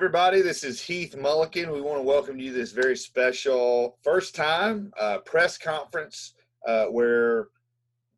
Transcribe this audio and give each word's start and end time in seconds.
everybody. 0.00 0.40
This 0.40 0.64
is 0.64 0.80
Heath 0.80 1.14
Mullikin. 1.14 1.70
We 1.70 1.82
want 1.82 1.98
to 1.98 2.02
welcome 2.02 2.38
you 2.38 2.52
to 2.52 2.58
this 2.58 2.72
very 2.72 2.96
special 2.96 3.98
first 4.02 4.34
time 4.34 4.90
uh, 4.98 5.18
press 5.26 5.58
conference 5.58 6.32
uh, 6.66 6.86
where 6.86 7.48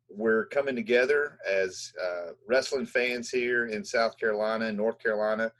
we're 0.09 0.45
coming 0.45 0.77
together 0.77 1.39
as 1.45 1.91
uh, 2.01 2.31
wrestling 2.47 2.85
fans 2.85 3.29
here 3.29 3.65
in 3.65 3.83
South 3.83 4.17
Carolina 4.17 4.67
and 4.67 4.77
North 4.77 4.97
Carolina 4.97 5.51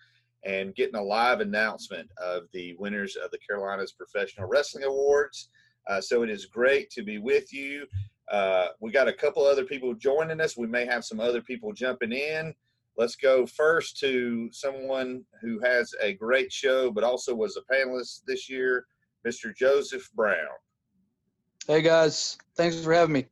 and 0.45 0.73
getting 0.75 0.95
a 0.95 1.03
live 1.03 1.41
announcement 1.41 2.09
of 2.23 2.43
the 2.53 2.73
winners 2.79 3.17
of 3.17 3.29
the 3.31 3.39
Carolinas 3.45 3.91
Professional 3.91 4.47
Wrestling 4.47 4.85
Awards. 4.85 5.49
Uh, 5.89 5.99
so 5.99 6.23
it 6.23 6.29
is 6.29 6.45
great 6.45 6.89
to 6.91 7.03
be 7.03 7.17
with 7.17 7.51
you. 7.51 7.85
Uh, 8.31 8.67
we 8.79 8.93
got 8.93 9.09
a 9.09 9.13
couple 9.13 9.43
other 9.43 9.65
people 9.65 9.93
joining 9.93 10.39
us. 10.39 10.55
We 10.55 10.67
may 10.67 10.85
have 10.85 11.03
some 11.03 11.19
other 11.19 11.41
people 11.41 11.73
jumping 11.73 12.13
in. 12.13 12.55
Let's 12.95 13.15
go 13.15 13.47
first 13.47 13.97
to 14.01 14.49
someone 14.51 15.23
who 15.41 15.59
has 15.61 15.93
a 15.99 16.13
great 16.13 16.51
show, 16.51 16.91
but 16.91 17.03
also 17.03 17.33
was 17.33 17.57
a 17.57 17.73
panelist 17.73 18.21
this 18.27 18.47
year, 18.47 18.85
Mr. 19.27 19.55
Joseph 19.55 20.07
Brown. 20.13 20.49
Hey 21.67 21.81
guys, 21.81 22.37
thanks 22.55 22.79
for 22.79 22.93
having 22.93 23.13
me. 23.13 23.25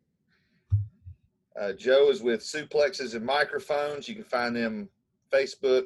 Uh, 1.59 1.73
Joe 1.73 2.09
is 2.09 2.23
with 2.23 2.41
Suplexes 2.41 3.13
and 3.13 3.23
Microphones. 3.23 4.07
You 4.07 4.15
can 4.15 4.23
find 4.23 4.55
them 4.55 4.89
Facebook, 5.31 5.85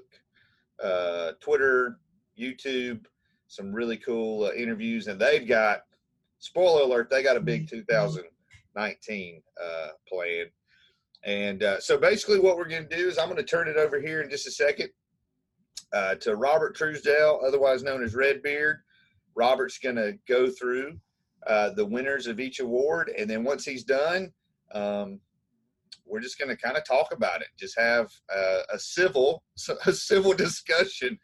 uh, 0.81 1.31
Twitter, 1.41 1.99
YouTube. 2.39 3.05
Some 3.47 3.73
really 3.73 3.97
cool 3.97 4.45
uh, 4.45 4.53
interviews, 4.53 5.07
and 5.07 5.19
they've 5.19 5.47
got 5.47 5.81
spoiler 6.39 6.83
alert. 6.83 7.09
They 7.09 7.23
got 7.23 7.35
a 7.35 7.41
big 7.41 7.67
2019 7.67 9.41
uh, 9.61 9.87
plan 10.07 10.45
and 11.25 11.63
uh, 11.63 11.79
so 11.79 11.97
basically, 11.97 12.39
what 12.39 12.55
we're 12.55 12.69
going 12.69 12.87
to 12.87 12.95
do 12.95 13.07
is 13.07 13.17
I'm 13.17 13.29
going 13.29 13.37
to 13.37 13.43
turn 13.43 13.67
it 13.67 13.77
over 13.77 13.99
here 13.99 14.21
in 14.21 14.29
just 14.29 14.47
a 14.47 14.51
second 14.51 14.89
uh, 15.91 16.15
to 16.15 16.35
Robert 16.35 16.75
Truesdale, 16.75 17.41
otherwise 17.45 17.81
known 17.81 18.03
as 18.03 18.13
Redbeard. 18.13 18.77
Robert's 19.35 19.79
going 19.79 19.95
to 19.95 20.17
go 20.27 20.49
through 20.49 20.99
uh, 21.47 21.71
the 21.71 21.85
winners 21.85 22.27
of 22.27 22.39
each 22.39 22.59
award, 22.59 23.11
and 23.17 23.27
then 23.27 23.43
once 23.43 23.65
he's 23.65 23.83
done, 23.83 24.31
um, 24.73 25.19
we're 26.05 26.21
just 26.21 26.37
going 26.37 26.49
to 26.49 26.61
kind 26.61 26.77
of 26.77 26.85
talk 26.85 27.11
about 27.11 27.41
it. 27.41 27.47
Just 27.57 27.77
have 27.77 28.11
uh, 28.33 28.61
a 28.71 28.77
civil 28.77 29.43
a 29.87 29.93
civil 29.93 30.33
discussion 30.33 31.17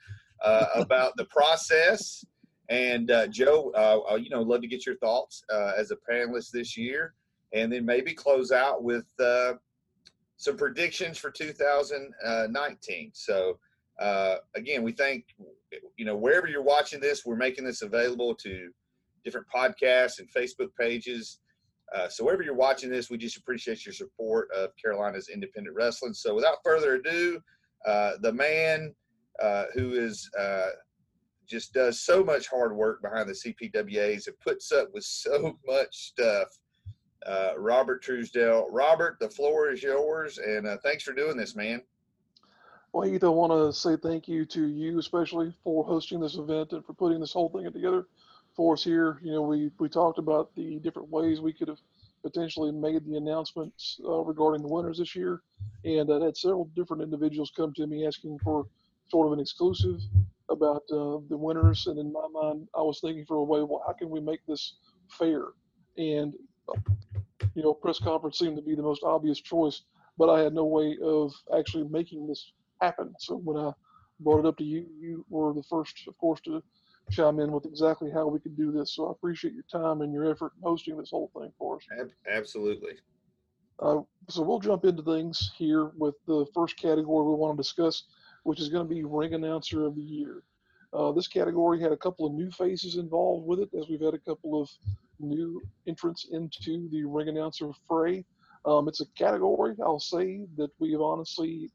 uh, 0.43 0.65
about 0.75 1.15
the 1.15 1.25
process. 1.25 2.25
And 2.69 3.11
uh, 3.11 3.27
Joe, 3.27 3.71
you 4.19 4.29
know, 4.29 4.41
love 4.41 4.61
to 4.61 4.67
get 4.67 4.85
your 4.85 4.95
thoughts 4.97 5.43
as 5.77 5.91
a 5.91 5.97
panelist 6.09 6.51
this 6.51 6.75
year, 6.75 7.13
and 7.53 7.71
then 7.71 7.85
maybe 7.85 8.13
close 8.13 8.51
out 8.51 8.81
with 8.81 9.05
some 10.41 10.57
predictions 10.57 11.19
for 11.19 11.29
2019. 11.29 13.11
So 13.13 13.59
uh, 13.99 14.37
again, 14.55 14.81
we 14.81 14.91
thank 14.91 15.25
you 15.97 16.03
know 16.03 16.15
wherever 16.15 16.47
you're 16.47 16.63
watching 16.63 16.99
this, 16.99 17.23
we're 17.23 17.35
making 17.35 17.63
this 17.63 17.83
available 17.83 18.33
to 18.35 18.71
different 19.23 19.45
podcasts 19.55 20.17
and 20.17 20.27
Facebook 20.33 20.69
pages. 20.79 21.41
Uh, 21.95 22.09
so 22.09 22.23
wherever 22.23 22.41
you're 22.41 22.55
watching 22.55 22.89
this, 22.89 23.11
we 23.11 23.19
just 23.19 23.37
appreciate 23.37 23.85
your 23.85 23.93
support 23.93 24.47
of 24.57 24.71
Carolina's 24.83 25.29
independent 25.29 25.75
wrestling. 25.75 26.13
So 26.13 26.33
without 26.33 26.57
further 26.63 26.95
ado, 26.95 27.39
uh, 27.85 28.13
the 28.21 28.33
man 28.33 28.95
uh, 29.39 29.65
who 29.75 29.91
is 29.91 30.27
uh, 30.39 30.69
just 31.47 31.71
does 31.71 32.01
so 32.01 32.23
much 32.23 32.47
hard 32.47 32.75
work 32.75 33.03
behind 33.03 33.29
the 33.29 33.33
CPWAs 33.33 34.25
and 34.25 34.39
puts 34.39 34.71
up 34.71 34.87
with 34.91 35.03
so 35.03 35.55
much 35.67 35.95
stuff 35.95 36.47
uh, 37.25 37.53
Robert 37.57 38.01
Truesdale. 38.01 38.67
Robert, 38.71 39.17
the 39.19 39.29
floor 39.29 39.71
is 39.71 39.83
yours, 39.83 40.37
and 40.37 40.67
uh, 40.67 40.77
thanks 40.83 41.03
for 41.03 41.13
doing 41.13 41.37
this, 41.37 41.55
man. 41.55 41.81
Well, 42.93 43.09
Heath, 43.09 43.23
I 43.23 43.29
want 43.29 43.53
to 43.53 43.71
say 43.77 43.95
thank 43.95 44.27
you 44.27 44.45
to 44.45 44.67
you, 44.67 44.99
especially 44.99 45.53
for 45.63 45.85
hosting 45.85 46.19
this 46.19 46.35
event 46.35 46.73
and 46.73 46.85
for 46.85 46.93
putting 46.93 47.21
this 47.21 47.31
whole 47.31 47.49
thing 47.49 47.71
together 47.71 48.07
for 48.53 48.73
us 48.73 48.83
here. 48.83 49.19
You 49.23 49.31
know, 49.31 49.41
we, 49.43 49.71
we 49.79 49.87
talked 49.87 50.19
about 50.19 50.53
the 50.55 50.79
different 50.79 51.09
ways 51.09 51.39
we 51.39 51.53
could 51.53 51.69
have 51.69 51.79
potentially 52.21 52.71
made 52.71 53.05
the 53.05 53.15
announcements 53.15 53.99
uh, 54.05 54.19
regarding 54.19 54.61
the 54.61 54.67
winners 54.67 54.97
this 54.97 55.15
year, 55.15 55.41
and 55.85 56.11
I 56.11 56.19
had 56.23 56.35
several 56.35 56.65
different 56.75 57.01
individuals 57.01 57.51
come 57.55 57.73
to 57.75 57.87
me 57.87 58.05
asking 58.05 58.39
for 58.43 58.67
sort 59.09 59.27
of 59.27 59.33
an 59.33 59.39
exclusive 59.39 60.01
about 60.49 60.83
uh, 60.91 61.19
the 61.29 61.37
winners. 61.37 61.87
And 61.87 61.97
in 61.97 62.11
my 62.11 62.27
mind, 62.31 62.67
I 62.75 62.81
was 62.81 62.99
thinking 62.99 63.25
for 63.25 63.37
a 63.37 63.43
way, 63.43 63.61
well, 63.61 63.83
how 63.87 63.93
can 63.93 64.09
we 64.09 64.19
make 64.19 64.45
this 64.47 64.75
fair? 65.09 65.45
And 65.97 66.33
you 67.55 67.63
know, 67.63 67.73
press 67.73 67.99
conference 67.99 68.39
seemed 68.39 68.57
to 68.57 68.61
be 68.61 68.75
the 68.75 68.81
most 68.81 69.03
obvious 69.03 69.39
choice, 69.39 69.83
but 70.17 70.29
I 70.29 70.41
had 70.41 70.53
no 70.53 70.65
way 70.65 70.97
of 71.03 71.33
actually 71.57 71.83
making 71.85 72.27
this 72.27 72.51
happen. 72.81 73.13
So 73.19 73.37
when 73.37 73.57
I 73.57 73.71
brought 74.19 74.39
it 74.39 74.45
up 74.45 74.57
to 74.57 74.63
you, 74.63 74.85
you 74.99 75.25
were 75.29 75.53
the 75.53 75.63
first, 75.63 76.07
of 76.07 76.17
course, 76.17 76.41
to 76.41 76.61
chime 77.11 77.39
in 77.39 77.51
with 77.51 77.65
exactly 77.65 78.11
how 78.11 78.27
we 78.27 78.39
could 78.39 78.55
do 78.55 78.71
this. 78.71 78.95
So 78.95 79.07
I 79.07 79.11
appreciate 79.11 79.53
your 79.53 79.65
time 79.71 80.01
and 80.01 80.13
your 80.13 80.29
effort 80.29 80.53
in 80.57 80.63
hosting 80.63 80.97
this 80.97 81.09
whole 81.09 81.31
thing 81.37 81.51
for 81.57 81.77
us. 81.77 81.83
Absolutely. 82.31 82.93
Uh, 83.79 84.01
so 84.29 84.43
we'll 84.43 84.59
jump 84.59 84.85
into 84.85 85.01
things 85.01 85.51
here 85.57 85.91
with 85.97 86.15
the 86.27 86.45
first 86.53 86.77
category 86.77 87.25
we 87.25 87.33
want 87.33 87.57
to 87.57 87.61
discuss, 87.61 88.03
which 88.43 88.59
is 88.59 88.69
going 88.69 88.87
to 88.87 88.93
be 88.93 89.03
ring 89.03 89.33
announcer 89.33 89.85
of 89.85 89.95
the 89.95 90.01
year. 90.01 90.43
Uh, 90.93 91.11
this 91.11 91.27
category 91.27 91.79
had 91.81 91.91
a 91.91 91.97
couple 91.97 92.27
of 92.27 92.33
new 92.33 92.51
faces 92.51 92.97
involved 92.97 93.47
with 93.47 93.59
it, 93.59 93.69
as 93.77 93.87
we've 93.89 94.01
had 94.01 94.13
a 94.13 94.19
couple 94.19 94.61
of 94.61 94.69
new 95.21 95.61
entrance 95.87 96.27
into 96.31 96.89
the 96.91 97.03
ring 97.03 97.29
announcer 97.29 97.69
fray. 97.87 98.25
Um, 98.65 98.87
it's 98.87 99.01
a 99.01 99.05
category 99.17 99.75
I'll 99.83 99.99
say 99.99 100.45
that 100.57 100.69
we 100.79 100.91
have 100.91 101.01
honestly, 101.01 101.71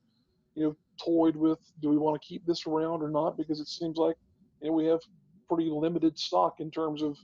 you 0.55 0.65
know, 0.65 0.77
toyed 1.05 1.37
with. 1.37 1.59
Do 1.83 1.89
we 1.89 1.99
want 1.99 2.21
to 2.21 2.27
keep 2.27 2.47
this 2.47 2.67
around 2.67 3.03
or 3.03 3.11
not? 3.11 3.37
Because 3.37 3.61
it 3.61 3.69
seems 3.69 3.97
like 3.97 4.17
you 4.61 4.69
know, 4.69 4.75
we 4.75 4.87
have 4.87 5.01
pretty 5.49 5.71
limited 5.71 6.19
stock 6.19 6.61
in 6.61 6.71
terms 6.71 7.03
of 7.03 7.17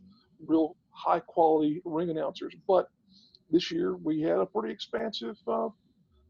real 0.46 0.76
high 0.90 1.20
quality 1.20 1.80
ring 1.84 2.10
announcers. 2.10 2.54
But 2.66 2.88
this 3.50 3.70
year 3.70 3.96
we 3.96 4.20
had 4.20 4.38
a 4.38 4.46
pretty 4.46 4.72
expansive 4.72 5.36
uh, 5.46 5.68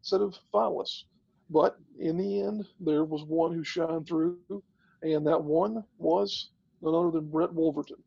set 0.03 0.21
of 0.21 0.35
finalists. 0.53 1.05
But 1.51 1.77
in 1.99 2.17
the 2.17 2.43
end, 2.43 2.65
there 2.81 3.05
was 3.05 3.25
one 3.25 3.53
who 3.53 3.65
shined 3.65 4.07
through, 4.07 4.39
and 5.03 5.27
that 5.27 5.43
one 5.43 5.85
was 5.99 6.51
none 6.81 6.95
other 6.95 7.11
than 7.11 7.31
Brett 7.31 7.53
Wolverton. 7.53 8.03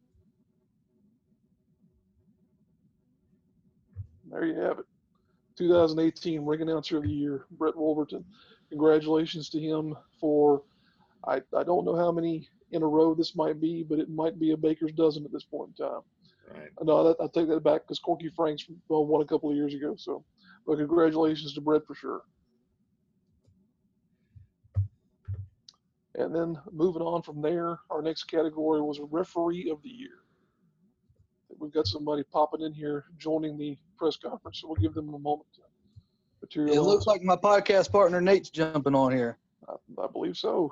There 4.36 4.46
you 4.46 4.60
have 4.60 4.80
it. 4.80 4.86
2018 5.58 6.46
Ring 6.46 6.62
Announcer 6.62 6.98
of 6.98 7.04
the 7.04 7.10
Year, 7.10 7.46
Brett 7.52 7.76
Wolverton. 7.76 8.26
Congratulations 8.70 9.50
to 9.52 9.60
him 9.60 9.96
for, 10.20 10.64
I, 11.26 11.42
I 11.58 11.64
don't 11.64 11.86
know 11.86 11.96
how 11.96 12.12
many 12.12 12.50
in 12.72 12.84
a 12.84 12.88
row 12.88 13.14
this 13.14 13.36
might 13.36 13.62
be, 13.62 13.84
but 13.84 14.00
it 14.00 14.10
might 14.10 14.38
be 14.38 14.52
a 14.52 14.58
baker's 14.58 14.92
dozen 14.92 15.24
at 15.24 15.32
this 15.32 15.46
point 15.46 15.72
in 15.80 15.86
time. 15.86 16.02
Right. 16.54 16.70
No, 16.84 17.04
that, 17.06 17.18
I 17.22 17.28
take 17.28 17.48
that 17.48 17.64
back 17.64 17.84
because 17.84 18.00
Corky 18.00 18.30
Franks 18.36 18.66
uh, 18.70 19.00
won 19.00 19.22
a 19.22 19.26
couple 19.26 19.50
of 19.50 19.56
years 19.56 19.74
ago. 19.74 19.96
So, 19.98 20.26
but 20.68 20.78
congratulations 20.78 21.54
to 21.54 21.62
Brett 21.62 21.86
for 21.88 21.96
sure. 21.96 22.22
And 26.16 26.36
then 26.36 26.58
moving 26.72 27.02
on 27.02 27.22
from 27.22 27.42
there, 27.42 27.80
our 27.90 28.02
next 28.02 28.26
category 28.26 28.82
was 28.82 29.00
referee 29.10 29.70
of 29.70 29.82
the 29.82 29.90
year 29.90 30.25
we've 31.66 31.74
got 31.74 31.88
somebody 31.88 32.22
popping 32.32 32.62
in 32.62 32.72
here 32.72 33.06
joining 33.18 33.58
the 33.58 33.76
press 33.98 34.18
conference, 34.18 34.62
so 34.62 34.68
we'll 34.68 34.76
give 34.76 34.94
them 34.94 35.10
a 35.10 35.20
moment 35.20 35.48
to 35.56 35.62
materialize. 36.42 36.78
It 36.78 36.82
looks 36.82 37.08
like 37.08 37.24
my 37.24 37.36
podcast 37.36 37.92
partner 37.92 38.22
Nate's 38.22 38.52
jumping 38.52 38.94
on 38.94 39.12
here. 39.12 39.40
I, 39.68 39.74
I 40.02 40.08
believe 40.08 40.38
so. 40.38 40.72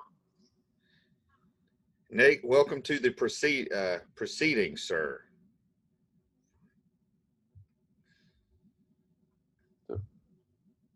Nate, 2.12 2.42
welcome 2.44 2.80
to 2.84 3.00
the 3.00 3.10
proceed 3.10 3.74
uh, 3.74 3.98
proceedings, 4.16 4.84
sir. 4.84 5.22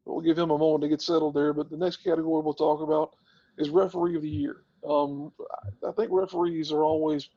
We'll 0.05 0.21
give 0.21 0.37
him 0.37 0.51
a 0.51 0.57
moment 0.57 0.83
to 0.83 0.89
get 0.89 1.01
settled 1.01 1.33
there. 1.33 1.53
But 1.53 1.71
the 1.71 1.77
next 1.77 1.97
category 1.97 2.43
we'll 2.43 2.53
talk 2.53 2.81
about 2.81 3.15
is 3.57 3.71
referee 3.71 4.15
of 4.15 4.21
the 4.21 4.29
year. 4.29 4.57
Um, 4.87 5.31
I 5.85 5.91
think 5.93 6.11
referees 6.11 6.71
are 6.71 6.83
always 6.83 7.29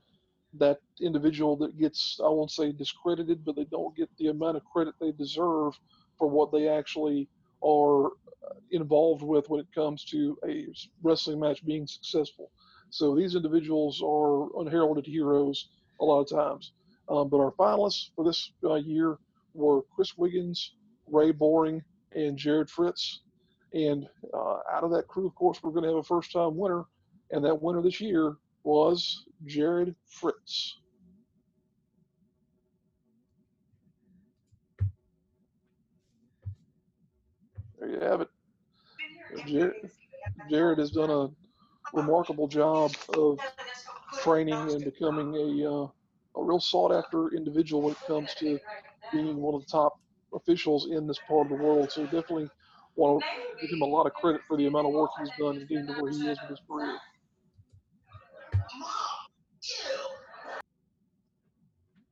that 0.55 0.81
individual 1.01 1.57
that 1.57 1.79
gets, 1.79 2.21
I 2.23 2.29
won't 2.29 2.51
say 2.51 2.73
discredited, 2.73 3.45
but 3.45 3.57
they 3.57 3.65
don't 3.65 3.97
get 3.97 4.09
the 4.19 4.29
amount 4.29 4.57
of 4.57 4.65
credit 4.65 4.95
they 5.01 5.13
deserve 5.13 5.79
for 6.19 6.29
what 6.29 6.53
they 6.53 6.69
actually 6.69 7.29
are 7.63 8.07
uh, 8.07 8.55
involved 8.71 9.23
with 9.23 9.49
when 9.49 9.61
it 9.61 9.73
comes 9.75 10.05
to 10.07 10.37
a 10.47 10.67
wrestling 11.03 11.41
match 11.41 11.65
being 11.65 11.87
successful. 11.87 12.51
So 12.91 13.15
these 13.15 13.37
individuals 13.37 14.03
are 14.05 14.61
unheralded 14.61 15.07
heroes 15.07 15.69
a 16.01 16.05
lot 16.05 16.21
of 16.21 16.29
times. 16.29 16.73
Um, 17.09 17.29
but 17.29 17.39
our 17.39 17.53
finalists 17.53 18.11
for 18.15 18.25
this 18.25 18.53
uh, 18.65 18.75
year 18.75 19.19
were 19.55 19.83
Chris 19.95 20.17
Wiggins, 20.17 20.75
Ray 21.07 21.31
Boring, 21.31 21.83
and 22.13 22.37
Jared 22.37 22.71
Fritz. 22.71 23.21
And 23.73 24.09
uh, 24.35 24.59
out 24.73 24.83
of 24.83 24.91
that 24.91 25.07
crew, 25.07 25.27
of 25.27 25.35
course, 25.35 25.63
we're 25.63 25.71
going 25.71 25.85
to 25.85 25.91
have 25.91 25.99
a 25.99 26.03
first 26.03 26.33
time 26.33 26.57
winner. 26.57 26.85
And 27.31 27.45
that 27.45 27.63
winner 27.63 27.83
this 27.83 28.01
year 28.01 28.37
was 28.65 29.25
Jared 29.47 29.95
Fritz. 30.07 30.77
There 37.79 37.91
you 37.91 38.01
have 38.01 38.21
it. 38.23 38.29
Jared, 39.47 39.91
Jared 40.51 40.79
has 40.79 40.91
done 40.91 41.11
a 41.11 41.29
remarkable 41.97 42.49
job 42.49 42.93
of 43.17 43.39
training 44.23 44.55
and 44.55 44.85
becoming 44.85 45.35
a, 45.35 45.71
uh, 45.71 45.89
a 46.37 46.43
real 46.43 46.61
sought 46.61 46.93
after 46.93 47.29
individual 47.35 47.83
when 47.83 47.93
it 47.93 47.99
comes 48.07 48.35
to 48.37 48.59
being 49.13 49.37
one 49.37 49.55
of 49.55 49.61
the 49.63 49.71
top 49.71 49.99
officials 50.35 50.89
in 50.91 51.07
this 51.07 51.19
part 51.29 51.51
of 51.51 51.59
the 51.59 51.65
world. 51.65 51.91
So 51.91 52.05
definitely 52.05 52.49
want 52.97 53.23
to 53.23 53.67
give 53.67 53.71
him 53.75 53.83
a 53.83 53.87
lot 53.87 54.07
of 54.07 54.13
credit 54.15 54.41
for 54.47 54.57
the 54.57 54.67
amount 54.67 54.87
of 54.87 54.93
work 54.93 55.11
he's 55.19 55.31
done 55.39 55.57
and 55.57 55.69
getting 55.69 55.87
to 55.87 55.93
where 55.95 56.11
he 56.11 56.29
is 56.29 56.39
with 56.41 56.51
his 56.51 56.61
career. 56.71 56.99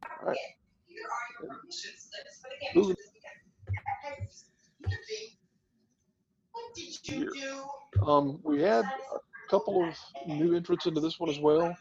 All 0.03 0.07
Um, 8.07 8.41
we 8.43 8.61
had 8.61 8.85
a 8.85 9.51
couple 9.51 9.85
of 9.87 9.95
new 10.27 10.55
entrants 10.55 10.87
into 10.87 11.01
this 11.01 11.19
one 11.19 11.31
as 11.31 11.39
well. 11.39 11.77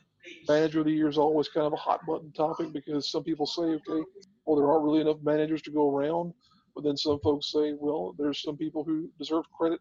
Manager 0.48 0.80
of 0.80 0.86
the 0.86 0.92
year 0.92 1.08
is 1.08 1.18
always 1.18 1.48
kind 1.48 1.66
of 1.66 1.74
a 1.74 1.78
hot 1.78 2.06
button 2.06 2.32
topic 2.34 2.74
because 2.74 3.10
some 3.12 3.24
people 3.24 3.46
say, 3.46 3.62
okay, 3.62 4.04
well, 4.46 4.58
there 4.58 4.70
aren't 4.70 4.84
really 4.84 5.02
enough 5.02 5.18
managers 5.24 5.62
to 5.64 5.72
go 5.72 5.96
around. 5.96 6.34
But 6.76 6.84
then 6.84 6.98
some 6.98 7.20
folks 7.24 7.52
say, 7.52 7.74
well, 7.80 8.14
there's 8.18 8.42
some 8.42 8.58
people 8.58 8.84
who 8.84 9.10
deserve 9.18 9.46
credit 9.58 9.80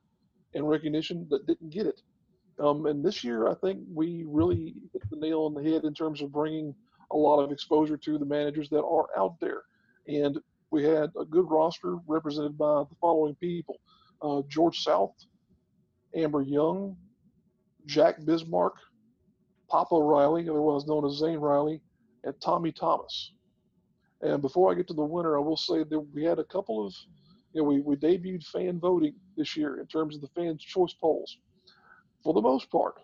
and 0.55 0.69
recognition 0.69 1.27
that 1.31 1.47
didn't 1.47 1.71
get 1.71 1.87
it. 1.87 2.01
Um, 2.59 2.87
and 2.87 3.05
this 3.05 3.23
year, 3.23 3.49
I 3.49 3.55
think 3.55 3.81
we 3.93 4.25
really 4.27 4.75
hit 4.93 5.03
the 5.11 5.17
nail 5.17 5.43
on 5.43 5.55
the 5.55 5.69
head 5.69 5.85
in 5.85 5.93
terms 5.93 6.23
of 6.23 6.33
bringing 6.33 6.75
a 7.13 7.17
lot 7.17 7.43
of 7.43 7.53
exposure 7.53 7.97
to 7.97 8.19
the 8.19 8.25
managers 8.25 8.69
that 8.71 8.83
are 8.83 9.07
out 9.17 9.39
there. 9.41 9.63
And 10.09 10.39
we 10.71 10.85
had 10.85 11.11
a 11.19 11.25
good 11.25 11.49
roster 11.51 11.97
represented 12.07 12.59
by 12.59 12.85
the 12.89 12.97
following 13.01 13.35
people 13.37 13.77
uh, 14.23 14.43
George 14.49 14.81
South, 14.81 15.15
Amber 16.15 16.43
Young, 16.43 16.97
Jack 17.87 18.25
Bismarck, 18.25 18.75
Papa 19.69 19.97
Riley, 19.97 20.49
otherwise 20.49 20.87
known 20.87 21.05
as 21.05 21.19
Zane 21.19 21.39
Riley, 21.39 21.81
and 22.25 22.35
Tommy 22.41 22.73
Thomas. 22.73 23.33
And 24.23 24.41
before 24.41 24.71
I 24.71 24.75
get 24.75 24.89
to 24.89 24.95
the 24.95 25.05
winner, 25.05 25.37
I 25.37 25.41
will 25.41 25.57
say 25.57 25.85
that 25.85 26.01
we 26.15 26.25
had 26.25 26.39
a 26.39 26.45
couple 26.45 26.87
of, 26.87 26.95
you 27.53 27.61
know, 27.61 27.69
we, 27.69 27.81
we 27.81 27.97
debuted 27.97 28.45
fan 28.47 28.81
voting 28.81 29.15
this 29.37 29.57
year 29.57 29.81
in 29.81 29.87
terms 29.87 30.15
of 30.15 30.23
the 30.23 30.29
fans' 30.29 30.63
choice 30.63 30.95
polls. 30.95 31.39
For 32.23 32.33
the 32.33 32.41
most 32.41 32.71
part, 32.71 32.95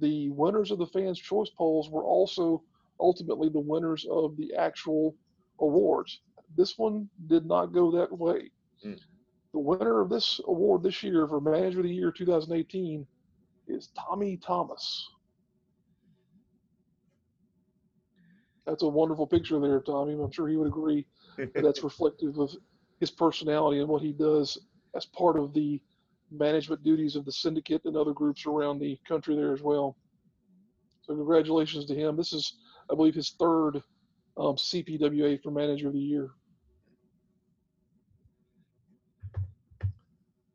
the 0.00 0.30
winners 0.30 0.70
of 0.70 0.78
the 0.78 0.86
fans' 0.86 1.18
choice 1.18 1.50
polls 1.56 1.90
were 1.90 2.04
also 2.04 2.62
ultimately 3.00 3.48
the 3.48 3.60
winners 3.60 4.06
of 4.10 4.36
the 4.36 4.54
actual 4.54 5.14
awards. 5.60 6.20
This 6.56 6.78
one 6.78 7.08
did 7.26 7.46
not 7.46 7.72
go 7.72 7.90
that 7.92 8.16
way. 8.16 8.50
Mm. 8.84 8.98
The 9.52 9.58
winner 9.58 10.00
of 10.00 10.10
this 10.10 10.40
award 10.46 10.82
this 10.82 11.02
year 11.02 11.28
for 11.28 11.40
Manager 11.40 11.80
of 11.80 11.84
the 11.84 11.94
Year 11.94 12.12
2018 12.12 13.06
is 13.68 13.88
Tommy 13.96 14.36
Thomas. 14.36 15.08
That's 18.66 18.82
a 18.82 18.88
wonderful 18.88 19.26
picture 19.26 19.60
there, 19.60 19.80
Tommy. 19.80 20.14
I'm 20.14 20.30
sure 20.30 20.48
he 20.48 20.56
would 20.56 20.68
agree 20.68 21.06
that 21.36 21.62
that's 21.62 21.84
reflective 21.84 22.38
of 22.38 22.54
his 23.00 23.10
personality 23.10 23.80
and 23.80 23.88
what 23.88 24.02
he 24.02 24.12
does 24.12 24.58
as 24.96 25.06
part 25.06 25.38
of 25.38 25.52
the 25.52 25.80
management 26.30 26.82
duties 26.82 27.16
of 27.16 27.24
the 27.24 27.32
syndicate 27.32 27.82
and 27.84 27.96
other 27.96 28.12
groups 28.12 28.46
around 28.46 28.78
the 28.78 28.98
country 29.06 29.36
there 29.36 29.52
as 29.52 29.62
well. 29.62 29.96
So 31.02 31.14
congratulations 31.14 31.84
to 31.86 31.94
him. 31.94 32.16
This 32.16 32.32
is, 32.32 32.54
I 32.90 32.94
believe, 32.94 33.14
his 33.14 33.34
third 33.38 33.82
um, 34.36 34.56
CPWA 34.56 35.42
for 35.42 35.50
Manager 35.50 35.88
of 35.88 35.94
the 35.94 36.00
Year. 36.00 36.30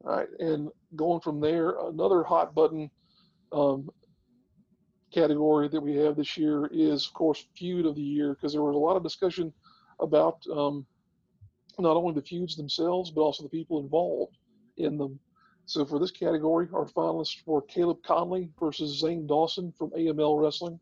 All 0.06 0.18
right, 0.18 0.30
and 0.40 0.70
going 0.96 1.20
from 1.20 1.40
there, 1.42 1.76
another 1.88 2.24
hot 2.24 2.56
button 2.56 2.90
um, 3.52 3.90
category 5.14 5.68
that 5.68 5.82
we 5.82 5.96
have 5.96 6.16
this 6.16 6.38
year 6.38 6.70
is, 6.72 7.08
of 7.08 7.14
course, 7.14 7.46
feud 7.56 7.86
of 7.86 7.96
the 7.96 8.02
year, 8.02 8.34
because 8.34 8.54
there 8.54 8.62
was 8.62 8.76
a 8.76 8.80
lot 8.80 8.96
of 8.96 9.04
discussion 9.04 9.54
about 10.00 10.42
um, 10.52 10.86
not 11.78 11.98
only 11.98 12.14
the 12.14 12.22
feuds 12.22 12.56
themselves, 12.56 13.12
but 13.12 13.22
also 13.22 13.44
the 13.44 13.50
people 13.50 13.80
involved 13.80 14.38
in 14.78 14.98
them. 14.98 15.20
So 15.66 15.86
for 15.86 16.00
this 16.00 16.12
category, 16.12 16.68
our 16.74 16.86
finalists 16.86 17.46
were 17.46 17.62
Caleb 17.62 17.98
Conley 18.04 18.50
versus 18.60 19.00
Zane 19.00 19.28
Dawson 19.28 19.74
from 19.78 19.92
AML 19.92 20.42
Wrestling. 20.42 20.80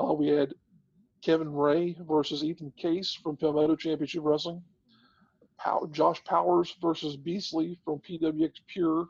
Uh, 0.00 0.12
we 0.12 0.28
had 0.28 0.54
Kevin 1.22 1.52
Ray 1.52 1.96
versus 2.06 2.44
Ethan 2.44 2.72
Case 2.76 3.18
from 3.22 3.36
Palmetto 3.36 3.74
Championship 3.76 4.20
Wrestling. 4.22 4.62
Pow- 5.58 5.88
Josh 5.90 6.22
Powers 6.24 6.76
versus 6.80 7.16
Beasley 7.16 7.78
from 7.84 7.98
PWX 8.00 8.52
Pure. 8.68 9.08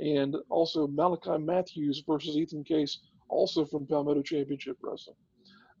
And 0.00 0.36
also 0.50 0.86
Malachi 0.86 1.38
Matthews 1.38 2.02
versus 2.06 2.36
Ethan 2.36 2.64
Case, 2.64 2.98
also 3.28 3.64
from 3.64 3.86
Palmetto 3.86 4.22
Championship 4.22 4.76
Wrestling. 4.82 5.16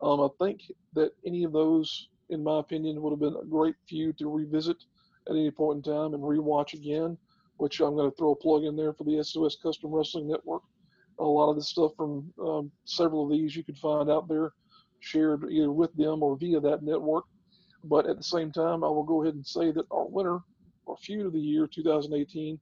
Um, 0.00 0.20
I 0.20 0.28
think 0.38 0.62
that 0.94 1.12
any 1.26 1.44
of 1.44 1.52
those, 1.52 2.08
in 2.30 2.42
my 2.42 2.60
opinion, 2.60 3.02
would 3.02 3.10
have 3.10 3.20
been 3.20 3.40
a 3.40 3.44
great 3.44 3.74
feud 3.88 4.16
to 4.18 4.28
revisit 4.28 4.76
at 5.28 5.36
any 5.36 5.50
point 5.50 5.86
in 5.86 5.92
time 5.92 6.14
and 6.14 6.22
rewatch 6.22 6.72
again, 6.72 7.18
which 7.58 7.80
I'm 7.80 7.94
going 7.94 8.10
to 8.10 8.16
throw 8.16 8.32
a 8.32 8.36
plug 8.36 8.64
in 8.64 8.76
there 8.76 8.92
for 8.92 9.04
the 9.04 9.22
SOS 9.22 9.56
Custom 9.62 9.90
Wrestling 9.90 10.28
Network. 10.28 10.62
A 11.20 11.24
lot 11.24 11.50
of 11.50 11.56
the 11.56 11.62
stuff 11.62 11.92
from 11.96 12.32
um, 12.40 12.70
several 12.84 13.24
of 13.24 13.30
these 13.30 13.56
you 13.56 13.64
can 13.64 13.74
find 13.74 14.10
out 14.10 14.28
there 14.28 14.52
shared 15.00 15.44
either 15.50 15.72
with 15.72 15.94
them 15.94 16.22
or 16.22 16.36
via 16.36 16.60
that 16.60 16.82
network. 16.82 17.24
But 17.84 18.06
at 18.06 18.16
the 18.16 18.22
same 18.22 18.50
time, 18.52 18.82
I 18.84 18.88
will 18.88 19.04
go 19.04 19.22
ahead 19.22 19.34
and 19.34 19.46
say 19.46 19.70
that 19.72 19.86
our 19.90 20.06
winner, 20.06 20.40
our 20.86 20.96
feud 20.96 21.26
of 21.26 21.32
the 21.32 21.40
year 21.40 21.66
2018, 21.66 22.58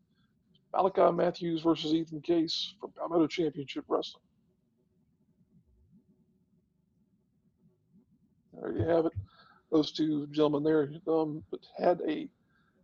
Malachi 0.75 1.13
Matthews 1.13 1.63
versus 1.63 1.95
Ethan 1.95 2.21
Case 2.21 2.75
from 2.81 2.93
Palmetto 2.93 3.27
Championship 3.27 3.85
Wrestling. 3.89 4.23
There 8.53 8.73
you 8.73 8.85
have 8.85 9.07
it. 9.07 9.13
Those 9.71 9.93
two 9.93 10.27
gentlemen 10.29 10.63
there 10.63 10.91
um, 11.09 11.43
had 11.79 12.01
a 12.07 12.29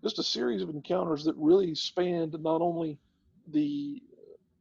just 0.03 0.19
a 0.19 0.23
series 0.23 0.63
of 0.63 0.71
encounters 0.71 1.25
that 1.25 1.37
really 1.37 1.75
spanned 1.75 2.37
not 2.41 2.61
only 2.61 2.99
the 3.53 4.03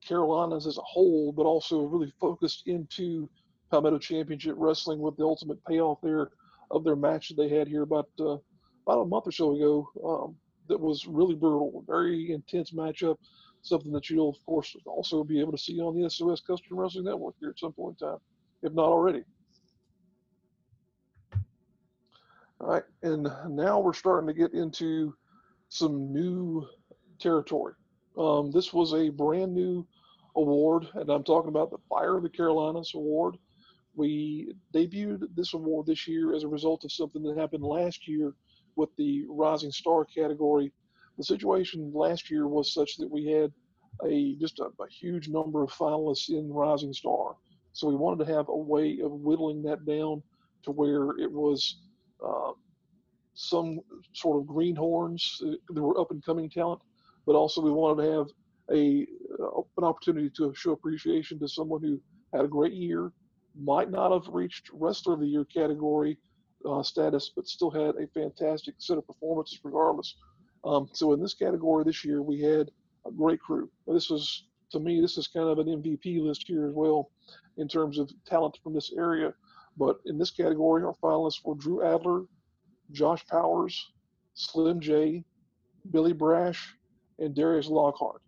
Carolinas 0.06 0.68
as 0.68 0.78
a 0.78 0.82
whole, 0.82 1.32
but 1.32 1.46
also 1.46 1.82
really 1.82 2.12
focused 2.20 2.64
into 2.68 3.30
Palmetto 3.70 4.00
Championship 4.00 4.56
Wrestling 4.58 5.00
with 5.00 5.16
the 5.18 5.24
ultimate 5.24 5.64
payoff 5.66 6.00
there 6.02 6.32
of 6.72 6.84
their 6.84 6.96
match 6.96 7.30
that 7.30 7.36
they 7.36 7.50
had 7.50 7.68
here 7.68 7.84
about 7.84 8.10
uh, 8.20 8.38
about 8.86 9.02
a 9.02 9.06
month 9.06 9.28
or 9.28 9.32
so 9.32 9.56
ago. 9.56 9.90
Um, 10.06 10.36
that 10.68 10.80
was 10.80 11.06
really 11.06 11.36
brutal, 11.36 11.84
very 11.88 12.32
intense 12.32 12.72
matchup. 12.72 13.18
Something 13.62 13.92
that 13.92 14.10
you'll 14.10 14.30
of 14.30 14.46
course 14.46 14.76
also 14.86 15.24
be 15.24 15.40
able 15.40 15.52
to 15.52 15.58
see 15.58 15.80
on 15.80 16.00
the 16.00 16.10
SOS 16.10 16.42
Custom 16.42 16.78
Wrestling 16.78 17.06
Network 17.06 17.36
here 17.40 17.50
at 17.50 17.60
some 17.60 17.74
point 17.74 17.98
in 18.02 18.08
time, 18.08 18.18
if 18.64 18.74
not 18.74 18.86
already. 18.86 19.24
All 22.60 22.68
right, 22.68 22.84
and 23.02 23.28
now 23.50 23.80
we're 23.80 23.94
starting 23.94 24.28
to 24.28 24.34
get 24.34 24.54
into 24.54 25.16
some 25.70 26.14
new 26.14 26.68
territory. 27.20 27.74
Um, 28.18 28.52
this 28.52 28.74
was 28.74 28.94
a 28.94 29.10
brand 29.10 29.54
new 29.54 29.86
award, 30.36 30.88
and 30.96 31.10
I'm 31.10 31.24
talking 31.24 31.50
about 31.50 31.72
the 31.72 31.78
Fire 31.90 32.18
of 32.18 32.24
the 32.24 32.30
Carolinas 32.30 32.94
Award. 32.96 33.38
We 33.96 34.54
debuted 34.74 35.28
this 35.36 35.54
award 35.54 35.86
this 35.86 36.08
year 36.08 36.34
as 36.34 36.44
a 36.44 36.48
result 36.48 36.86
of 36.86 36.92
something 36.92 37.24
that 37.24 37.38
happened 37.38 37.64
last 37.64 38.08
year 38.08 38.34
with 38.76 38.90
the 38.98 39.26
Rising 39.30 39.72
Star 39.72 40.06
category. 40.06 40.72
The 41.18 41.24
situation 41.24 41.92
last 41.94 42.30
year 42.30 42.48
was 42.48 42.74
such 42.74 42.98
that 42.98 43.10
we 43.10 43.26
had 43.26 43.52
a 44.06 44.36
just 44.36 44.60
a, 44.60 44.66
a 44.66 44.90
huge 44.90 45.28
number 45.28 45.64
of 45.64 45.72
finalists 45.72 46.30
in 46.30 46.52
Rising 46.52 46.94
Star, 46.94 47.36
so 47.74 47.88
we 47.88 47.96
wanted 47.96 48.26
to 48.26 48.34
have 48.34 48.48
a 48.50 48.58
way 48.58 49.00
of 49.04 49.12
whittling 49.12 49.62
that 49.64 49.86
down 49.86 50.24
to 50.64 50.72
where 50.72 51.18
it 51.18 51.32
was 51.32 51.78
uh, 52.26 52.52
some 53.34 53.80
sort 54.14 54.40
of 54.40 54.48
greenhorns 54.48 55.42
uh, 55.46 55.52
that 55.70 55.82
were 55.82 56.00
up 56.00 56.12
and 56.12 56.24
coming 56.24 56.50
talent, 56.50 56.82
but 57.32 57.38
also 57.38 57.62
we 57.62 57.72
wanted 57.72 58.04
to 58.04 58.12
have 58.12 58.28
a 58.74 59.08
uh, 59.42 59.62
an 59.78 59.86
opportunity 59.86 60.30
to 60.30 60.54
show 60.54 60.74
appreciation 60.74 61.40
to 61.40 61.48
someone 61.48 61.82
who 61.82 61.98
had 62.34 62.44
a 62.44 62.48
great 62.50 62.74
year, 62.74 63.14
might 63.58 63.90
not 63.90 64.12
have 64.12 64.28
reached 64.34 64.70
wrestler 64.74 65.14
of 65.14 65.22
the 65.22 65.26
year 65.26 65.46
category 65.46 66.18
uh, 66.70 66.84
status, 66.84 67.32
but 67.34 67.48
still 67.48 67.72
had 67.72 67.96
a 67.96 68.08
fantastic 68.14 68.76
set 68.80 68.98
of 68.98 69.08
performances 69.08 69.62
regardless. 69.64 70.14
Um, 70.66 70.90
so 70.92 71.14
in 71.14 71.22
this 71.22 71.34
category 71.34 71.86
this 71.86 72.04
year, 72.04 72.22
we 72.22 72.42
had 72.42 72.70
a 73.08 73.12
great 73.12 73.40
crew. 73.40 73.70
This 73.88 74.10
was 74.10 74.44
to 74.74 74.82
me, 74.82 75.00
this 75.00 75.18
is 75.18 75.30
kind 75.30 75.48
of 75.48 75.60
an 75.60 75.68
MVP 75.68 76.22
list 76.22 76.44
here 76.46 76.68
as 76.68 76.74
well 76.74 77.12
in 77.56 77.70
terms 77.70 77.98
of 77.98 78.12
talent 78.28 78.60
from 78.62 78.74
this 78.74 78.92
area. 78.98 79.34
But 79.78 80.00
in 80.06 80.18
this 80.18 80.32
category, 80.32 80.84
our 80.84 80.96
finalists 81.02 81.46
were 81.46 81.56
Drew 81.56 81.82
Adler, 81.82 82.24
Josh 82.92 83.26
Powers, 83.28 83.94
Slim 84.34 84.82
J, 84.82 85.24
Billy 85.92 86.12
Brash, 86.12 86.76
and 87.22 87.36
Darius 87.36 87.68
Lockhart. 87.68 88.22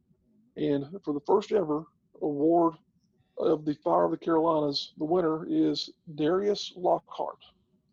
And 0.55 0.85
for 1.03 1.13
the 1.13 1.19
first 1.25 1.51
ever 1.51 1.83
award 2.21 2.75
of 3.37 3.65
the 3.65 3.73
Fire 3.83 4.05
of 4.05 4.11
the 4.11 4.17
Carolinas, 4.17 4.93
the 4.97 5.03
winner 5.03 5.45
is 5.49 5.89
Darius 6.15 6.71
Lockhart, 6.77 7.39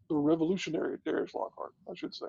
the 0.08 0.14
revolutionary 0.14 0.98
Darius 1.04 1.34
Lockhart, 1.34 1.72
I 1.90 1.94
should 1.94 2.14
say. 2.14 2.26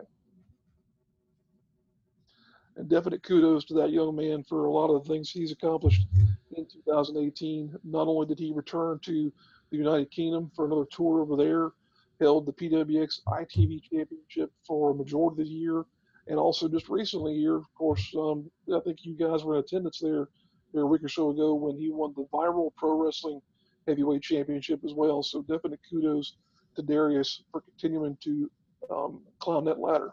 And 2.77 2.87
definite 2.87 3.23
kudos 3.23 3.65
to 3.65 3.73
that 3.75 3.91
young 3.91 4.15
man 4.15 4.43
for 4.43 4.65
a 4.65 4.71
lot 4.71 4.89
of 4.89 5.03
the 5.03 5.13
things 5.13 5.29
he's 5.29 5.51
accomplished 5.51 6.07
in 6.55 6.65
2018. 6.65 7.75
Not 7.83 8.07
only 8.07 8.25
did 8.25 8.39
he 8.39 8.53
return 8.53 8.99
to 9.03 9.31
the 9.69 9.77
United 9.77 10.09
Kingdom 10.11 10.49
for 10.55 10.65
another 10.65 10.85
tour 10.89 11.21
over 11.21 11.35
there, 11.35 11.71
held 12.21 12.45
the 12.45 12.53
PWX 12.53 13.19
ITV 13.27 13.81
Championship 13.83 14.51
for 14.65 14.91
a 14.91 14.95
majority 14.95 15.41
of 15.41 15.47
the 15.47 15.53
year, 15.53 15.85
and 16.31 16.39
also 16.39 16.69
just 16.69 16.87
recently 16.87 17.35
here, 17.35 17.57
of 17.57 17.65
course, 17.75 18.15
um, 18.17 18.49
I 18.73 18.79
think 18.79 18.99
you 19.03 19.15
guys 19.17 19.43
were 19.43 19.55
in 19.55 19.59
attendance 19.59 19.99
there, 19.99 20.29
there 20.73 20.83
a 20.83 20.87
week 20.87 21.03
or 21.03 21.09
so 21.09 21.29
ago 21.29 21.53
when 21.53 21.75
he 21.75 21.91
won 21.91 22.13
the 22.15 22.25
Viral 22.33 22.71
Pro 22.77 23.03
Wrestling 23.03 23.41
Heavyweight 23.85 24.21
Championship 24.21 24.79
as 24.85 24.93
well. 24.93 25.21
So 25.23 25.41
definite 25.41 25.81
kudos 25.89 26.37
to 26.77 26.83
Darius 26.83 27.43
for 27.51 27.59
continuing 27.59 28.17
to 28.23 28.49
um, 28.89 29.21
climb 29.39 29.65
that 29.65 29.79
ladder. 29.79 30.11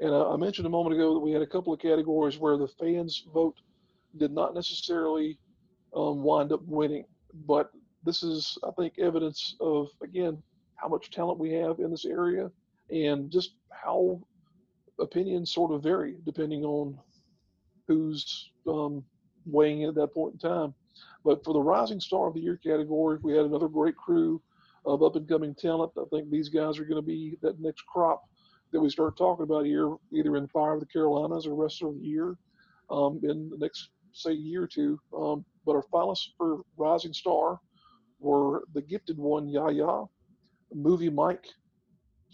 And 0.00 0.12
I 0.12 0.34
mentioned 0.34 0.66
a 0.66 0.70
moment 0.70 0.96
ago 0.96 1.14
that 1.14 1.20
we 1.20 1.30
had 1.30 1.42
a 1.42 1.46
couple 1.46 1.72
of 1.72 1.78
categories 1.78 2.38
where 2.38 2.58
the 2.58 2.66
fans' 2.66 3.24
vote 3.32 3.54
did 4.16 4.32
not 4.32 4.52
necessarily 4.52 5.38
um, 5.94 6.24
wind 6.24 6.50
up 6.50 6.62
winning. 6.66 7.04
But 7.46 7.70
this 8.04 8.24
is, 8.24 8.58
I 8.66 8.72
think, 8.72 8.94
evidence 8.98 9.54
of, 9.60 9.90
again, 10.02 10.42
how 10.76 10.88
much 10.88 11.10
talent 11.10 11.38
we 11.38 11.52
have 11.52 11.78
in 11.78 11.90
this 11.90 12.04
area 12.04 12.50
and 12.90 13.30
just 13.30 13.54
how 13.70 14.20
opinions 15.00 15.52
sort 15.52 15.72
of 15.72 15.82
vary 15.82 16.16
depending 16.24 16.64
on 16.64 16.98
who's 17.86 18.50
um, 18.68 19.04
weighing 19.44 19.82
in 19.82 19.88
at 19.88 19.94
that 19.94 20.14
point 20.14 20.34
in 20.34 20.38
time. 20.38 20.74
But 21.24 21.44
for 21.44 21.52
the 21.52 21.60
Rising 21.60 22.00
Star 22.00 22.28
of 22.28 22.34
the 22.34 22.40
Year 22.40 22.56
category, 22.56 23.18
we 23.22 23.36
had 23.36 23.46
another 23.46 23.68
great 23.68 23.96
crew 23.96 24.40
of 24.84 25.02
up 25.02 25.16
and 25.16 25.28
coming 25.28 25.54
talent. 25.54 25.92
I 25.98 26.04
think 26.10 26.30
these 26.30 26.48
guys 26.48 26.78
are 26.78 26.84
going 26.84 27.02
to 27.02 27.06
be 27.06 27.36
that 27.42 27.60
next 27.60 27.82
crop 27.86 28.22
that 28.72 28.80
we 28.80 28.90
start 28.90 29.16
talking 29.16 29.42
about 29.44 29.66
here, 29.66 29.94
either 30.12 30.36
in 30.36 30.48
Fire 30.48 30.74
of 30.74 30.80
the 30.80 30.86
Carolinas 30.86 31.46
or 31.46 31.54
Wrestler 31.54 31.88
of 31.88 31.98
the 31.98 32.06
Year 32.06 32.36
um, 32.90 33.20
in 33.24 33.50
the 33.50 33.56
next, 33.58 33.88
say, 34.12 34.32
year 34.32 34.62
or 34.64 34.68
two. 34.68 34.98
Um, 35.16 35.44
but 35.64 35.74
our 35.74 35.84
finalists 35.92 36.28
for 36.38 36.60
Rising 36.76 37.12
Star 37.12 37.58
were 38.20 38.62
the 38.74 38.82
gifted 38.82 39.18
one, 39.18 39.48
Yaya, 39.48 40.04
Movie 40.76 41.10
Mike, 41.10 41.46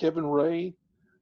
Kevin 0.00 0.26
Ray, 0.26 0.74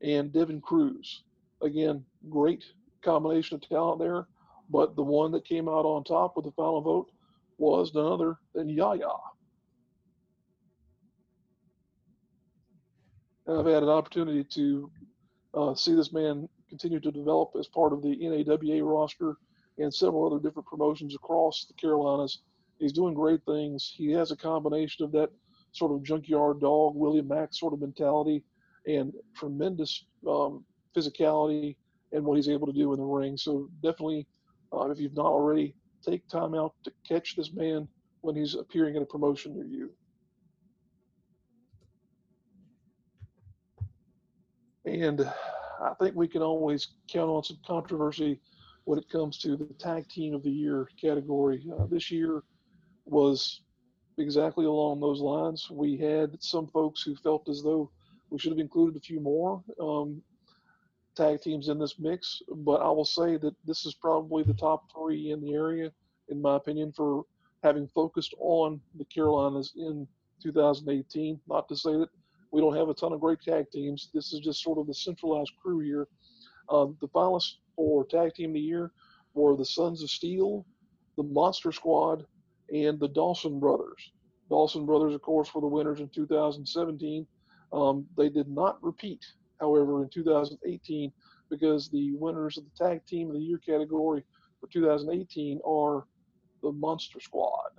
and 0.02 0.32
Devin 0.32 0.60
Cruz. 0.60 1.22
Again, 1.62 2.04
great 2.30 2.64
combination 3.02 3.56
of 3.56 3.68
talent 3.68 4.00
there. 4.00 4.26
But 4.70 4.96
the 4.96 5.02
one 5.02 5.32
that 5.32 5.44
came 5.44 5.68
out 5.68 5.84
on 5.84 6.04
top 6.04 6.36
with 6.36 6.46
the 6.46 6.52
final 6.52 6.80
vote 6.80 7.10
was 7.58 7.92
none 7.94 8.06
other 8.06 8.36
than 8.54 8.68
Yaya. 8.68 9.08
And 13.46 13.58
I've 13.58 13.66
had 13.66 13.82
an 13.82 13.88
opportunity 13.88 14.44
to 14.44 14.90
uh, 15.54 15.74
see 15.74 15.94
this 15.94 16.12
man 16.12 16.48
continue 16.68 17.00
to 17.00 17.10
develop 17.10 17.50
as 17.58 17.66
part 17.66 17.92
of 17.92 18.00
the 18.00 18.16
NAWA 18.16 18.82
roster 18.84 19.36
and 19.78 19.92
several 19.92 20.26
other 20.26 20.40
different 20.40 20.68
promotions 20.68 21.14
across 21.14 21.66
the 21.66 21.74
Carolinas. 21.74 22.42
He's 22.78 22.92
doing 22.92 23.12
great 23.12 23.44
things. 23.44 23.92
He 23.94 24.10
has 24.12 24.30
a 24.30 24.36
combination 24.36 25.04
of 25.04 25.12
that 25.12 25.30
sort 25.72 25.92
of 25.92 26.02
junkyard 26.02 26.60
dog, 26.60 26.94
William 26.94 27.28
Mack 27.28 27.52
sort 27.52 27.72
of 27.72 27.80
mentality, 27.80 28.44
and 28.86 29.12
tremendous 29.36 30.04
um, 30.28 30.64
physicality 30.96 31.76
and 32.12 32.24
what 32.24 32.36
he's 32.36 32.48
able 32.48 32.66
to 32.66 32.72
do 32.72 32.92
in 32.92 32.98
the 32.98 33.04
ring. 33.04 33.36
So 33.36 33.68
definitely, 33.82 34.26
uh, 34.72 34.90
if 34.90 34.98
you've 34.98 35.16
not 35.16 35.26
already, 35.26 35.74
take 36.04 36.26
time 36.28 36.54
out 36.54 36.74
to 36.84 36.92
catch 37.06 37.36
this 37.36 37.52
man 37.52 37.86
when 38.22 38.36
he's 38.36 38.54
appearing 38.54 38.96
in 38.96 39.02
a 39.02 39.06
promotion 39.06 39.54
near 39.54 39.66
you. 39.66 39.90
And 44.86 45.20
I 45.80 45.94
think 46.00 46.16
we 46.16 46.26
can 46.26 46.42
always 46.42 46.88
count 47.08 47.30
on 47.30 47.44
some 47.44 47.58
controversy 47.66 48.40
when 48.84 48.98
it 48.98 49.08
comes 49.08 49.38
to 49.38 49.56
the 49.56 49.66
tag 49.78 50.08
team 50.08 50.34
of 50.34 50.42
the 50.42 50.50
year 50.50 50.88
category. 51.00 51.64
Uh, 51.78 51.86
this 51.86 52.10
year 52.10 52.42
was 53.04 53.62
exactly 54.18 54.64
along 54.64 55.00
those 55.00 55.20
lines. 55.20 55.70
We 55.70 55.96
had 55.96 56.42
some 56.42 56.66
folks 56.66 57.02
who 57.02 57.14
felt 57.16 57.48
as 57.48 57.62
though 57.62 57.90
we 58.30 58.38
should 58.38 58.52
have 58.52 58.58
included 58.58 58.96
a 58.96 59.04
few 59.04 59.20
more 59.20 59.62
um, 59.80 60.22
tag 61.16 61.40
teams 61.40 61.68
in 61.68 61.78
this 61.78 61.98
mix, 61.98 62.42
but 62.48 62.80
I 62.80 62.88
will 62.90 63.04
say 63.04 63.36
that 63.36 63.54
this 63.66 63.84
is 63.86 63.94
probably 63.94 64.42
the 64.42 64.54
top 64.54 64.90
three 64.92 65.32
in 65.32 65.40
the 65.40 65.54
area, 65.54 65.90
in 66.28 66.40
my 66.40 66.56
opinion, 66.56 66.92
for 66.92 67.24
having 67.62 67.88
focused 67.88 68.34
on 68.38 68.80
the 68.96 69.04
Carolinas 69.06 69.72
in 69.76 70.06
2018. 70.42 71.40
Not 71.48 71.68
to 71.68 71.76
say 71.76 71.92
that 71.92 72.08
we 72.52 72.60
don't 72.60 72.76
have 72.76 72.88
a 72.88 72.94
ton 72.94 73.12
of 73.12 73.20
great 73.20 73.40
tag 73.40 73.70
teams. 73.70 74.10
This 74.14 74.32
is 74.32 74.40
just 74.40 74.62
sort 74.62 74.78
of 74.78 74.86
the 74.86 74.94
centralized 74.94 75.52
crew 75.62 75.80
here. 75.80 76.08
Um, 76.68 76.96
the 77.00 77.08
finalists 77.08 77.54
for 77.74 78.04
Tag 78.06 78.34
Team 78.34 78.50
of 78.50 78.54
the 78.54 78.60
Year 78.60 78.92
were 79.34 79.56
the 79.56 79.64
Sons 79.64 80.02
of 80.02 80.10
Steel, 80.10 80.64
the 81.16 81.22
Monster 81.22 81.72
Squad, 81.72 82.24
and 82.72 82.98
the 82.98 83.08
Dawson 83.08 83.58
Brothers. 83.58 84.12
Dawson 84.48 84.86
Brothers, 84.86 85.14
of 85.14 85.22
course, 85.22 85.54
were 85.54 85.60
the 85.60 85.66
winners 85.66 86.00
in 86.00 86.08
2017. 86.08 87.26
Um, 87.72 88.06
they 88.16 88.28
did 88.28 88.48
not 88.48 88.82
repeat, 88.82 89.24
however, 89.60 90.02
in 90.02 90.10
2018 90.10 91.12
because 91.50 91.88
the 91.88 92.12
winners 92.14 92.56
of 92.56 92.64
the 92.64 92.84
Tag 92.84 93.04
Team 93.06 93.28
of 93.28 93.34
the 93.34 93.40
Year 93.40 93.58
category 93.58 94.24
for 94.60 94.68
2018 94.68 95.60
are 95.66 96.04
the 96.62 96.72
Monster 96.72 97.20
Squad. 97.20 97.70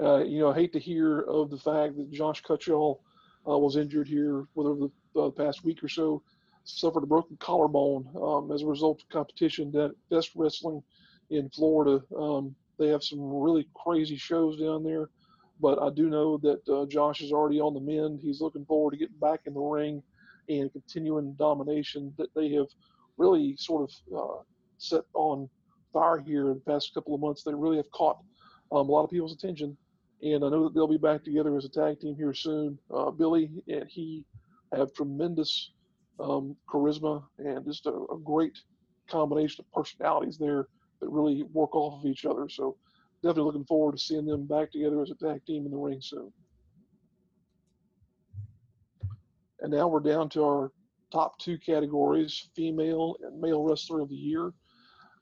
Uh, 0.00 0.18
you 0.18 0.38
know, 0.38 0.50
I 0.50 0.54
hate 0.54 0.72
to 0.74 0.78
hear 0.78 1.20
of 1.22 1.50
the 1.50 1.58
fact 1.58 1.96
that 1.96 2.10
Josh 2.12 2.42
Cutchall 2.42 3.00
uh, 3.48 3.58
was 3.58 3.76
injured 3.76 4.06
here 4.06 4.44
within 4.54 4.90
the 5.14 5.20
uh, 5.20 5.30
past 5.30 5.64
week 5.64 5.82
or 5.82 5.88
so, 5.88 6.22
suffered 6.68 7.02
a 7.02 7.06
broken 7.06 7.36
collarbone 7.38 8.08
um, 8.20 8.50
as 8.52 8.62
a 8.62 8.66
result 8.66 9.02
of 9.02 9.08
competition 9.08 9.74
at 9.76 9.92
Best 10.10 10.32
Wrestling 10.34 10.82
in 11.30 11.48
Florida. 11.50 12.02
Um, 12.16 12.54
they 12.78 12.88
have 12.88 13.02
some 13.02 13.20
really 13.20 13.68
crazy 13.74 14.16
shows 14.16 14.60
down 14.60 14.84
there, 14.84 15.10
but 15.60 15.80
I 15.82 15.90
do 15.90 16.08
know 16.08 16.38
that 16.38 16.68
uh, 16.68 16.86
Josh 16.86 17.20
is 17.20 17.32
already 17.32 17.60
on 17.60 17.74
the 17.74 17.80
mend. 17.80 18.20
He's 18.20 18.40
looking 18.40 18.64
forward 18.64 18.92
to 18.92 18.96
getting 18.96 19.16
back 19.16 19.40
in 19.46 19.54
the 19.54 19.60
ring 19.60 20.02
and 20.48 20.72
continuing 20.72 21.34
domination 21.34 22.12
that 22.18 22.34
they 22.34 22.50
have 22.50 22.66
really 23.16 23.56
sort 23.56 23.90
of 23.90 24.16
uh, 24.16 24.42
set 24.78 25.02
on 25.14 25.48
fire 25.92 26.18
here 26.18 26.48
in 26.50 26.54
the 26.54 26.72
past 26.72 26.94
couple 26.94 27.14
of 27.14 27.20
months. 27.20 27.42
They 27.42 27.54
really 27.54 27.76
have 27.76 27.90
caught 27.90 28.18
um, 28.70 28.88
a 28.88 28.92
lot 28.92 29.04
of 29.04 29.10
people's 29.10 29.32
attention 29.32 29.76
and 30.22 30.44
I 30.44 30.48
know 30.48 30.64
that 30.64 30.74
they'll 30.74 30.88
be 30.88 30.98
back 30.98 31.24
together 31.24 31.56
as 31.56 31.64
a 31.64 31.68
tag 31.68 32.00
team 32.00 32.16
here 32.16 32.34
soon. 32.34 32.78
Uh, 32.92 33.10
Billy 33.10 33.50
and 33.68 33.88
he 33.88 34.24
have 34.74 34.92
tremendous 34.92 35.70
um, 36.20 36.56
charisma 36.68 37.22
and 37.38 37.64
just 37.64 37.86
a, 37.86 37.92
a, 37.92 38.18
great 38.24 38.58
combination 39.08 39.64
of 39.64 39.72
personalities 39.72 40.36
there 40.38 40.66
that 41.00 41.08
really 41.08 41.44
work 41.52 41.74
off 41.74 42.00
of 42.00 42.10
each 42.10 42.24
other. 42.24 42.48
So 42.48 42.76
definitely 43.22 43.44
looking 43.44 43.64
forward 43.64 43.92
to 43.92 43.98
seeing 43.98 44.26
them 44.26 44.46
back 44.46 44.72
together 44.72 45.00
as 45.02 45.10
a 45.10 45.14
tag 45.14 45.44
team 45.46 45.64
in 45.64 45.70
the 45.70 45.76
ring 45.76 46.00
soon. 46.00 46.32
And 49.60 49.72
now 49.72 49.88
we're 49.88 50.00
down 50.00 50.28
to 50.30 50.44
our 50.44 50.72
top 51.12 51.38
two 51.38 51.58
categories, 51.58 52.50
female 52.54 53.16
and 53.22 53.40
male 53.40 53.62
wrestler 53.62 54.00
of 54.00 54.08
the 54.08 54.14
year. 54.14 54.52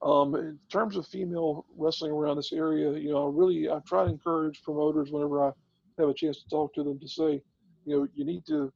Um, 0.03 0.35
in 0.35 0.59
terms 0.71 0.95
of 0.95 1.07
female 1.07 1.65
wrestling 1.75 2.11
around 2.11 2.37
this 2.37 2.53
area, 2.53 2.91
you 2.93 3.09
know, 3.09 3.27
I 3.27 3.31
really 3.33 3.69
I 3.69 3.79
try 3.87 4.03
to 4.03 4.09
encourage 4.11 4.61
promoters 4.61 5.11
whenever 5.11 5.43
I 5.43 5.51
have 5.97 6.09
a 6.09 6.13
chance 6.13 6.43
to 6.43 6.49
talk 6.49 6.73
to 6.75 6.83
them 6.83 6.99
to 6.99 7.07
say, 7.07 7.41
you 7.85 7.97
know, 7.97 8.07
you 8.13 8.23
need 8.23 8.45
to 8.45 8.71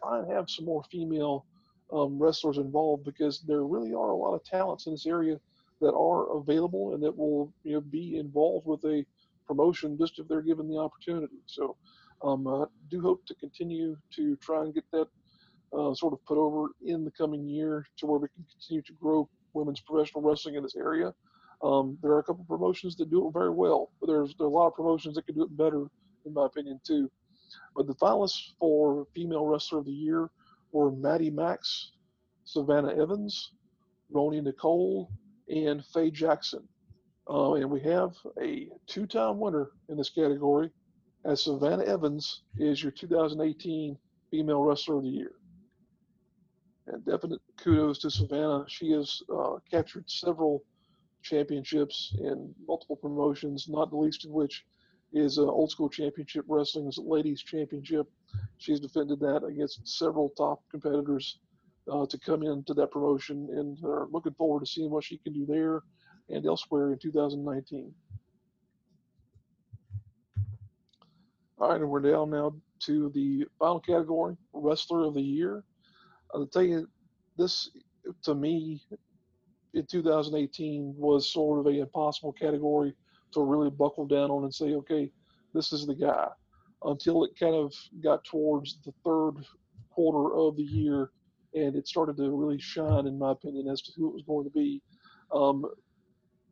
try 0.00 0.20
and 0.20 0.30
have 0.30 0.48
some 0.48 0.64
more 0.64 0.84
female 0.84 1.46
um, 1.92 2.18
wrestlers 2.18 2.58
involved 2.58 3.04
because 3.04 3.40
there 3.40 3.64
really 3.64 3.92
are 3.92 4.10
a 4.10 4.16
lot 4.16 4.34
of 4.34 4.44
talents 4.44 4.86
in 4.86 4.92
this 4.92 5.06
area 5.06 5.38
that 5.80 5.92
are 5.92 6.36
available 6.36 6.94
and 6.94 7.02
that 7.02 7.16
will 7.16 7.52
you 7.64 7.74
know 7.74 7.80
be 7.80 8.18
involved 8.18 8.66
with 8.66 8.82
a 8.84 9.04
promotion 9.46 9.98
just 9.98 10.18
if 10.18 10.28
they're 10.28 10.42
given 10.42 10.68
the 10.68 10.78
opportunity. 10.78 11.36
So 11.46 11.76
um, 12.22 12.46
I 12.46 12.64
do 12.90 13.00
hope 13.00 13.26
to 13.26 13.34
continue 13.34 13.96
to 14.16 14.36
try 14.36 14.62
and 14.62 14.72
get 14.72 14.84
that 14.92 15.08
uh, 15.76 15.94
sort 15.94 16.12
of 16.12 16.24
put 16.24 16.38
over 16.38 16.68
in 16.84 17.04
the 17.04 17.10
coming 17.10 17.46
year 17.46 17.86
to 17.98 18.06
where 18.06 18.18
we 18.18 18.28
can 18.28 18.44
continue 18.50 18.82
to 18.82 18.92
grow 18.94 19.28
women's 19.54 19.80
professional 19.80 20.22
wrestling 20.22 20.54
in 20.54 20.62
this 20.62 20.76
area. 20.76 21.12
Um, 21.62 21.98
there 22.02 22.12
are 22.12 22.18
a 22.18 22.24
couple 22.24 22.44
promotions 22.44 22.96
that 22.96 23.10
do 23.10 23.26
it 23.28 23.32
very 23.32 23.50
well, 23.50 23.90
but 24.00 24.06
there's 24.06 24.34
there 24.36 24.46
are 24.46 24.50
a 24.50 24.52
lot 24.52 24.68
of 24.68 24.74
promotions 24.74 25.14
that 25.16 25.26
can 25.26 25.34
do 25.34 25.44
it 25.44 25.56
better, 25.56 25.86
in 26.24 26.34
my 26.34 26.46
opinion, 26.46 26.80
too. 26.84 27.10
But 27.76 27.86
the 27.86 27.94
finalists 27.94 28.52
for 28.58 29.06
Female 29.14 29.46
Wrestler 29.46 29.78
of 29.78 29.84
the 29.84 29.92
Year 29.92 30.30
were 30.72 30.90
Maddie 30.90 31.30
Max, 31.30 31.92
Savannah 32.44 32.94
Evans, 32.94 33.52
Roni 34.12 34.42
Nicole, 34.42 35.10
and 35.48 35.84
Faye 35.86 36.10
Jackson. 36.10 36.66
Uh, 37.30 37.54
and 37.54 37.70
we 37.70 37.80
have 37.80 38.14
a 38.40 38.68
two-time 38.86 39.38
winner 39.38 39.70
in 39.88 39.96
this 39.96 40.10
category, 40.10 40.70
as 41.24 41.44
Savannah 41.44 41.84
Evans 41.84 42.42
is 42.58 42.82
your 42.82 42.92
2018 42.92 43.96
Female 44.30 44.62
Wrestler 44.62 44.96
of 44.96 45.04
the 45.04 45.08
Year 45.08 45.32
and 46.86 47.04
definite 47.04 47.40
kudos 47.56 47.98
to 48.00 48.10
Savannah. 48.10 48.64
She 48.68 48.90
has 48.92 49.22
uh, 49.34 49.56
captured 49.70 50.08
several 50.10 50.64
championships 51.22 52.14
in 52.18 52.54
multiple 52.66 52.96
promotions, 52.96 53.66
not 53.68 53.90
the 53.90 53.96
least 53.96 54.24
of 54.24 54.32
which 54.32 54.64
is 55.12 55.38
uh, 55.38 55.42
Old 55.42 55.70
School 55.70 55.88
Championship 55.88 56.44
Wrestling's 56.48 56.98
Ladies 56.98 57.42
Championship. 57.42 58.06
She's 58.58 58.80
defended 58.80 59.20
that 59.20 59.44
against 59.44 59.86
several 59.86 60.30
top 60.30 60.62
competitors 60.70 61.38
uh, 61.90 62.06
to 62.06 62.18
come 62.18 62.42
into 62.42 62.74
that 62.74 62.90
promotion, 62.90 63.48
and 63.52 63.78
are 63.84 64.08
looking 64.10 64.34
forward 64.34 64.60
to 64.60 64.66
seeing 64.66 64.90
what 64.90 65.04
she 65.04 65.18
can 65.18 65.32
do 65.32 65.46
there 65.46 65.82
and 66.30 66.46
elsewhere 66.46 66.92
in 66.92 66.98
2019. 66.98 67.92
All 71.58 71.68
right, 71.68 71.80
and 71.80 71.88
we're 71.88 72.00
down 72.00 72.30
now 72.30 72.54
to 72.80 73.10
the 73.14 73.44
final 73.58 73.80
category, 73.80 74.36
Wrestler 74.52 75.04
of 75.04 75.14
the 75.14 75.22
Year. 75.22 75.62
I'll 76.34 76.46
tell 76.46 76.62
you, 76.62 76.88
this 77.36 77.70
to 78.24 78.34
me 78.34 78.82
in 79.74 79.86
2018 79.86 80.94
was 80.96 81.32
sort 81.32 81.60
of 81.60 81.66
a 81.66 81.80
impossible 81.80 82.32
category 82.32 82.94
to 83.32 83.42
really 83.42 83.70
buckle 83.70 84.06
down 84.06 84.30
on 84.30 84.44
and 84.44 84.54
say, 84.54 84.74
okay, 84.74 85.10
this 85.54 85.72
is 85.72 85.86
the 85.86 85.94
guy. 85.94 86.28
Until 86.84 87.24
it 87.24 87.38
kind 87.38 87.54
of 87.54 87.72
got 88.02 88.24
towards 88.24 88.78
the 88.84 88.92
third 89.04 89.44
quarter 89.90 90.34
of 90.36 90.56
the 90.56 90.62
year, 90.62 91.10
and 91.54 91.76
it 91.76 91.86
started 91.86 92.16
to 92.16 92.30
really 92.30 92.58
shine, 92.58 93.06
in 93.06 93.18
my 93.18 93.32
opinion, 93.32 93.68
as 93.68 93.82
to 93.82 93.92
who 93.96 94.08
it 94.08 94.14
was 94.14 94.22
going 94.22 94.44
to 94.44 94.50
be. 94.50 94.82
Um, 95.32 95.64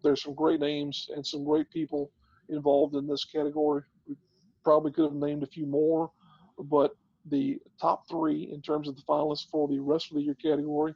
there's 0.02 0.22
some 0.22 0.34
great 0.34 0.60
names 0.60 1.08
and 1.14 1.26
some 1.26 1.44
great 1.44 1.70
people 1.70 2.10
involved 2.48 2.94
in 2.94 3.06
this 3.06 3.24
category. 3.24 3.82
We 4.06 4.16
probably 4.62 4.92
could 4.92 5.04
have 5.04 5.14
named 5.14 5.42
a 5.42 5.46
few 5.46 5.66
more, 5.66 6.10
but 6.58 6.92
the 7.26 7.58
top 7.80 8.08
three 8.08 8.50
in 8.52 8.62
terms 8.62 8.88
of 8.88 8.96
the 8.96 9.02
finalists 9.02 9.48
for 9.50 9.68
the 9.68 9.78
Wrestler 9.78 10.16
of 10.16 10.20
the 10.20 10.24
Year 10.24 10.36
category 10.42 10.94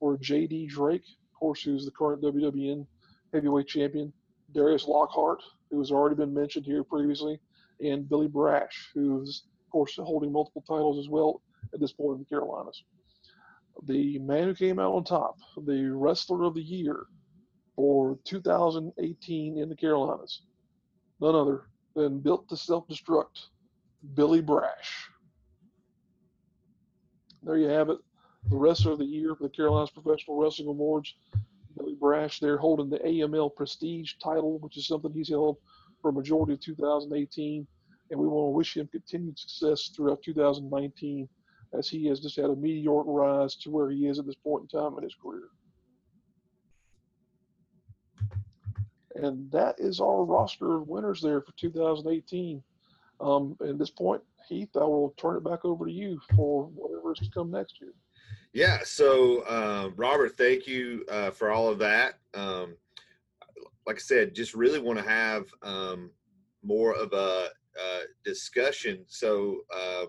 were 0.00 0.16
J.D. 0.18 0.66
Drake, 0.66 1.02
of 1.02 1.38
course, 1.38 1.62
who's 1.62 1.84
the 1.84 1.90
current 1.90 2.22
WWN 2.22 2.86
heavyweight 3.32 3.66
champion, 3.66 4.12
Darius 4.52 4.86
Lockhart, 4.86 5.42
who 5.70 5.78
has 5.78 5.90
already 5.90 6.16
been 6.16 6.32
mentioned 6.32 6.64
here 6.64 6.82
previously, 6.82 7.38
and 7.80 8.08
Billy 8.08 8.28
Brash, 8.28 8.90
who's, 8.94 9.44
of 9.66 9.70
course, 9.70 9.96
holding 9.96 10.32
multiple 10.32 10.64
titles 10.66 10.98
as 10.98 11.08
well 11.08 11.42
at 11.74 11.80
this 11.80 11.92
point 11.92 12.14
in 12.14 12.18
the 12.20 12.24
Carolinas. 12.24 12.82
The 13.84 14.18
man 14.18 14.44
who 14.44 14.54
came 14.54 14.78
out 14.78 14.92
on 14.92 15.04
top, 15.04 15.36
the 15.64 15.90
wrestler 15.94 16.44
of 16.44 16.54
the 16.54 16.62
year 16.62 17.06
for 17.76 18.18
2018 18.24 19.58
in 19.58 19.68
the 19.68 19.76
Carolinas, 19.76 20.42
none 21.20 21.34
other 21.34 21.68
than 21.94 22.18
built 22.18 22.48
to 22.48 22.56
self 22.56 22.88
destruct, 22.88 23.46
Billy 24.14 24.40
Brash. 24.40 25.08
There 27.42 27.56
you 27.56 27.68
have 27.68 27.90
it. 27.90 27.98
The 28.50 28.56
wrestler 28.56 28.92
of 28.92 28.98
the 28.98 29.04
year 29.04 29.34
for 29.36 29.44
the 29.44 29.50
Carolinas 29.50 29.90
Professional 29.90 30.40
Wrestling 30.40 30.68
Awards 30.68 31.14
Billy 31.78 31.94
Brash 31.94 32.40
there 32.40 32.58
holding 32.58 32.90
the 32.90 32.98
AML 32.98 33.54
Prestige 33.54 34.14
title, 34.22 34.58
which 34.58 34.76
is 34.76 34.86
something 34.86 35.12
he's 35.12 35.28
held 35.28 35.56
for 36.02 36.10
a 36.10 36.12
majority 36.12 36.54
of 36.54 36.60
2018. 36.60 37.66
And 38.10 38.18
we 38.18 38.26
want 38.26 38.46
to 38.46 38.56
wish 38.56 38.76
him 38.76 38.88
continued 38.88 39.38
success 39.38 39.90
throughout 39.94 40.22
2019 40.22 41.28
as 41.74 41.88
he 41.88 42.06
has 42.06 42.20
just 42.20 42.36
had 42.36 42.46
a 42.46 42.56
meteoric 42.56 43.06
rise 43.08 43.54
to 43.56 43.70
where 43.70 43.90
he 43.90 44.06
is 44.06 44.18
at 44.18 44.26
this 44.26 44.34
point 44.34 44.62
in 44.72 44.80
time 44.80 44.96
in 44.96 45.04
his 45.04 45.14
career. 45.14 45.48
And 49.16 49.50
that 49.50 49.74
is 49.78 50.00
our 50.00 50.24
roster 50.24 50.76
of 50.76 50.88
winners 50.88 51.20
there 51.20 51.40
for 51.42 51.52
2018. 51.52 52.62
Um, 53.20 53.56
at 53.60 53.78
this 53.78 53.90
point, 53.90 54.22
Heath, 54.48 54.70
I 54.76 54.84
will 54.84 55.12
turn 55.18 55.36
it 55.36 55.44
back 55.44 55.64
over 55.64 55.84
to 55.84 55.92
you 55.92 56.20
for 56.34 56.66
whatever 56.66 57.12
is 57.12 57.18
to 57.18 57.30
come 57.30 57.50
next 57.50 57.80
year. 57.80 57.92
Yeah. 58.58 58.80
So, 58.82 59.42
uh, 59.42 59.90
Robert, 59.94 60.36
thank 60.36 60.66
you 60.66 61.04
uh, 61.08 61.30
for 61.30 61.52
all 61.52 61.68
of 61.68 61.78
that. 61.78 62.14
Um, 62.34 62.74
like 63.86 63.94
I 63.94 64.00
said, 64.00 64.34
just 64.34 64.52
really 64.52 64.80
want 64.80 64.98
to 64.98 65.08
have 65.08 65.44
um, 65.62 66.10
more 66.64 66.92
of 66.96 67.12
a, 67.12 67.50
a 67.80 68.00
discussion. 68.24 69.04
So, 69.06 69.60
uh, 69.72 70.06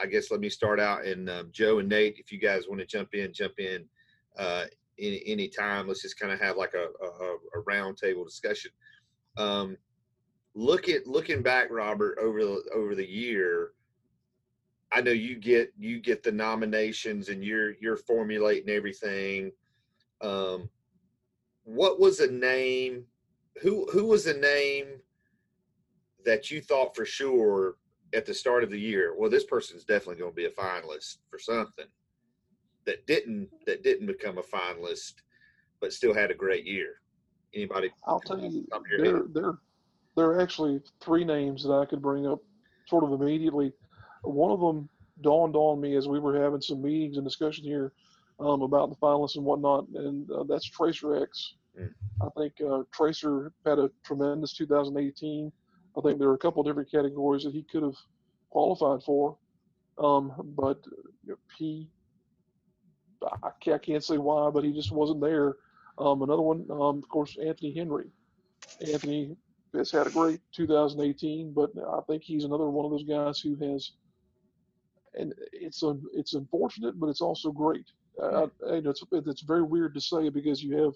I 0.00 0.06
guess 0.06 0.30
let 0.30 0.40
me 0.40 0.48
start 0.48 0.80
out. 0.80 1.04
And 1.04 1.28
um, 1.28 1.50
Joe 1.52 1.80
and 1.80 1.88
Nate, 1.90 2.16
if 2.16 2.32
you 2.32 2.38
guys 2.38 2.64
want 2.66 2.80
to 2.80 2.86
jump 2.86 3.12
in, 3.12 3.30
jump 3.34 3.58
in 3.58 3.84
uh, 4.38 4.64
any, 4.98 5.22
any 5.26 5.48
time. 5.48 5.86
Let's 5.86 6.00
just 6.00 6.18
kind 6.18 6.32
of 6.32 6.40
have 6.40 6.56
like 6.56 6.72
a, 6.72 6.86
a, 7.04 7.60
a 7.60 7.62
roundtable 7.68 8.24
discussion. 8.24 8.70
Um, 9.36 9.76
look 10.54 10.88
at 10.88 11.06
looking 11.06 11.42
back, 11.42 11.68
Robert, 11.70 12.16
over 12.22 12.42
the 12.42 12.62
over 12.74 12.94
the 12.94 13.06
year 13.06 13.72
I 14.92 15.00
know 15.00 15.12
you 15.12 15.36
get 15.36 15.72
you 15.78 16.00
get 16.00 16.22
the 16.22 16.32
nominations 16.32 17.28
and 17.28 17.44
you're 17.44 17.74
you're 17.80 17.96
formulating 17.96 18.70
everything. 18.70 19.52
Um, 20.20 20.68
what 21.64 22.00
was 22.00 22.20
a 22.20 22.30
name? 22.30 23.04
Who 23.62 23.88
who 23.92 24.06
was 24.06 24.26
a 24.26 24.36
name 24.36 24.86
that 26.24 26.50
you 26.50 26.60
thought 26.60 26.96
for 26.96 27.04
sure 27.04 27.76
at 28.12 28.26
the 28.26 28.34
start 28.34 28.64
of 28.64 28.70
the 28.70 28.80
year? 28.80 29.14
Well, 29.16 29.30
this 29.30 29.44
person's 29.44 29.84
definitely 29.84 30.16
going 30.16 30.32
to 30.32 30.36
be 30.36 30.46
a 30.46 30.50
finalist 30.50 31.18
for 31.28 31.38
something. 31.38 31.86
That 32.86 33.06
didn't 33.06 33.48
that 33.66 33.84
didn't 33.84 34.06
become 34.06 34.38
a 34.38 34.42
finalist, 34.42 35.14
but 35.80 35.92
still 35.92 36.14
had 36.14 36.30
a 36.30 36.34
great 36.34 36.66
year. 36.66 37.00
Anybody? 37.54 37.92
I'll 38.06 38.20
tell 38.20 38.40
you, 38.40 38.66
there 38.98 39.22
there 39.32 39.58
there 40.16 40.26
are 40.26 40.40
actually 40.40 40.80
three 41.00 41.24
names 41.24 41.62
that 41.62 41.72
I 41.72 41.84
could 41.84 42.02
bring 42.02 42.26
up 42.26 42.40
sort 42.88 43.04
of 43.04 43.12
immediately 43.12 43.72
one 44.22 44.50
of 44.50 44.60
them 44.60 44.88
dawned 45.22 45.56
on 45.56 45.80
me 45.80 45.96
as 45.96 46.08
we 46.08 46.18
were 46.18 46.40
having 46.40 46.60
some 46.60 46.82
meetings 46.82 47.16
and 47.16 47.26
discussion 47.26 47.64
here 47.64 47.92
um, 48.38 48.62
about 48.62 48.90
the 48.90 48.96
finalists 48.96 49.36
and 49.36 49.44
whatnot, 49.44 49.86
and 49.94 50.30
uh, 50.30 50.44
that's 50.44 50.64
Tracer 50.64 51.22
X. 51.22 51.54
Mm. 51.78 51.92
I 52.22 52.28
think 52.38 52.54
uh, 52.60 52.82
Tracer 52.92 53.52
had 53.66 53.78
a 53.78 53.90
tremendous 54.04 54.54
2018. 54.54 55.52
I 55.96 56.00
think 56.00 56.18
there 56.18 56.28
are 56.28 56.34
a 56.34 56.38
couple 56.38 56.60
of 56.60 56.66
different 56.66 56.90
categories 56.90 57.44
that 57.44 57.52
he 57.52 57.64
could 57.70 57.82
have 57.82 57.96
qualified 58.50 59.02
for, 59.02 59.36
um, 59.98 60.32
but 60.56 60.78
he, 61.58 61.88
I 63.22 63.50
can't, 63.60 63.74
I 63.74 63.78
can't, 63.84 64.04
say 64.04 64.18
why, 64.18 64.50
but 64.50 64.64
he 64.64 64.72
just 64.72 64.92
wasn't 64.92 65.20
there. 65.20 65.56
Um, 65.98 66.22
another 66.22 66.42
one, 66.42 66.66
um, 66.70 66.98
of 66.98 67.08
course, 67.08 67.36
Anthony 67.44 67.74
Henry. 67.74 68.06
Anthony 68.80 69.36
has 69.74 69.90
had 69.90 70.06
a 70.06 70.10
great 70.10 70.40
2018, 70.52 71.52
but 71.52 71.70
I 71.76 72.00
think 72.06 72.22
he's 72.22 72.44
another 72.44 72.68
one 72.70 72.84
of 72.84 72.90
those 72.90 73.04
guys 73.04 73.40
who 73.40 73.56
has 73.56 73.92
and 75.14 75.34
it's 75.52 75.82
a, 75.82 75.96
it's 76.14 76.34
unfortunate, 76.34 76.98
but 76.98 77.08
it's 77.08 77.20
also 77.20 77.50
great. 77.50 77.86
Uh, 78.22 78.46
it's 78.62 79.02
it's 79.12 79.42
very 79.42 79.62
weird 79.62 79.94
to 79.94 80.00
say 80.00 80.28
because 80.28 80.62
you 80.62 80.76
have 80.76 80.94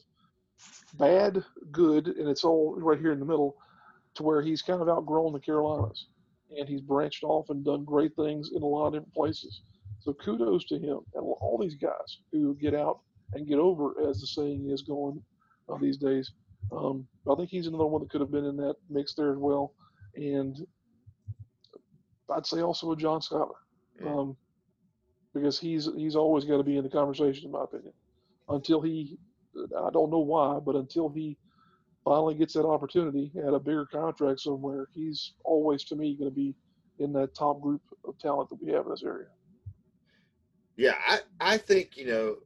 bad, 0.94 1.44
good, 1.72 2.08
and 2.08 2.28
it's 2.28 2.44
all 2.44 2.74
right 2.76 3.00
here 3.00 3.12
in 3.12 3.18
the 3.18 3.24
middle, 3.24 3.56
to 4.14 4.22
where 4.22 4.42
he's 4.42 4.62
kind 4.62 4.80
of 4.80 4.88
outgrown 4.88 5.32
the 5.32 5.40
Carolinas, 5.40 6.06
and 6.56 6.68
he's 6.68 6.80
branched 6.80 7.24
off 7.24 7.50
and 7.50 7.64
done 7.64 7.84
great 7.84 8.14
things 8.14 8.50
in 8.54 8.62
a 8.62 8.66
lot 8.66 8.86
of 8.86 8.92
different 8.92 9.14
places. 9.14 9.62
So 10.00 10.12
kudos 10.12 10.66
to 10.66 10.78
him 10.78 11.00
and 11.14 11.24
all 11.40 11.58
these 11.60 11.76
guys 11.76 12.18
who 12.30 12.54
get 12.54 12.74
out 12.74 13.00
and 13.32 13.48
get 13.48 13.58
over, 13.58 14.08
as 14.08 14.20
the 14.20 14.26
saying 14.26 14.70
is 14.70 14.82
going 14.82 15.22
uh, 15.68 15.78
these 15.78 15.96
days. 15.96 16.30
Um, 16.72 17.06
I 17.30 17.34
think 17.34 17.50
he's 17.50 17.66
another 17.66 17.86
one 17.86 18.02
that 18.02 18.10
could 18.10 18.20
have 18.20 18.30
been 18.30 18.44
in 18.44 18.56
that 18.58 18.76
mix 18.90 19.14
there 19.14 19.32
as 19.32 19.38
well, 19.38 19.74
and 20.14 20.66
I'd 22.30 22.46
say 22.46 22.60
also 22.60 22.92
a 22.92 22.96
John 22.96 23.20
Um, 24.04 24.36
because 25.34 25.58
he's 25.58 25.88
he's 25.96 26.16
always 26.16 26.44
got 26.44 26.58
to 26.58 26.62
be 26.62 26.76
in 26.76 26.84
the 26.84 26.90
conversation, 26.90 27.46
in 27.46 27.52
my 27.52 27.64
opinion. 27.64 27.92
Until 28.48 28.80
he, 28.80 29.18
I 29.56 29.90
don't 29.90 30.10
know 30.10 30.20
why, 30.20 30.58
but 30.64 30.76
until 30.76 31.08
he 31.08 31.36
finally 32.04 32.34
gets 32.34 32.54
that 32.54 32.66
opportunity 32.66 33.32
at 33.36 33.54
a 33.54 33.58
bigger 33.58 33.86
contract 33.86 34.40
somewhere, 34.40 34.88
he's 34.94 35.32
always 35.44 35.84
to 35.84 35.96
me 35.96 36.14
going 36.16 36.30
to 36.30 36.34
be 36.34 36.54
in 36.98 37.12
that 37.14 37.34
top 37.34 37.60
group 37.60 37.82
of 38.06 38.18
talent 38.18 38.50
that 38.50 38.62
we 38.62 38.70
have 38.72 38.84
in 38.84 38.90
this 38.90 39.02
area. 39.02 39.26
Yeah, 40.76 40.94
I 41.06 41.20
I 41.40 41.58
think 41.58 41.96
you 41.96 42.06
know 42.06 42.36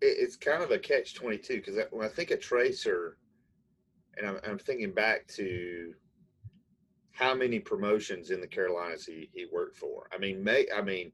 it's 0.00 0.36
kind 0.36 0.62
of 0.62 0.70
a 0.70 0.78
catch 0.78 1.14
twenty 1.14 1.38
two 1.38 1.56
because 1.56 1.76
when 1.90 2.04
I 2.04 2.10
think 2.10 2.30
of 2.30 2.40
Tracer, 2.40 3.16
and 4.16 4.26
I'm, 4.26 4.38
I'm 4.46 4.58
thinking 4.58 4.92
back 4.92 5.26
to 5.28 5.94
how 7.12 7.34
many 7.34 7.60
promotions 7.60 8.30
in 8.30 8.40
the 8.40 8.46
Carolinas 8.46 9.04
he, 9.04 9.28
he 9.32 9.46
worked 9.52 9.76
for. 9.76 10.08
I 10.12 10.18
mean, 10.18 10.42
may 10.42 10.66
I 10.74 10.82
mean, 10.82 11.12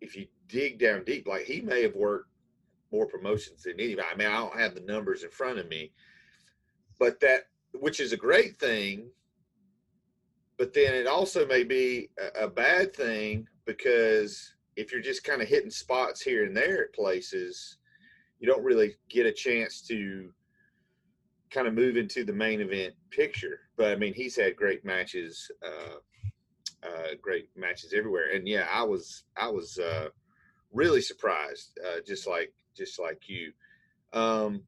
if 0.00 0.16
you 0.16 0.26
dig 0.48 0.78
down 0.78 1.04
deep, 1.04 1.26
like 1.26 1.44
he 1.44 1.60
may 1.60 1.82
have 1.82 1.94
worked 1.94 2.28
more 2.90 3.06
promotions 3.06 3.62
than 3.62 3.80
anybody. 3.80 4.06
I 4.12 4.16
mean, 4.16 4.28
I 4.28 4.36
don't 4.36 4.58
have 4.58 4.74
the 4.74 4.80
numbers 4.82 5.22
in 5.22 5.30
front 5.30 5.58
of 5.58 5.68
me, 5.68 5.92
but 6.98 7.20
that 7.20 7.44
which 7.72 8.00
is 8.00 8.12
a 8.12 8.16
great 8.16 8.58
thing. 8.58 9.08
But 10.58 10.74
then 10.74 10.94
it 10.94 11.06
also 11.06 11.46
may 11.46 11.64
be 11.64 12.10
a, 12.18 12.44
a 12.44 12.48
bad 12.48 12.94
thing 12.94 13.48
because 13.64 14.54
if 14.76 14.92
you're 14.92 15.00
just 15.00 15.24
kind 15.24 15.40
of 15.42 15.48
hitting 15.48 15.70
spots 15.70 16.20
here 16.20 16.44
and 16.44 16.56
there 16.56 16.84
at 16.84 16.94
places, 16.94 17.78
you 18.38 18.46
don't 18.46 18.64
really 18.64 18.96
get 19.08 19.26
a 19.26 19.32
chance 19.32 19.80
to 19.82 20.32
kind 21.52 21.66
of 21.66 21.74
move 21.74 21.96
into 21.96 22.24
the 22.24 22.32
main 22.32 22.60
event 22.60 22.94
picture. 23.10 23.60
But 23.76 23.92
I 23.92 23.96
mean, 23.96 24.14
he's 24.14 24.36
had 24.36 24.56
great 24.56 24.84
matches, 24.84 25.50
uh, 25.64 26.86
uh, 26.86 27.14
great 27.20 27.48
matches 27.56 27.92
everywhere. 27.92 28.34
And 28.34 28.48
yeah, 28.48 28.66
I 28.70 28.82
was 28.82 29.24
I 29.36 29.48
was 29.48 29.78
uh, 29.78 30.08
really 30.72 31.02
surprised, 31.02 31.78
uh, 31.86 32.00
just 32.06 32.26
like 32.26 32.52
just 32.76 32.98
like 32.98 33.28
you. 33.28 33.52
Um, 34.12 34.62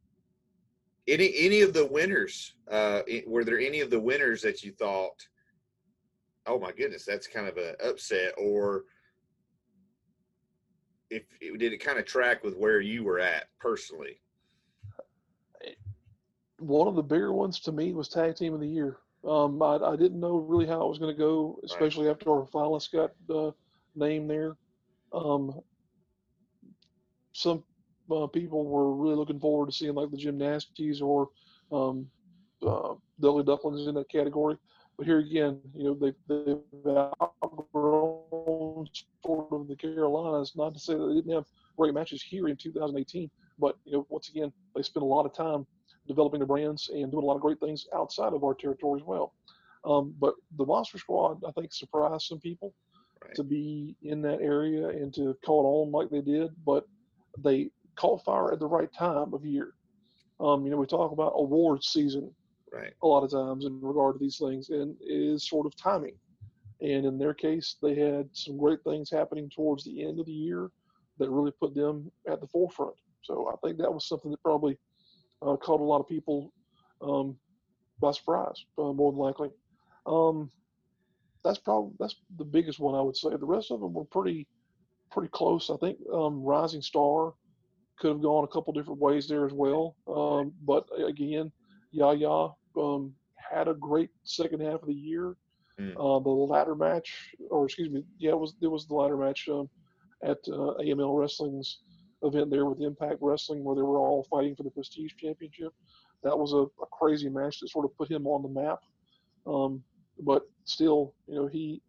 any 1.09 1.33
any 1.37 1.61
of 1.63 1.73
the 1.73 1.87
winners? 1.87 2.55
Uh, 2.71 3.03
were 3.27 3.45
there 3.45 3.59
any 3.59 3.81
of 3.81 3.91
the 3.91 4.01
winners 4.01 4.43
that 4.43 4.63
you 4.63 4.73
thought, 4.73 5.27
oh 6.47 6.59
my 6.59 6.73
goodness, 6.73 7.05
that's 7.05 7.27
kind 7.27 7.49
of 7.49 7.57
an 7.57 7.75
upset, 7.85 8.33
or 8.39 8.85
if 11.11 11.23
did 11.41 11.73
it 11.73 11.85
kind 11.85 11.99
of 11.99 12.05
track 12.05 12.43
with 12.43 12.57
where 12.57 12.81
you 12.81 13.05
were 13.05 13.21
at 13.21 13.45
personally? 13.61 14.19
One 16.59 16.89
of 16.89 16.95
the 16.95 17.03
bigger 17.03 17.33
ones 17.33 17.61
to 17.61 17.73
me 17.73 17.93
was 17.93 18.09
tag 18.09 18.37
team 18.37 18.55
of 18.55 18.61
the 18.61 18.69
year. 18.69 18.99
Um, 19.27 19.63
I, 19.63 19.77
I 19.77 19.97
didn't 19.97 20.21
know 20.21 20.37
really 20.37 20.67
how 20.67 20.85
it 20.85 20.89
was 20.89 20.99
going 20.99 21.15
to 21.15 21.19
go, 21.19 21.59
especially 21.65 22.07
right. 22.07 22.13
after 22.13 22.31
our 22.31 22.47
finalists 22.47 22.93
got 22.93 23.13
uh, 23.35 23.53
named 23.97 24.31
there. 24.31 24.57
Um, 25.13 25.61
some 27.33 27.65
uh, 28.11 28.27
people 28.27 28.65
were 28.65 28.95
really 28.95 29.17
looking 29.17 29.41
forward 29.41 29.67
to 29.67 29.73
seeing 29.73 29.95
like 29.95 30.11
the 30.11 30.17
gymnastics 30.17 31.01
or 31.01 31.31
um, 31.73 32.07
uh, 32.63 32.95
Ugly 33.23 33.45
Ducklings 33.45 33.87
in 33.87 33.95
that 33.95 34.11
category. 34.11 34.57
But 34.97 35.07
here 35.07 35.19
again, 35.19 35.61
you 35.75 35.85
know, 35.85 35.95
they've, 35.95 36.15
they've 36.29 36.97
outgrown 37.21 38.87
sort 39.25 39.53
of 39.53 39.67
the 39.67 39.75
Carolinas. 39.75 40.53
Not 40.55 40.75
to 40.75 40.81
say 40.81 40.95
that 40.95 41.07
they 41.07 41.15
didn't 41.15 41.35
have 41.35 41.47
great 41.77 41.95
matches 41.95 42.23
here 42.23 42.49
in 42.49 42.57
2018, 42.57 43.29
but 43.59 43.77
you 43.85 43.93
know, 43.93 44.07
once 44.09 44.29
again, 44.29 44.53
they 44.75 44.83
spent 44.83 45.03
a 45.03 45.07
lot 45.07 45.27
of 45.27 45.35
time 45.35 45.67
developing 46.07 46.41
their 46.41 46.47
brands 46.47 46.91
and 46.93 47.11
doing 47.11 47.25
a 47.25 47.27
lot 47.27 47.37
of 47.37 47.41
great 47.41 47.61
things 47.61 47.87
outside 47.95 48.33
of 48.33 48.45
our 48.45 48.55
territory 48.55 49.01
as 49.01 49.07
well. 49.07 49.33
Um, 49.85 50.15
but 50.19 50.35
the 50.57 50.65
Monster 50.65 50.99
Squad, 50.99 51.43
I 51.47 51.53
think, 51.53 51.73
surprised 51.73 52.27
some 52.27 52.41
people 52.41 52.75
right. 53.23 53.35
to 53.35 53.43
be 53.43 53.97
in 54.03 54.23
that 54.23 54.41
area 54.41 54.89
and 54.89 55.13
to 55.15 55.37
call 55.45 55.65
it 55.65 55.69
on 55.69 55.93
like 55.93 56.11
they 56.11 56.21
did. 56.21 56.51
But 56.65 56.87
they 57.43 57.71
caught 57.97 58.25
fire 58.25 58.53
at 58.53 58.61
the 58.61 58.67
right 58.67 58.93
time 58.93 59.35
of 59.35 59.45
year. 59.45 59.75
Um, 60.41 60.65
you 60.65 60.71
know, 60.71 60.79
we 60.79 60.87
talk 60.87 61.13
about 61.13 61.35
awards 61.37 61.89
season 61.89 62.31
right. 62.73 62.93
a 63.03 63.07
lot 63.07 63.25
of 63.25 63.31
times 63.31 63.67
in 63.67 63.81
regard 63.81 64.15
to 64.15 64.19
these 64.19 64.39
things, 64.39 64.71
and 64.71 64.97
it 65.01 65.13
is 65.13 65.49
sort 65.49 65.67
of 65.67 65.77
timing. 65.77 66.15
And 66.81 67.07
in 67.07 67.19
their 67.19 67.35
case, 67.35 67.77
they 67.83 67.95
had 67.95 68.29
some 68.33 68.59
great 68.59 68.83
things 68.85 69.11
happening 69.11 69.49
towards 69.49 69.85
the 69.85 70.05
end 70.05 70.19
of 70.19 70.27
the 70.27 70.33
year 70.33 70.71
that 71.19 71.31
really 71.31 71.53
put 71.53 71.75
them 71.75 72.11
at 72.29 72.41
the 72.41 72.49
forefront. 72.49 72.95
So 73.23 73.49
I 73.53 73.57
think 73.65 73.79
that 73.79 73.93
was 73.93 74.07
something 74.07 74.31
that 74.33 74.43
probably 74.43 74.77
uh, 75.45 75.57
caught 75.57 75.81
a 75.81 75.85
lot 75.85 76.01
of 76.01 76.09
people 76.09 76.53
um, 77.03 77.37
by 78.01 78.13
surprise, 78.13 78.65
uh, 78.79 78.93
more 78.93 79.13
than 79.13 79.21
likely. 79.21 79.51
Um, 80.07 80.51
that's 81.45 81.59
probably 81.59 81.93
that's 81.99 82.17
the 82.39 82.45
biggest 82.45 82.81
one 82.81 82.95
I 82.95 83.03
would 83.03 83.17
say. 83.17 83.31
The 83.31 83.45
rest 83.45 83.71
of 83.71 83.81
them 83.81 83.93
were 83.93 84.05
pretty 84.05 84.47
pretty 85.11 85.29
close. 85.29 85.71
I 85.71 85.77
think 85.77 85.99
um, 86.13 86.43
Rising 86.43 86.83
Star 86.83 87.35
could 87.99 88.11
have 88.11 88.23
gone 88.23 88.45
a 88.45 88.49
couple 88.49 88.73
different 88.73 89.01
ways 89.01 89.29
there 89.29 89.47
as 89.47 89.53
well. 89.53 89.95
Um, 90.09 90.53
but 90.65 90.89
again, 91.07 91.53
Yaya 91.93 92.49
um, 92.77 93.15
had 93.37 93.69
a 93.69 93.75
great 93.75 94.11
second 94.25 94.61
half 94.61 94.83
of 94.83 94.89
the 94.89 94.95
year. 94.95 95.37
Mm. 95.79 95.93
Uh, 95.93 96.23
the 96.23 96.31
ladder 96.31 96.75
match, 96.75 97.35
or 97.51 97.65
excuse 97.67 97.91
me, 97.91 98.05
yeah, 98.19 98.31
it 98.31 98.39
was 98.39 98.55
it 98.63 98.69
was 98.69 98.87
the 98.87 98.95
ladder 98.95 99.17
match 99.17 99.49
um, 99.49 99.69
at 100.23 100.39
uh, 100.49 100.75
AML 100.81 101.19
Wrestling's 101.19 101.81
event 102.25 102.51
there 102.51 102.67
with 102.67 102.81
Impact 102.81 103.19
Wrestling, 103.21 103.63
where 103.63 103.77
they 103.77 103.83
were 103.83 103.99
all 103.99 104.27
fighting 104.31 104.57
for 104.57 104.63
the 104.63 104.71
Prestige 104.71 105.13
Championship. 105.19 105.73
That 106.23 106.37
was 106.37 106.53
a, 106.53 106.63
a 106.83 106.87
crazy 106.91 107.29
match 107.29 107.61
that 107.61 107.69
sort 107.69 107.85
of 107.85 107.97
put 107.97 108.11
him 108.11 108.27
on 108.27 108.43
the 108.43 108.49
map. 108.49 108.81
Um, 109.47 109.83
but 110.21 110.43
still, 110.65 111.15
you 111.29 111.35
know, 111.35 111.47
he 111.47 111.83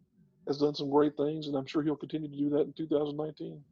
has 0.47 0.57
done 0.57 0.75
some 0.75 0.89
great 0.89 1.15
things, 1.15 1.47
and 1.47 1.55
I'm 1.55 1.65
sure 1.65 1.81
he'll 1.81 1.95
continue 1.95 2.29
to 2.29 2.37
do 2.37 2.49
that 2.49 2.61
in 2.61 2.73
2019. 2.73 3.63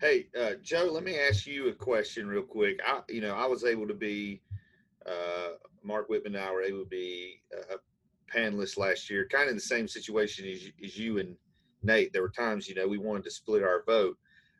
Hey, 0.00 0.26
uh, 0.38 0.52
Joe, 0.62 0.88
let 0.92 1.02
me 1.02 1.18
ask 1.18 1.46
you 1.46 1.68
a 1.68 1.72
question 1.72 2.28
real 2.28 2.42
quick. 2.42 2.80
I, 2.86 3.00
you 3.08 3.20
know, 3.20 3.34
I 3.34 3.46
was 3.46 3.64
able 3.64 3.88
to 3.88 3.94
be, 3.94 4.42
uh, 5.06 5.54
Mark 5.82 6.08
Whitman 6.08 6.36
and 6.36 6.44
I 6.44 6.52
were 6.52 6.62
able 6.62 6.80
to 6.80 6.88
be 6.88 7.40
a 7.52 7.76
panelist 8.32 8.78
last 8.78 9.10
year, 9.10 9.26
kind 9.30 9.48
of 9.48 9.54
the 9.54 9.60
same 9.60 9.88
situation 9.88 10.46
as, 10.48 10.68
as 10.84 10.96
you 10.96 11.18
and 11.18 11.34
Nate. 11.82 12.12
There 12.12 12.22
were 12.22 12.28
times, 12.30 12.68
you 12.68 12.74
know, 12.74 12.86
we 12.86 12.98
wanted 12.98 13.24
to 13.24 13.30
split 13.30 13.62
our 13.62 13.82
vote. 13.86 14.16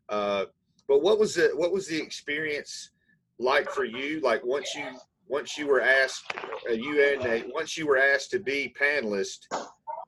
Uh, 0.09 0.47
but 0.89 1.03
what 1.03 1.19
was 1.19 1.35
the 1.35 1.51
what 1.55 1.73
was 1.73 1.87
the 1.87 2.01
experience 2.01 2.91
like 3.39 3.71
for 3.71 3.85
you? 3.85 4.21
Like 4.21 4.45
once 4.45 4.75
you 4.75 4.85
once 5.29 5.59
you 5.59 5.67
were 5.67 5.83
asked, 5.83 6.33
uh, 6.69 6.73
you 6.73 7.03
and 7.03 7.23
Nate, 7.23 7.53
once 7.53 7.77
you 7.77 7.87
were 7.87 7.99
asked 7.99 8.31
to 8.31 8.39
be 8.39 8.75
panelist, 8.81 9.41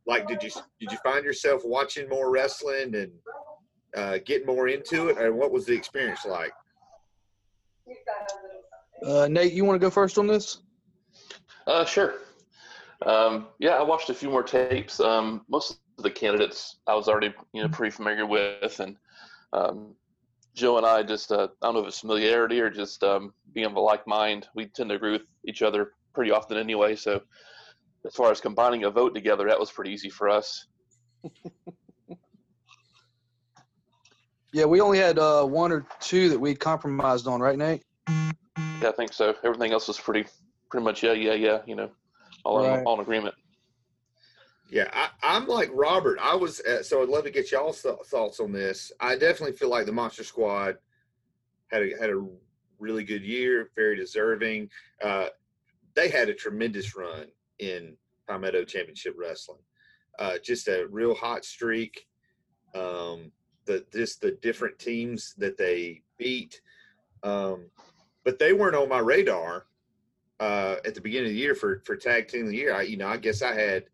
like 0.07 0.27
did 0.27 0.43
you 0.43 0.51
did 0.81 0.91
you 0.91 0.99
find 1.05 1.25
yourself 1.25 1.63
watching 1.65 2.09
more 2.09 2.31
wrestling 2.31 2.95
and 2.95 3.13
uh, 3.95 4.19
get 4.25 4.47
more 4.47 4.69
into 4.69 5.09
it, 5.09 5.19
and 5.19 5.37
what 5.37 5.53
was 5.53 5.67
the 5.67 5.75
experience 5.75 6.25
like? 6.25 6.53
Uh, 9.05 9.29
Nate, 9.29 9.53
you 9.53 9.65
want 9.65 9.81
to 9.81 9.85
go 9.85 9.91
first 9.91 10.19
on 10.19 10.27
this? 10.27 10.59
Uh, 11.67 11.85
sure. 11.85 12.15
Um, 13.05 13.49
yeah, 13.59 13.73
I 13.73 13.83
watched 13.83 14.11
a 14.11 14.15
few 14.15 14.31
more 14.31 14.43
tapes. 14.43 15.01
Um, 15.01 15.45
most 15.49 15.79
of 15.99 16.05
the 16.05 16.11
candidates 16.11 16.77
I 16.87 16.95
was 16.95 17.09
already, 17.09 17.33
you 17.53 17.63
know, 17.63 17.69
pretty 17.69 17.91
familiar 17.91 18.27
with, 18.27 18.79
and 18.81 18.97
um, 19.53 19.95
Joe 20.55 20.79
and 20.79 20.87
I 20.87 21.03
just, 21.03 21.33
uh, 21.33 21.49
I 21.63 21.67
don't 21.67 21.75
know 21.75 21.81
if 21.81 21.89
it's 21.89 22.01
familiarity 22.01 22.61
or 22.61 22.71
just 22.71 23.03
um, 23.05 23.33
being 23.55 23.67
of 23.67 23.77
a 23.77 23.81
like 23.81 24.07
mind. 24.07 24.49
We 24.55 24.67
tend 24.67 24.91
to 24.91 24.97
agree 24.97 25.13
with 25.13 25.23
each 25.47 25.63
other 25.63 25.93
pretty 26.13 26.31
often 26.31 26.57
anyway. 26.57 26.97
So, 26.97 27.23
as 28.07 28.15
far 28.15 28.31
as 28.31 28.41
combining 28.41 28.85
a 28.85 28.91
vote 28.91 29.15
together, 29.15 29.47
that 29.47 29.61
was 29.61 29.71
pretty 29.71 29.91
easy 29.91 30.11
for 30.11 30.29
us. 30.29 30.67
Yeah, 34.53 34.65
we 34.65 34.81
only 34.81 34.99
had 34.99 35.19
uh, 35.19 35.45
one 35.45 35.71
or 35.71 35.87
two 36.01 36.29
that 36.31 36.39
we 36.39 36.55
compromised 36.55 37.29
on, 37.29 37.41
right, 37.41 37.57
Nate? 37.57 37.83
Yeah, 38.09 38.89
I 38.89 38.93
think 38.93 39.13
so. 39.13 39.35
Everything 39.45 39.73
else 39.73 39.87
was 39.87 39.99
pretty, 39.99 40.29
pretty 40.71 40.85
much 40.85 41.03
yeah, 41.03 41.13
yeah, 41.13 41.35
yeah. 41.35 41.59
You 41.67 41.77
know, 41.77 41.91
all 42.45 42.67
right. 42.67 42.81
in, 42.81 42.85
all 42.85 42.95
in 42.95 43.01
agreement. 43.01 43.35
Yeah, 44.71 44.89
I, 44.93 45.37
am 45.37 45.49
like 45.49 45.69
Robert. 45.75 46.19
I 46.23 46.37
was 46.37 46.61
uh, 46.61 46.83
so 46.83 47.03
I'd 47.03 47.09
love 47.09 47.25
to 47.25 47.31
get 47.31 47.51
y'all's 47.51 47.83
th- 47.83 47.97
thoughts 48.07 48.39
on 48.39 48.53
this. 48.53 48.93
I 49.01 49.17
definitely 49.17 49.57
feel 49.57 49.69
like 49.69 49.85
the 49.85 49.93
Monster 49.93 50.23
Squad 50.23 50.77
had 51.73 51.83
a, 51.83 51.91
had 52.01 52.11
a 52.11 52.25
really 52.79 53.03
good 53.03 53.23
year, 53.23 53.71
very 53.75 53.97
deserving. 53.97 54.71
Uh, 55.03 55.27
they 55.95 56.09
had 56.09 56.29
a 56.29 56.35
tremendous 56.35 56.97
run 56.97 57.27
in 57.59 57.97
Palmetto 58.29 58.65
Championship 58.65 59.17
Wrestling. 59.19 59.59
Uh, 60.21 60.35
just 60.43 60.69
a 60.69 60.87
real 60.89 61.17
hot 61.17 61.45
streak. 61.45 62.07
Um, 62.77 63.33
the 63.67 63.85
just 63.93 64.21
the 64.21 64.39
different 64.41 64.79
teams 64.79 65.35
that 65.39 65.59
they 65.59 66.03
beat. 66.17 66.61
Um, 67.25 67.71
but 68.25 68.39
they 68.39 68.53
weren't 68.53 68.77
on 68.77 68.89
my 68.89 69.01
radar 69.01 69.67
uh, 70.39 70.77
at 70.85 70.95
the 70.95 71.01
beginning 71.01 71.31
of 71.31 71.33
the 71.33 71.41
year 71.41 71.57
for 71.57 71.83
for 71.85 71.97
tag 71.97 72.29
team 72.29 72.43
of 72.43 72.51
the 72.51 72.57
year. 72.57 72.73
I 72.73 72.83
you 72.83 72.97
know 72.97 73.09
I 73.09 73.17
guess 73.17 73.43
I 73.43 73.53
had 73.53 73.87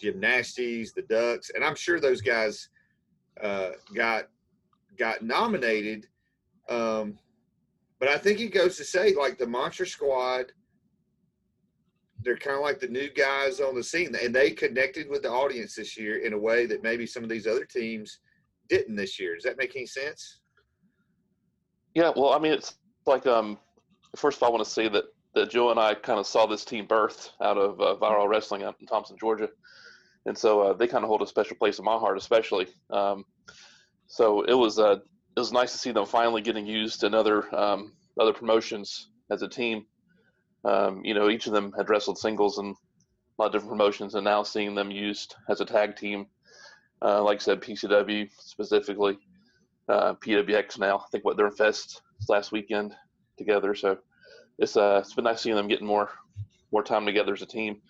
gymnastics, 0.00 0.92
the 0.92 1.02
Ducks, 1.02 1.50
and 1.54 1.64
I'm 1.64 1.74
sure 1.74 2.00
those 2.00 2.20
guys 2.20 2.68
uh, 3.42 3.70
got 3.94 4.28
got 4.98 5.22
nominated. 5.22 6.06
Um, 6.68 7.18
but 7.98 8.08
I 8.08 8.18
think 8.18 8.40
it 8.40 8.48
goes 8.48 8.76
to 8.76 8.84
say 8.84 9.14
like 9.14 9.38
the 9.38 9.46
Monster 9.46 9.86
Squad. 9.86 10.52
They're 12.22 12.36
kind 12.36 12.56
of 12.56 12.62
like 12.62 12.80
the 12.80 12.88
new 12.88 13.10
guys 13.10 13.60
on 13.60 13.74
the 13.74 13.82
scene, 13.82 14.14
and 14.20 14.34
they 14.34 14.50
connected 14.50 15.08
with 15.08 15.22
the 15.22 15.30
audience 15.30 15.74
this 15.74 15.96
year 15.96 16.18
in 16.18 16.32
a 16.32 16.38
way 16.38 16.66
that 16.66 16.82
maybe 16.82 17.06
some 17.06 17.22
of 17.22 17.28
these 17.28 17.46
other 17.46 17.64
teams 17.64 18.20
didn't 18.68 18.96
this 18.96 19.20
year. 19.20 19.34
Does 19.34 19.44
that 19.44 19.58
make 19.58 19.76
any 19.76 19.86
sense? 19.86 20.40
Yeah, 21.94 22.10
well, 22.16 22.32
I 22.32 22.38
mean, 22.38 22.52
it's 22.52 22.76
like 23.06 23.26
um, 23.26 23.58
first 24.16 24.38
of 24.38 24.42
all, 24.42 24.48
I 24.48 24.52
want 24.52 24.64
to 24.64 24.70
say 24.70 24.88
that 24.88 25.04
that 25.34 25.50
Joe 25.50 25.70
and 25.70 25.78
I 25.78 25.94
kind 25.94 26.18
of 26.18 26.26
saw 26.26 26.46
this 26.46 26.64
team 26.64 26.86
birth 26.86 27.30
out 27.42 27.58
of 27.58 27.80
uh, 27.80 27.96
Viral 28.00 28.26
Wrestling 28.26 28.62
out 28.62 28.76
in 28.80 28.86
Thompson, 28.86 29.16
Georgia, 29.20 29.50
and 30.26 30.36
so 30.36 30.60
uh, 30.60 30.72
they 30.74 30.86
kind 30.86 31.04
of 31.04 31.08
hold 31.08 31.22
a 31.22 31.26
special 31.26 31.56
place 31.56 31.78
in 31.78 31.84
my 31.84 31.96
heart, 31.96 32.18
especially. 32.18 32.66
Um, 32.90 33.24
so 34.06 34.42
it 34.42 34.54
was 34.54 34.78
uh, 34.78 34.98
it 35.36 35.40
was 35.40 35.52
nice 35.52 35.72
to 35.72 35.78
see 35.78 35.92
them 35.92 36.06
finally 36.06 36.42
getting 36.42 36.66
used 36.66 37.04
in 37.04 37.14
other 37.14 37.54
um, 37.54 37.92
other 38.20 38.32
promotions 38.32 39.08
as 39.30 39.42
a 39.42 39.48
team. 39.48 39.86
Um, 40.64 41.04
you 41.04 41.14
know, 41.14 41.30
each 41.30 41.46
of 41.46 41.52
them 41.52 41.72
had 41.76 41.88
wrestled 41.88 42.18
singles 42.18 42.58
and 42.58 42.74
a 42.74 43.42
lot 43.42 43.46
of 43.46 43.52
different 43.52 43.70
promotions, 43.70 44.14
and 44.14 44.24
now 44.24 44.42
seeing 44.42 44.74
them 44.74 44.90
used 44.90 45.34
as 45.48 45.60
a 45.60 45.64
tag 45.64 45.96
team 45.96 46.26
uh, 47.02 47.22
like 47.22 47.36
I 47.36 47.40
said, 47.40 47.60
PCW 47.60 48.28
specifically, 48.38 49.18
uh, 49.88 50.14
PWX 50.14 50.78
now. 50.78 50.98
I 50.98 51.04
think 51.10 51.24
what 51.24 51.36
they're 51.36 51.46
in 51.46 51.52
Fest 51.52 52.02
last 52.28 52.52
weekend 52.52 52.94
together. 53.36 53.74
So 53.74 53.98
it's 54.58 54.76
uh, 54.76 55.00
it's 55.02 55.14
been 55.14 55.24
nice 55.24 55.42
seeing 55.42 55.56
them 55.56 55.68
getting 55.68 55.86
more 55.86 56.10
more 56.72 56.82
time 56.82 57.06
together 57.06 57.34
as 57.34 57.42
a 57.42 57.46
team. 57.46 57.80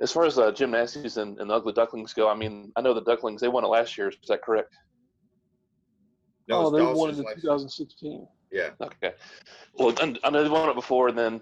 As 0.00 0.12
far 0.12 0.24
as 0.24 0.38
uh, 0.38 0.52
gymnastics 0.52 1.16
and, 1.16 1.38
and 1.40 1.50
the 1.50 1.54
Ugly 1.54 1.72
Ducklings 1.72 2.12
go, 2.12 2.28
I 2.28 2.34
mean, 2.34 2.72
I 2.76 2.80
know 2.80 2.94
the 2.94 3.02
Ducklings 3.02 3.40
they 3.40 3.48
won 3.48 3.64
it 3.64 3.68
last 3.68 3.98
year. 3.98 4.08
Is 4.08 4.16
that 4.28 4.42
correct? 4.42 4.76
No, 6.48 6.66
oh, 6.66 6.70
they 6.70 6.82
won 6.82 7.10
it 7.10 7.18
in 7.18 7.24
2016. 7.24 8.26
Yeah. 8.50 8.70
Okay. 8.80 9.12
Well, 9.74 9.94
I 10.24 10.30
know 10.30 10.42
they 10.42 10.48
won 10.48 10.70
it 10.70 10.74
before, 10.74 11.08
and 11.08 11.18
then, 11.18 11.40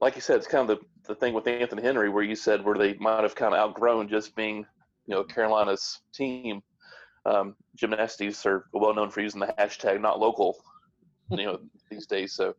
like 0.00 0.14
you 0.14 0.22
said, 0.22 0.36
it's 0.36 0.46
kind 0.46 0.68
of 0.68 0.78
the, 0.78 0.84
the 1.08 1.14
thing 1.14 1.34
with 1.34 1.46
Anthony 1.46 1.82
Henry 1.82 2.08
where 2.08 2.22
you 2.22 2.34
said 2.34 2.64
where 2.64 2.78
they 2.78 2.94
might 2.94 3.22
have 3.22 3.34
kind 3.34 3.54
of 3.54 3.60
outgrown 3.60 4.08
just 4.08 4.34
being 4.34 4.64
you 5.06 5.14
know 5.14 5.24
Carolina's 5.24 6.00
team, 6.14 6.62
um, 7.26 7.54
gymnastics 7.76 8.46
are 8.46 8.66
well 8.72 8.94
known 8.94 9.10
for 9.10 9.20
using 9.20 9.40
the 9.40 9.54
hashtag 9.58 10.00
not 10.00 10.18
local, 10.18 10.56
you 11.30 11.44
know 11.44 11.58
these 11.90 12.06
days. 12.06 12.34
So 12.34 12.54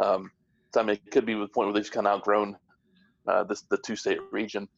Um, 0.00 0.30
so, 0.74 0.80
I 0.80 0.84
mean, 0.84 0.96
it 0.96 1.10
could 1.10 1.26
be 1.26 1.34
the 1.34 1.48
point 1.48 1.68
where 1.68 1.74
they've 1.74 1.90
kind 1.90 2.06
of 2.06 2.14
outgrown 2.18 2.56
uh, 3.26 3.44
this 3.44 3.62
the 3.62 3.78
two 3.78 3.96
state 3.96 4.18
region, 4.30 4.68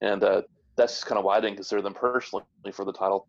and 0.00 0.22
uh, 0.22 0.42
that's 0.76 0.94
just 0.94 1.06
kind 1.06 1.18
of 1.18 1.24
why 1.24 1.36
I 1.36 1.40
didn't 1.40 1.56
consider 1.56 1.82
them 1.82 1.94
personally 1.94 2.44
for 2.72 2.84
the 2.84 2.92
title 2.92 3.26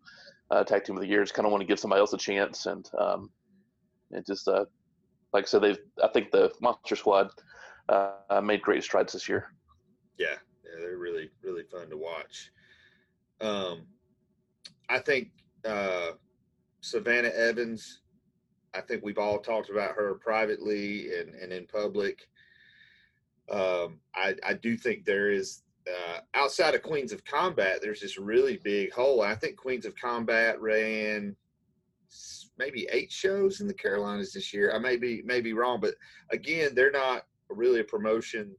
uh, 0.51 0.63
tag 0.63 0.83
team 0.83 0.95
of 0.95 1.01
the 1.01 1.07
year. 1.07 1.23
Just 1.23 1.33
kind 1.33 1.45
of 1.45 1.51
want 1.51 1.61
to 1.61 1.67
give 1.67 1.79
somebody 1.79 1.99
else 1.99 2.13
a 2.13 2.17
chance, 2.17 2.65
and 2.65 2.89
um, 2.97 3.29
it 4.11 4.25
just 4.25 4.47
uh, 4.47 4.65
like 5.33 5.45
I 5.45 5.47
said, 5.47 5.61
they've 5.61 5.79
I 6.03 6.07
think 6.07 6.31
the 6.31 6.51
Monster 6.61 6.95
Squad 6.95 7.31
uh, 7.87 8.41
made 8.43 8.61
great 8.61 8.83
strides 8.83 9.13
this 9.13 9.27
year. 9.27 9.53
Yeah, 10.17 10.35
yeah, 10.63 10.79
they're 10.79 10.97
really 10.97 11.29
really 11.43 11.63
fun 11.63 11.89
to 11.89 11.97
watch. 11.97 12.51
Um, 13.41 13.83
I 14.89 14.99
think 14.99 15.29
uh, 15.65 16.11
Savannah 16.81 17.29
Evans. 17.29 18.01
I 18.75 18.81
think 18.81 19.03
we've 19.03 19.17
all 19.17 19.39
talked 19.39 19.71
about 19.71 19.95
her 19.95 20.13
privately 20.13 21.17
and, 21.17 21.33
and 21.33 21.51
in 21.51 21.65
public. 21.65 22.28
Um, 23.51 23.99
I, 24.15 24.35
I 24.45 24.53
do 24.53 24.77
think 24.77 25.05
there 25.05 25.31
is 25.31 25.63
uh, 25.89 26.19
outside 26.33 26.75
of 26.75 26.83
Queens 26.83 27.11
of 27.11 27.25
Combat, 27.25 27.79
there's 27.81 28.01
this 28.01 28.17
really 28.17 28.59
big 28.63 28.91
hole. 28.93 29.21
I 29.21 29.35
think 29.35 29.57
Queens 29.57 29.85
of 29.85 29.95
Combat 29.95 30.61
ran 30.61 31.35
maybe 32.57 32.87
eight 32.91 33.11
shows 33.11 33.61
in 33.61 33.67
the 33.67 33.73
Carolinas 33.73 34.33
this 34.33 34.53
year. 34.53 34.73
I 34.73 34.79
may 34.79 34.97
be 34.97 35.21
may 35.23 35.41
be 35.41 35.53
wrong, 35.53 35.79
but 35.79 35.95
again, 36.31 36.75
they're 36.75 36.91
not 36.91 37.25
really 37.49 37.79
a 37.79 37.85
promotion 37.85 38.55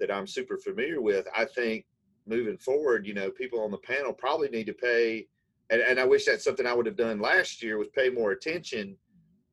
that 0.00 0.10
I'm 0.10 0.26
super 0.26 0.58
familiar 0.58 1.00
with. 1.00 1.26
I 1.36 1.44
think 1.44 1.86
moving 2.26 2.58
forward, 2.58 3.06
you 3.06 3.14
know, 3.14 3.30
people 3.30 3.62
on 3.62 3.70
the 3.70 3.78
panel 3.78 4.12
probably 4.12 4.48
need 4.48 4.66
to 4.66 4.74
pay, 4.74 5.26
and, 5.70 5.80
and 5.80 5.98
I 5.98 6.04
wish 6.04 6.24
that's 6.24 6.44
something 6.44 6.66
I 6.66 6.74
would 6.74 6.86
have 6.86 6.96
done 6.96 7.20
last 7.20 7.62
year 7.62 7.78
was 7.78 7.88
pay 7.94 8.10
more 8.10 8.32
attention 8.32 8.96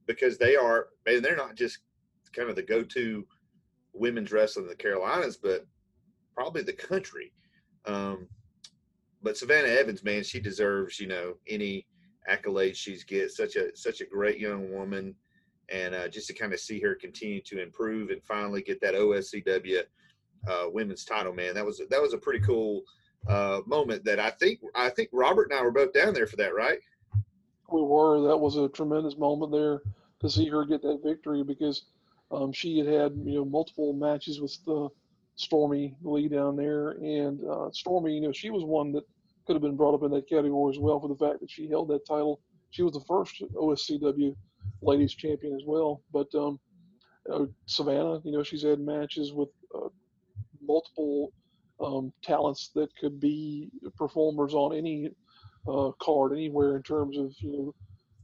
because 0.08 0.38
they 0.38 0.56
are, 0.56 0.88
and 1.06 1.24
they're 1.24 1.36
not 1.36 1.56
just 1.56 1.80
kind 2.34 2.50
of 2.50 2.56
the 2.56 2.63
go-to 2.63 3.26
women's 3.93 4.32
wrestling 4.32 4.65
in 4.65 4.69
the 4.69 4.75
Carolinas, 4.75 5.38
but 5.38 5.65
probably 6.36 6.62
the 6.62 6.73
country. 6.73 7.34
Um, 7.86 8.28
but 9.21 9.38
Savannah 9.38 9.67
Evans, 9.67 10.04
man, 10.04 10.23
she 10.23 10.39
deserves, 10.39 10.99
you 10.99 11.08
know, 11.08 11.34
any 11.47 11.86
accolades 12.30 12.75
she's 12.75 13.04
get. 13.04 13.32
Such 13.32 13.56
a 13.56 13.75
such 13.75 14.02
a 14.02 14.06
great 14.06 14.39
young 14.39 14.71
woman, 14.71 15.15
and 15.69 15.93
uh, 15.93 16.08
just 16.08 16.28
to 16.28 16.34
kind 16.34 16.54
of 16.54 16.60
see 16.60 16.80
her 16.82 16.95
continue 16.95 17.41
to 17.41 17.62
improve 17.62 18.10
and 18.10 18.23
finally 18.23 18.62
get 18.62 18.80
that 18.82 18.93
OSCW 18.93 19.84
uh, 20.47 20.65
women's 20.71 21.04
title, 21.04 21.34
man, 21.34 21.54
that 21.56 21.65
was 21.65 21.82
that 21.89 22.02
was 22.02 22.13
a 22.13 22.17
pretty 22.17 22.39
cool 22.39 22.84
uh, 23.28 23.62
moment. 23.65 24.04
That 24.06 24.19
I 24.19 24.30
think 24.32 24.60
I 24.75 24.89
think 24.89 25.10
Robert 25.12 25.49
and 25.52 25.60
I 25.60 25.63
were 25.63 25.71
both 25.71 25.93
down 25.93 26.13
there 26.13 26.28
for 26.28 26.38
that, 26.38 26.56
right? 26.56 26.80
We 27.71 27.82
were. 27.82 28.28
That 28.28 28.38
was 28.38 28.56
a 28.56 28.69
tremendous 28.69 29.17
moment 29.17 29.52
there 29.52 29.82
to 30.21 30.30
see 30.30 30.47
her 30.49 30.65
get 30.65 30.82
that 30.82 31.02
victory 31.04 31.43
because 31.43 31.84
um, 32.32 32.52
she 32.52 32.78
had 32.78 32.88
had 32.88 33.13
you 33.24 33.36
know 33.36 33.46
multiple 33.46 33.94
matches 33.94 34.39
with 34.42 34.58
the 34.65 34.89
Stormy 35.36 35.96
Lee 36.02 36.28
down 36.28 36.56
there, 36.56 36.92
and 36.92 37.39
uh, 37.50 37.70
Stormy, 37.72 38.13
you 38.13 38.22
know, 38.22 38.32
she 38.32 38.50
was 38.50 38.63
one 38.63 38.92
that 38.92 39.04
could 39.48 39.56
have 39.56 39.63
been 39.63 39.78
brought 39.78 39.96
up 39.96 40.04
in 40.04 40.12
that 40.12 40.28
category 40.28 40.74
as 40.74 40.80
well 40.80 41.00
for 41.00 41.08
the 41.08 41.15
fact 41.15 41.39
that 41.39 41.50
she 41.50 41.68
held 41.68 41.88
that 41.88 42.06
title. 42.06 42.42
She 42.72 42.84
was 42.84 42.94
the 42.94 43.04
first 43.08 43.42
OSCW 43.56 44.36
ladies 44.82 45.13
champion 45.13 45.56
as 45.56 45.63
well. 45.65 46.04
But 46.12 46.28
um, 46.36 46.60
uh, 47.32 47.46
Savannah, 47.65 48.20
you 48.24 48.32
know, 48.32 48.44
she's 48.44 48.63
had 48.63 48.80
matches 48.80 49.34
with 49.34 49.50
uh, 49.74 49.88
multiple 50.62 51.32
um, 51.80 52.12
talents 52.22 52.70
that 52.76 52.96
could 52.98 53.20
be 53.20 53.72
performers 53.98 54.54
on 54.54 54.76
any 54.76 55.10
uh, 55.68 55.92
card 56.02 56.34
anywhere 56.34 56.76
in 56.76 56.84
terms 56.84 57.18
of 57.18 57.34
you 57.39 57.52
know 57.52 57.76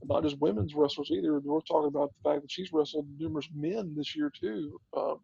not 0.08 0.24
just 0.24 0.39
women's 0.39 0.76
wrestlers 0.76 1.12
either. 1.12 1.39
We're 1.39 1.60
talking 1.62 1.88
about 1.88 2.12
the 2.13 2.30
fact 2.30 2.41
that 2.41 2.52
she's 2.52 2.72
wrestled 2.72 3.08
numerous 3.18 3.48
men 3.56 3.94
this 3.96 4.15
year 4.15 4.32
too. 4.39 4.80
Uh, 4.96 5.15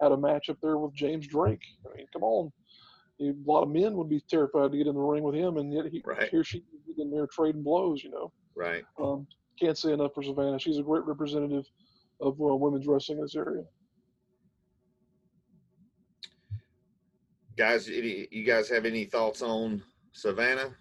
had 0.00 0.12
a 0.12 0.16
match 0.16 0.48
up 0.48 0.58
there 0.62 0.78
with 0.78 0.94
James 0.94 1.26
Drake. 1.26 1.62
I 1.86 1.96
mean, 1.96 2.06
come 2.12 2.22
on. 2.22 2.52
A 3.20 3.34
lot 3.44 3.62
of 3.62 3.70
men 3.70 3.96
would 3.96 4.08
be 4.08 4.22
terrified 4.30 4.70
to 4.70 4.78
get 4.78 4.86
in 4.86 4.94
the 4.94 5.00
ring 5.00 5.24
with 5.24 5.34
him, 5.34 5.56
and 5.56 5.72
yet 5.72 5.86
he, 5.86 6.02
right. 6.06 6.28
here 6.30 6.44
she 6.44 6.58
is 6.88 6.98
in 6.98 7.10
there 7.10 7.26
trading 7.26 7.64
blows, 7.64 8.04
you 8.04 8.10
know. 8.10 8.32
Right. 8.54 8.84
Um, 9.00 9.26
can't 9.58 9.76
say 9.76 9.92
enough 9.92 10.14
for 10.14 10.22
Savannah. 10.22 10.58
She's 10.58 10.78
a 10.78 10.82
great 10.82 11.04
representative 11.04 11.64
of 12.20 12.40
uh, 12.40 12.54
women's 12.54 12.86
wrestling 12.86 13.18
in 13.18 13.24
this 13.24 13.34
area. 13.34 13.64
Guys, 17.56 17.88
you 17.88 18.44
guys 18.46 18.68
have 18.68 18.84
any 18.84 19.04
thoughts 19.04 19.42
on 19.42 19.82
Savannah? 20.12 20.76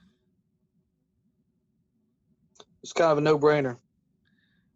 It's 2.88 2.94
kind 2.94 3.12
of 3.12 3.18
a 3.18 3.22
no-brainer. 3.22 3.76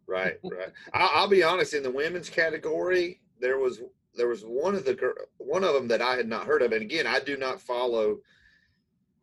Right, 0.06 0.34
right. 0.44 0.68
I'll, 0.92 1.10
I'll 1.14 1.28
be 1.28 1.42
honest. 1.42 1.72
In 1.72 1.82
the 1.82 1.90
women's 1.90 2.28
category, 2.28 3.22
there 3.40 3.58
was 3.58 3.80
there 4.14 4.28
was 4.28 4.42
one 4.42 4.74
of 4.74 4.84
the 4.84 5.14
one 5.38 5.64
of 5.64 5.72
them 5.72 5.88
that 5.88 6.02
I 6.02 6.16
had 6.16 6.28
not 6.28 6.44
heard 6.44 6.60
of, 6.60 6.72
and 6.72 6.82
again, 6.82 7.06
I 7.06 7.20
do 7.20 7.38
not 7.38 7.58
follow. 7.58 8.18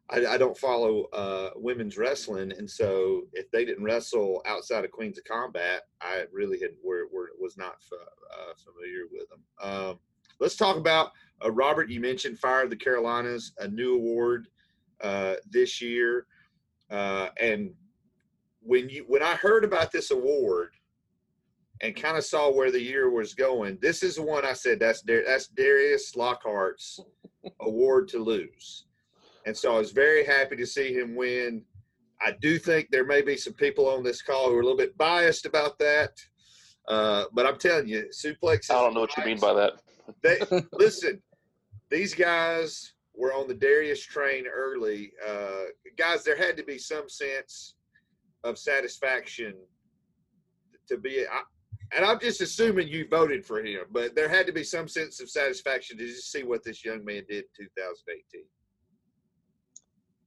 I, 0.09 0.25
I 0.25 0.37
don't 0.39 0.57
follow 0.57 1.03
uh, 1.13 1.51
women's 1.55 1.99
wrestling, 1.99 2.51
and 2.51 2.67
so 2.67 3.27
if 3.33 3.51
they 3.51 3.63
didn't 3.63 3.83
wrestle 3.83 4.41
outside 4.47 4.85
of 4.85 4.89
Queens 4.89 5.19
of 5.19 5.23
Combat, 5.25 5.83
I 6.01 6.23
really 6.31 6.59
had 6.59 6.71
were, 6.83 7.09
were 7.13 7.29
was 7.39 7.57
not 7.57 7.75
uh, 7.93 8.53
familiar 8.57 9.03
with 9.11 9.29
them. 9.29 9.43
Um, 9.61 9.99
let's 10.39 10.55
talk 10.55 10.77
about 10.77 11.11
uh, 11.45 11.51
Robert. 11.51 11.91
You 11.91 11.99
mentioned 11.99 12.39
Fire 12.39 12.63
of 12.63 12.71
the 12.71 12.75
Carolinas, 12.75 13.53
a 13.59 13.67
new 13.67 13.97
award 13.97 14.47
uh, 14.99 15.35
this 15.47 15.79
year, 15.79 16.25
uh, 16.89 17.27
and 17.39 17.75
when 18.69 18.87
you 18.87 19.03
when 19.07 19.23
I 19.23 19.33
heard 19.33 19.65
about 19.65 19.91
this 19.91 20.11
award, 20.11 20.69
and 21.81 21.95
kind 21.95 22.17
of 22.17 22.23
saw 22.23 22.51
where 22.51 22.71
the 22.71 22.81
year 22.81 23.09
was 23.09 23.33
going. 23.33 23.79
This 23.81 24.03
is 24.03 24.17
the 24.17 24.21
one 24.21 24.45
I 24.45 24.53
said 24.53 24.79
that's 24.79 25.01
Dar- 25.01 25.23
that's 25.25 25.47
Darius 25.47 26.15
Lockhart's 26.15 26.99
award 27.61 28.07
to 28.09 28.19
lose, 28.19 28.85
and 29.47 29.57
so 29.57 29.75
I 29.75 29.79
was 29.79 29.91
very 29.91 30.23
happy 30.23 30.55
to 30.55 30.67
see 30.67 30.93
him 30.93 31.15
win. 31.15 31.63
I 32.21 32.35
do 32.39 32.59
think 32.59 32.89
there 32.91 33.05
may 33.05 33.23
be 33.23 33.37
some 33.37 33.53
people 33.53 33.89
on 33.89 34.03
this 34.03 34.21
call 34.21 34.49
who 34.49 34.57
are 34.57 34.61
a 34.61 34.63
little 34.63 34.77
bit 34.77 34.97
biased 34.97 35.47
about 35.47 35.79
that, 35.79 36.11
uh, 36.87 37.23
but 37.33 37.47
I'm 37.47 37.57
telling 37.57 37.87
you, 37.87 38.07
suplex. 38.13 38.69
I 38.69 38.75
don't 38.75 38.93
know 38.93 39.01
what 39.01 39.17
you 39.17 39.25
mean 39.25 39.39
by 39.39 39.53
that. 39.53 39.73
They, 40.23 40.39
listen, 40.73 41.21
these 41.91 42.15
guys 42.15 42.93
were 43.15 43.31
on 43.31 43.47
the 43.47 43.53
Darius 43.53 44.03
train 44.03 44.45
early. 44.47 45.11
Uh, 45.23 45.65
guys, 45.99 46.23
there 46.23 46.35
had 46.35 46.57
to 46.57 46.63
be 46.63 46.79
some 46.79 47.07
sense 47.07 47.75
of 48.43 48.57
satisfaction 48.57 49.53
to 50.87 50.97
be. 50.97 51.25
I, 51.31 51.41
and 51.95 52.05
I'm 52.05 52.19
just 52.19 52.41
assuming 52.41 52.87
you 52.87 53.07
voted 53.07 53.45
for 53.45 53.63
him, 53.63 53.81
but 53.91 54.15
there 54.15 54.29
had 54.29 54.45
to 54.45 54.51
be 54.51 54.63
some 54.63 54.87
sense 54.87 55.19
of 55.19 55.29
satisfaction 55.29 55.97
to 55.97 56.05
just 56.05 56.31
see 56.31 56.43
what 56.43 56.63
this 56.63 56.85
young 56.85 57.03
man 57.03 57.23
did 57.27 57.45
in 57.59 57.65
2018. 57.65 58.43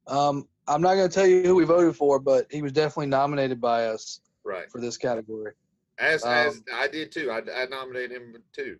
Um, 0.08 0.48
I'm 0.66 0.82
not 0.82 0.94
going 0.94 1.08
to 1.08 1.14
tell 1.14 1.26
you 1.26 1.42
who 1.42 1.54
we 1.54 1.64
voted 1.64 1.94
for, 1.94 2.18
but 2.18 2.46
he 2.50 2.62
was 2.62 2.72
definitely 2.72 3.06
nominated 3.06 3.60
by 3.60 3.86
us 3.86 4.20
right 4.44 4.70
for 4.70 4.80
this 4.80 4.96
category. 4.96 5.52
As 5.98 6.24
Um, 6.24 6.30
as 6.30 6.62
I 6.74 6.88
did 6.88 7.12
too. 7.12 7.30
I, 7.30 7.42
I 7.54 7.66
nominated 7.66 8.12
him 8.12 8.34
too. 8.52 8.78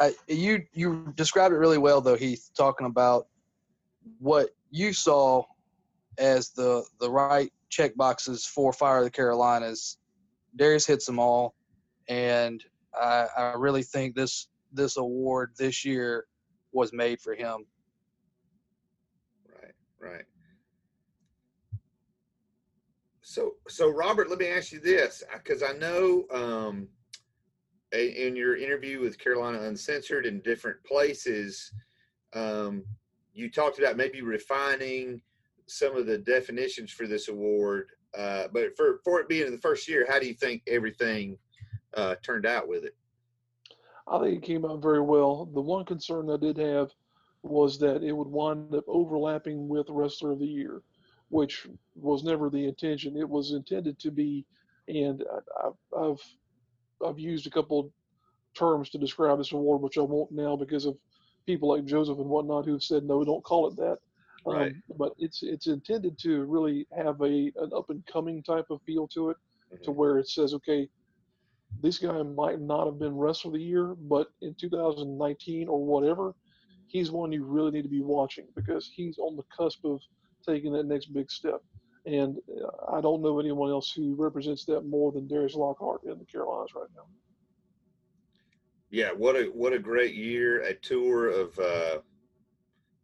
I, 0.00 0.14
you 0.28 0.62
you 0.72 1.12
described 1.16 1.54
it 1.54 1.58
really 1.58 1.78
well 1.78 2.00
though, 2.00 2.16
Heath, 2.16 2.50
talking 2.56 2.86
about 2.86 3.26
what 4.18 4.50
you 4.70 4.92
saw 4.92 5.42
as 6.18 6.50
the 6.50 6.84
the 7.00 7.10
right 7.10 7.52
check 7.68 7.96
boxes 7.96 8.44
for 8.44 8.72
Fire 8.72 8.98
of 8.98 9.04
the 9.04 9.10
Carolinas. 9.10 9.98
Darius 10.56 10.86
hits 10.86 11.06
them 11.06 11.18
all, 11.18 11.54
and 12.08 12.64
I, 12.94 13.26
I 13.36 13.52
really 13.56 13.82
think 13.82 14.14
this 14.14 14.48
this 14.72 14.96
award 14.96 15.52
this 15.58 15.84
year 15.84 16.26
was 16.72 16.92
made 16.92 17.20
for 17.20 17.34
him. 17.34 17.64
Right, 19.46 19.74
right. 20.00 20.24
So, 23.22 23.52
so 23.68 23.90
Robert, 23.90 24.30
let 24.30 24.38
me 24.38 24.48
ask 24.48 24.72
you 24.72 24.80
this, 24.80 25.22
because 25.34 25.62
I 25.62 25.72
know 25.72 26.24
um, 26.32 26.88
in 27.92 28.34
your 28.36 28.56
interview 28.56 29.00
with 29.00 29.18
Carolina 29.18 29.60
Uncensored 29.62 30.24
in 30.26 30.40
different 30.40 30.82
places, 30.84 31.72
um, 32.32 32.84
you 33.34 33.50
talked 33.50 33.78
about 33.78 33.96
maybe 33.96 34.22
refining 34.22 35.20
some 35.68 35.96
of 35.96 36.06
the 36.06 36.18
definitions 36.18 36.90
for 36.90 37.06
this 37.06 37.28
award. 37.28 37.88
Uh, 38.16 38.48
but 38.52 38.76
for 38.76 39.00
for 39.04 39.20
it 39.20 39.28
being 39.28 39.46
in 39.46 39.52
the 39.52 39.58
first 39.58 39.88
year, 39.88 40.06
how 40.08 40.18
do 40.18 40.26
you 40.26 40.34
think 40.34 40.62
everything 40.66 41.36
uh, 41.94 42.14
turned 42.22 42.46
out 42.46 42.68
with 42.68 42.84
it? 42.84 42.96
I 44.06 44.18
think 44.18 44.42
it 44.42 44.46
came 44.46 44.64
out 44.64 44.82
very 44.82 45.00
well. 45.02 45.46
The 45.52 45.60
one 45.60 45.84
concern 45.84 46.30
I 46.30 46.38
did 46.38 46.56
have 46.56 46.90
was 47.42 47.78
that 47.78 48.02
it 48.02 48.12
would 48.12 48.28
wind 48.28 48.74
up 48.74 48.84
overlapping 48.88 49.68
with 49.68 49.86
Wrestler 49.90 50.32
of 50.32 50.38
the 50.38 50.46
Year, 50.46 50.82
which 51.28 51.66
was 51.94 52.24
never 52.24 52.48
the 52.48 52.66
intention. 52.66 53.16
It 53.16 53.28
was 53.28 53.52
intended 53.52 53.98
to 54.00 54.10
be, 54.10 54.46
and 54.88 55.22
I, 55.62 55.68
I've 55.98 56.22
I've 57.06 57.18
used 57.18 57.46
a 57.46 57.50
couple 57.50 57.92
terms 58.54 58.90
to 58.90 58.98
describe 58.98 59.38
this 59.38 59.52
award, 59.52 59.82
which 59.82 59.98
I 59.98 60.02
won't 60.02 60.32
now 60.32 60.56
because 60.56 60.86
of 60.86 60.96
people 61.46 61.68
like 61.68 61.84
Joseph 61.84 62.18
and 62.18 62.28
whatnot 62.28 62.64
who've 62.64 62.82
said 62.82 63.04
no, 63.04 63.24
don't 63.24 63.44
call 63.44 63.68
it 63.68 63.76
that. 63.76 63.98
Right. 64.48 64.72
Um, 64.72 64.82
but 64.96 65.12
it's 65.18 65.42
it's 65.42 65.66
intended 65.66 66.18
to 66.20 66.44
really 66.44 66.86
have 66.96 67.20
a 67.20 67.52
an 67.56 67.70
up 67.74 67.90
and 67.90 68.04
coming 68.06 68.42
type 68.42 68.66
of 68.70 68.80
feel 68.82 69.06
to 69.08 69.30
it, 69.30 69.36
to 69.82 69.90
Mhm. 69.90 69.94
where 69.94 70.18
it 70.18 70.28
says, 70.28 70.54
okay, 70.54 70.88
this 71.82 71.98
guy 71.98 72.22
might 72.22 72.60
not 72.60 72.86
have 72.86 72.98
been 72.98 73.16
wrestler 73.16 73.50
of 73.50 73.54
the 73.54 73.62
year, 73.62 73.94
but 73.94 74.28
in 74.40 74.54
2019 74.54 75.68
or 75.68 75.84
whatever, 75.84 76.34
he's 76.86 77.10
one 77.10 77.30
you 77.32 77.44
really 77.44 77.70
need 77.70 77.82
to 77.82 77.88
be 77.88 78.00
watching 78.00 78.46
because 78.54 78.88
he's 78.94 79.18
on 79.18 79.36
the 79.36 79.44
cusp 79.56 79.84
of 79.84 80.00
taking 80.44 80.72
that 80.72 80.86
next 80.86 81.06
big 81.12 81.30
step. 81.30 81.62
And 82.06 82.38
uh, 82.62 82.96
I 82.96 83.00
don't 83.02 83.20
know 83.20 83.38
anyone 83.38 83.70
else 83.70 83.92
who 83.92 84.14
represents 84.14 84.64
that 84.64 84.82
more 84.86 85.12
than 85.12 85.28
Darius 85.28 85.54
Lockhart 85.54 86.04
in 86.04 86.18
the 86.18 86.24
Carolinas 86.24 86.74
right 86.74 86.88
now. 86.96 87.06
Yeah, 88.90 89.12
what 89.12 89.36
a 89.36 89.44
what 89.52 89.74
a 89.74 89.78
great 89.78 90.14
year! 90.14 90.62
A 90.62 90.74
tour 90.74 91.28
of 91.28 91.58
uh, 91.58 91.98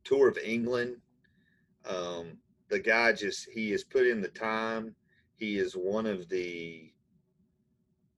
tour 0.03 0.29
of 0.29 0.39
England. 0.39 0.97
Um, 1.89 2.39
the 2.69 2.79
guy 2.79 3.13
just 3.13 3.49
he 3.53 3.71
has 3.71 3.85
put 3.85 4.07
in 4.07 4.21
the 4.21 4.29
time. 4.29 4.95
He 5.37 5.59
is 5.59 5.75
one 5.75 6.07
of 6.07 6.29
the 6.29 6.93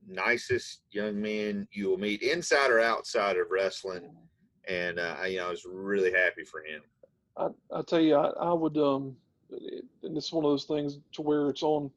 nicest 0.07 0.83
young 0.91 1.21
men 1.21 1.67
you 1.73 1.89
will 1.89 1.99
meet, 1.99 2.23
inside 2.23 2.71
or 2.71 2.81
outside 2.81 3.37
of 3.37 3.51
wrestling. 3.51 4.15
And 4.69 4.99
uh, 4.99 5.17
I, 5.19 5.27
you 5.29 5.39
know, 5.39 5.49
I 5.49 5.51
was 5.51 5.65
really 5.65 6.13
happy 6.13 6.45
for 6.45 6.61
him. 6.61 6.83
I, 7.37 7.49
I 7.77 7.83
tell 7.83 8.01
you, 8.01 8.17
I, 8.17 8.29
I 8.31 8.53
would, 8.53 8.77
um, 8.79 9.17
and 9.51 10.17
it's 10.17 10.33
one 10.33 10.45
of 10.45 10.51
those 10.51 10.65
things 10.65 10.99
to 11.13 11.23
where 11.23 11.49
it's 11.49 11.63
on 11.63 11.91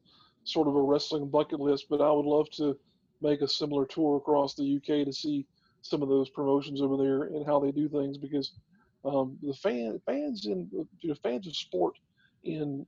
sort 0.44 0.68
of 0.68 0.76
a 0.76 0.82
wrestling 0.82 1.30
bucket 1.30 1.60
list, 1.60 1.86
but 1.90 2.02
I 2.02 2.12
would 2.12 2.26
love 2.26 2.50
to 2.52 2.78
make 3.22 3.42
a 3.42 3.48
similar 3.48 3.86
tour 3.86 4.18
across 4.18 4.56
the 4.56 4.78
UK 4.78 5.06
to 5.06 5.14
see 5.14 5.46
some 5.82 6.02
of 6.02 6.10
those 6.10 6.30
promotions 6.30 6.82
over 6.82 6.98
there 6.98 7.24
and 7.24 7.46
how 7.46 7.60
they 7.60 7.72
do 7.72 7.88
things 7.88 8.18
because 8.18 8.54
um, 9.06 9.38
the 9.42 9.54
fan 9.54 10.00
fans 10.06 10.46
in 10.46 10.68
you 10.72 11.10
know, 11.10 11.16
fans 11.24 11.48
of 11.48 11.56
sport 11.56 11.96
in 12.44 12.86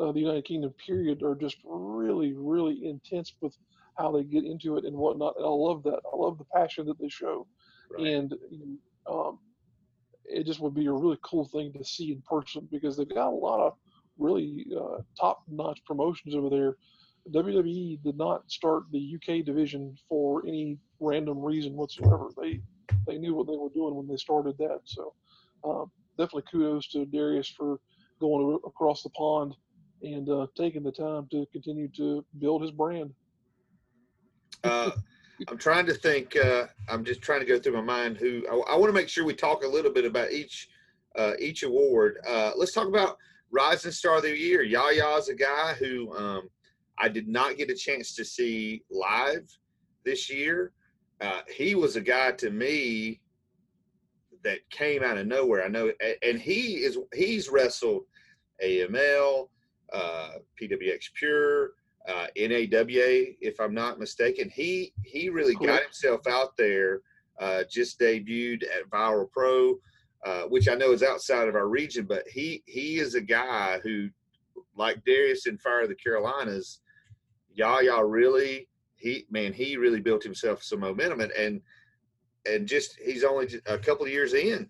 uh, 0.00 0.12
the 0.12 0.20
United 0.20 0.44
Kingdom 0.44 0.74
period 0.84 1.22
are 1.22 1.34
just 1.34 1.58
really 1.64 2.32
really 2.32 2.86
intense 2.86 3.34
with 3.40 3.56
how 3.98 4.10
they 4.10 4.24
get 4.24 4.44
into 4.44 4.76
it 4.76 4.84
and 4.84 4.96
whatnot. 4.96 5.36
And 5.36 5.46
I 5.46 5.48
love 5.48 5.82
that. 5.84 6.00
I 6.12 6.16
love 6.16 6.38
the 6.38 6.44
passion 6.54 6.86
that 6.86 6.98
they 6.98 7.08
show, 7.08 7.46
right. 7.90 8.06
and 8.06 8.34
um, 9.06 9.38
it 10.24 10.46
just 10.46 10.60
would 10.60 10.74
be 10.74 10.86
a 10.86 10.92
really 10.92 11.18
cool 11.22 11.44
thing 11.46 11.72
to 11.72 11.84
see 11.84 12.12
in 12.12 12.22
person 12.22 12.68
because 12.70 12.96
they've 12.96 13.08
got 13.08 13.28
a 13.28 13.30
lot 13.30 13.60
of 13.60 13.74
really 14.18 14.66
uh, 14.76 14.98
top-notch 15.18 15.84
promotions 15.84 16.34
over 16.34 16.48
there. 16.48 16.76
WWE 17.30 18.02
did 18.02 18.16
not 18.16 18.50
start 18.50 18.84
the 18.92 19.16
UK 19.16 19.44
division 19.44 19.96
for 20.08 20.42
any 20.46 20.78
random 21.00 21.38
reason 21.38 21.74
whatsoever. 21.74 22.28
They 22.40 22.60
they 23.06 23.18
knew 23.18 23.34
what 23.34 23.46
they 23.46 23.56
were 23.56 23.70
doing 23.70 23.94
when 23.94 24.06
they 24.06 24.16
started 24.16 24.58
that. 24.58 24.80
So 24.84 25.14
um, 25.64 25.90
definitely 26.18 26.44
kudos 26.50 26.88
to 26.88 27.06
Darius 27.06 27.48
for 27.48 27.78
going 28.20 28.58
across 28.66 29.02
the 29.02 29.10
pond 29.10 29.54
and 30.02 30.28
uh, 30.28 30.46
taking 30.56 30.82
the 30.82 30.92
time 30.92 31.26
to 31.30 31.46
continue 31.52 31.88
to 31.96 32.24
build 32.38 32.62
his 32.62 32.70
brand. 32.70 33.12
Uh, 34.62 34.90
I'm 35.48 35.58
trying 35.58 35.86
to 35.86 35.94
think. 35.94 36.36
Uh, 36.36 36.66
I'm 36.88 37.04
just 37.04 37.22
trying 37.22 37.40
to 37.40 37.46
go 37.46 37.58
through 37.58 37.74
my 37.74 37.80
mind. 37.80 38.18
Who 38.18 38.42
I, 38.50 38.72
I 38.72 38.76
want 38.76 38.88
to 38.88 38.92
make 38.92 39.08
sure 39.08 39.24
we 39.24 39.34
talk 39.34 39.64
a 39.64 39.68
little 39.68 39.90
bit 39.90 40.04
about 40.04 40.30
each 40.30 40.68
uh, 41.16 41.32
each 41.38 41.62
award. 41.62 42.18
Uh, 42.26 42.52
let's 42.56 42.72
talk 42.72 42.88
about 42.88 43.18
Rising 43.50 43.92
Star 43.92 44.16
of 44.16 44.22
the 44.22 44.36
Year. 44.36 44.62
Yaya 44.62 45.16
is 45.16 45.28
a 45.28 45.34
guy 45.34 45.74
who 45.78 46.14
um, 46.16 46.48
I 46.98 47.08
did 47.08 47.28
not 47.28 47.56
get 47.56 47.70
a 47.70 47.74
chance 47.74 48.14
to 48.14 48.24
see 48.24 48.82
live 48.90 49.48
this 50.04 50.30
year. 50.30 50.72
Uh, 51.20 51.40
he 51.52 51.74
was 51.74 51.96
a 51.96 52.00
guy 52.00 52.32
to 52.32 52.50
me 52.50 53.20
that 54.44 54.58
came 54.70 55.02
out 55.02 55.18
of 55.18 55.26
nowhere. 55.26 55.64
I 55.64 55.68
know, 55.68 55.90
and 56.22 56.38
he 56.38 56.76
is 56.84 56.98
he's 57.12 57.48
wrestled 57.48 58.04
AML, 58.62 59.48
uh, 59.92 60.30
PWX 60.60 61.12
Pure, 61.14 61.70
uh, 62.08 62.26
NAWA, 62.36 63.34
if 63.40 63.60
I'm 63.60 63.74
not 63.74 63.98
mistaken. 63.98 64.50
He 64.50 64.92
he 65.02 65.28
really 65.30 65.54
got 65.54 65.82
himself 65.82 66.26
out 66.26 66.56
there. 66.56 67.00
Uh, 67.40 67.64
just 67.68 67.98
debuted 67.98 68.62
at 68.62 68.88
Viral 68.90 69.28
Pro, 69.28 69.74
uh, 70.24 70.42
which 70.42 70.68
I 70.68 70.74
know 70.74 70.92
is 70.92 71.02
outside 71.02 71.48
of 71.48 71.56
our 71.56 71.66
region, 71.66 72.06
but 72.06 72.28
he 72.28 72.62
he 72.66 72.98
is 72.98 73.16
a 73.16 73.20
guy 73.20 73.80
who, 73.82 74.08
like 74.76 75.04
Darius 75.04 75.46
in 75.46 75.58
Fire 75.58 75.82
of 75.82 75.88
the 75.88 75.96
Carolinas, 75.96 76.80
y'all 77.52 77.82
y'all 77.82 78.04
really 78.04 78.68
he 78.96 79.26
man 79.30 79.52
he 79.52 79.76
really 79.76 80.00
built 80.00 80.22
himself 80.22 80.62
some 80.62 80.80
momentum 80.80 81.20
and 81.20 81.32
and, 81.32 81.60
and 82.46 82.66
just 82.66 82.98
he's 83.00 83.24
only 83.24 83.48
a 83.66 83.78
couple 83.78 84.04
of 84.04 84.12
years 84.12 84.34
in. 84.34 84.68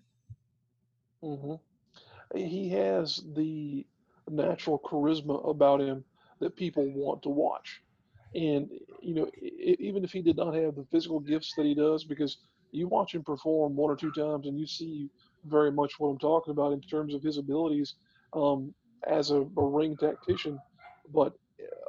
Mm-hmm. 1.23 2.37
He 2.37 2.69
has 2.69 3.23
the 3.35 3.85
natural 4.29 4.79
charisma 4.79 5.47
about 5.47 5.81
him 5.81 6.03
that 6.39 6.55
people 6.55 6.89
want 6.93 7.21
to 7.23 7.29
watch. 7.29 7.81
And 8.33 8.69
you 9.01 9.13
know, 9.13 9.29
even 9.41 10.03
if 10.03 10.11
he 10.11 10.21
did 10.21 10.37
not 10.37 10.53
have 10.55 10.75
the 10.75 10.85
physical 10.91 11.19
gifts 11.19 11.53
that 11.55 11.65
he 11.65 11.73
does, 11.73 12.03
because 12.03 12.37
you 12.71 12.87
watch 12.87 13.15
him 13.15 13.23
perform 13.23 13.75
one 13.75 13.89
or 13.89 13.95
two 13.95 14.11
times, 14.11 14.47
and 14.47 14.59
you 14.59 14.67
see 14.67 15.09
very 15.45 15.71
much 15.71 15.99
what 15.99 16.09
I'm 16.09 16.17
talking 16.17 16.51
about 16.51 16.73
in 16.73 16.81
terms 16.81 17.13
of 17.13 17.23
his 17.23 17.37
abilities 17.37 17.95
um, 18.33 18.73
as 19.07 19.31
a, 19.31 19.41
a 19.57 19.65
ring 19.65 19.95
tactician. 19.95 20.59
But 21.13 21.33